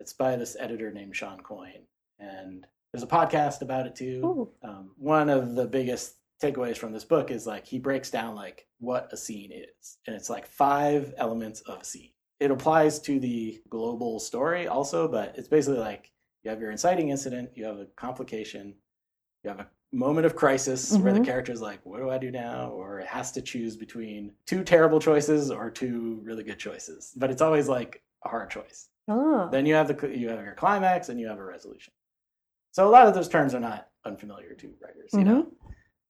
[0.00, 1.86] It's by this editor named Shawn Coyne,
[2.18, 4.20] and there's a podcast about it too.
[4.62, 8.66] Um, one of the biggest takeaways from this book is like he breaks down like
[8.80, 12.10] what a scene is, and it's like five elements of a scene.
[12.40, 16.10] It applies to the global story also, but it's basically like
[16.42, 18.74] you have your inciting incident, you have a complication,
[19.42, 21.26] you have a moment of crisis where the mm-hmm.
[21.26, 24.64] character is like, "What do I do now?" or it has to choose between two
[24.64, 28.88] terrible choices or two really good choices, but it's always like a hard choice.
[29.08, 29.48] Oh.
[29.50, 31.92] Then you have the you have your climax and you have a resolution.
[32.72, 35.42] So a lot of those terms are not unfamiliar to writers, you know.
[35.42, 35.63] Mm-hmm.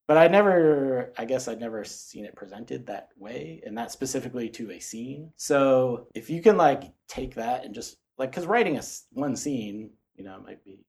[0.07, 4.51] But I never, I guess I'd never seen it presented that way, and that specifically
[4.51, 5.33] to a scene.
[5.37, 8.83] So if you can like take that and just like, because writing a
[9.13, 10.85] one scene, you know, it might be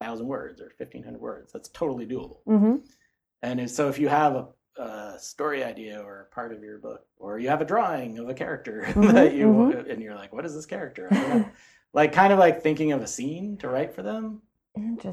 [0.00, 1.52] thousand words or fifteen hundred words.
[1.52, 2.38] That's totally doable.
[2.46, 2.76] Mm-hmm.
[3.42, 4.46] And if- so if you have a,
[4.80, 8.34] a story idea or part of your book, or you have a drawing of a
[8.34, 9.90] character Mhm, that you mhm.
[9.90, 11.08] and you're like, what is this character?
[11.10, 11.48] I don't know.
[11.94, 14.42] like kind of like thinking of a scene to write for them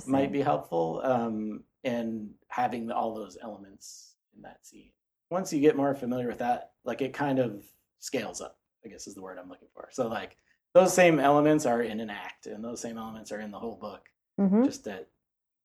[0.06, 1.02] might be helpful.
[1.04, 4.92] Um, and having all those elements in that scene.
[5.30, 7.64] Once you get more familiar with that, like it kind of
[8.00, 8.58] scales up.
[8.86, 9.88] I guess is the word I'm looking for.
[9.92, 10.36] So like
[10.74, 13.76] those same elements are in an act, and those same elements are in the whole
[13.76, 14.08] book
[14.42, 14.66] Mm-hmm.
[14.66, 15.08] just at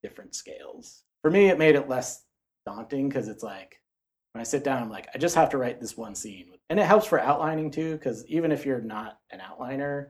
[0.03, 1.03] different scales.
[1.23, 2.25] For me, it made it less
[2.67, 3.81] daunting because it's like
[4.33, 6.79] when I sit down, I'm like, I just have to write this one scene, and
[6.79, 7.93] it helps for outlining too.
[7.95, 10.09] Because even if you're not an outliner,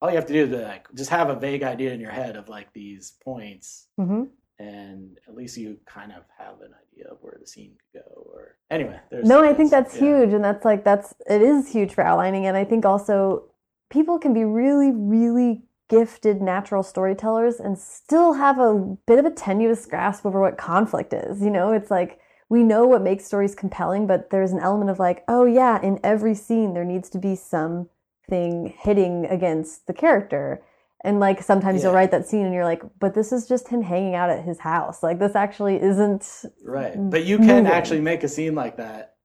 [0.00, 2.36] all you have to do is like just have a vague idea in your head
[2.36, 4.24] of like these points, Mm-hmm.
[4.58, 8.30] And at least you kind of have an idea of where the scene could go.
[8.32, 10.00] Or anyway, there's No, I think that's yeah.
[10.00, 13.44] huge, and that's like that's it is huge for outlining, and I think also
[13.90, 19.30] people can be really, really gifted natural storytellers and still have a bit of a
[19.30, 21.42] tenuous grasp over what conflict is.
[21.42, 22.18] You know, it's like
[22.48, 26.00] we know what makes stories compelling, but there's an element of like, oh yeah, in
[26.02, 30.62] every scene there needs to be something hitting against the character.
[31.04, 33.82] And like sometimes you'll write that scene and you're like, but this is just him
[33.82, 35.02] hanging out at his house.
[35.02, 36.94] Like this actually isn't Right.
[36.96, 37.66] But you can moving.
[37.66, 39.16] actually make a scene like that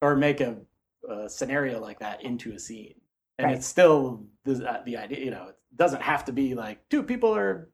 [0.00, 0.56] or make a,
[1.08, 2.94] a scenario like that into a scene.
[3.38, 3.56] And Right.
[3.56, 7.02] it's still the, uh, the idea, you know, it doesn't have to be like two
[7.02, 7.68] people are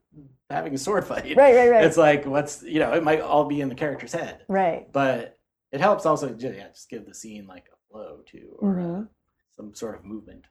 [0.49, 1.35] having a sword fight.
[1.37, 1.85] right, right, right.
[1.85, 4.43] It's like, what's, you know, it might all be in the character's head.
[4.49, 4.91] right.
[4.91, 5.39] But
[5.71, 9.07] it helps also, yeah, just give the scene like a flow too, or uh, Mhm.
[9.55, 10.45] some sort of movement.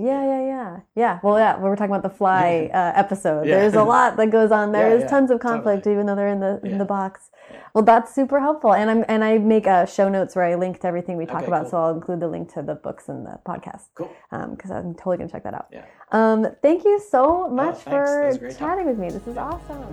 [0.00, 0.80] Yeah, yeah, yeah.
[0.94, 1.18] Yeah.
[1.22, 3.46] Well, yeah, we were talking about the fly uh, episode.
[3.46, 3.56] Yeah.
[3.60, 4.84] There's a lot that goes on there.
[4.84, 5.94] Yeah, There's yeah, tons of conflict totally.
[5.94, 7.30] even though they're in the in the box.
[7.74, 8.72] Well, that's super helpful.
[8.74, 11.38] And I'm and I make uh, show notes where I link to everything we talk
[11.42, 11.70] Okay, about, cool.
[11.70, 14.10] so I'll include the link to the books and the podcast Cool.
[14.30, 15.66] because I'm totally gonna check that out.
[15.70, 15.84] Yeah.
[16.12, 18.38] Um, thank you so much thanks.
[18.38, 19.10] That for chatting with me.
[19.10, 19.90] This is awesome.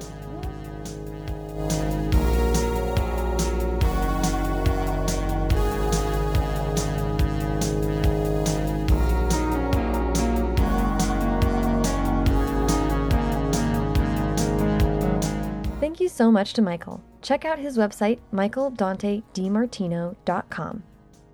[16.18, 17.04] So much to Michael.
[17.22, 20.84] Check out his website, michaeldantedimartino.com.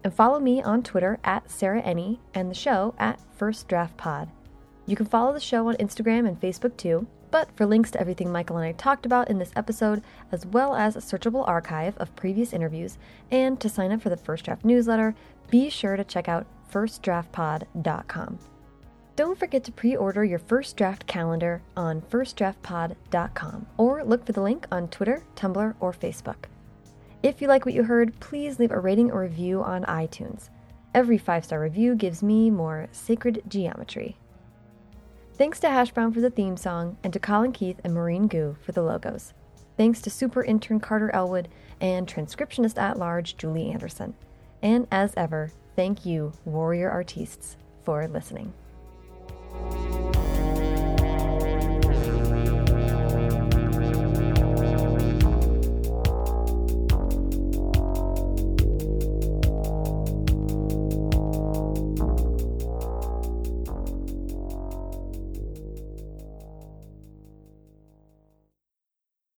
[0.03, 4.29] And follow me on Twitter at Sarah Enni and the show at First Draft Pod.
[4.85, 8.29] You can follow the show on Instagram and Facebook too, but for links to everything
[8.29, 10.03] Michael and I talked about in this episode,
[10.33, 12.97] as well as a searchable archive of previous interviews,
[13.31, 15.15] and to sign up for the First Draft newsletter,
[15.49, 18.39] be sure to check out firstdraftpod.com.
[19.15, 24.41] Don't forget to pre order your first draft calendar on firstdraftpod.com or look for the
[24.41, 26.45] link on Twitter, Tumblr, or Facebook.
[27.21, 30.49] If you like what you heard, please leave a rating or review on iTunes.
[30.95, 34.17] Every five star review gives me more sacred geometry.
[35.35, 38.55] Thanks to Hash Brown for the theme song and to Colin Keith and Maureen Gu
[38.61, 39.33] for the logos.
[39.77, 41.49] Thanks to super intern Carter Elwood
[41.79, 44.15] and transcriptionist at large Julie Anderson.
[44.61, 48.53] And as ever, thank you, warrior artistes, for listening.
[49.53, 50.22] Thank you.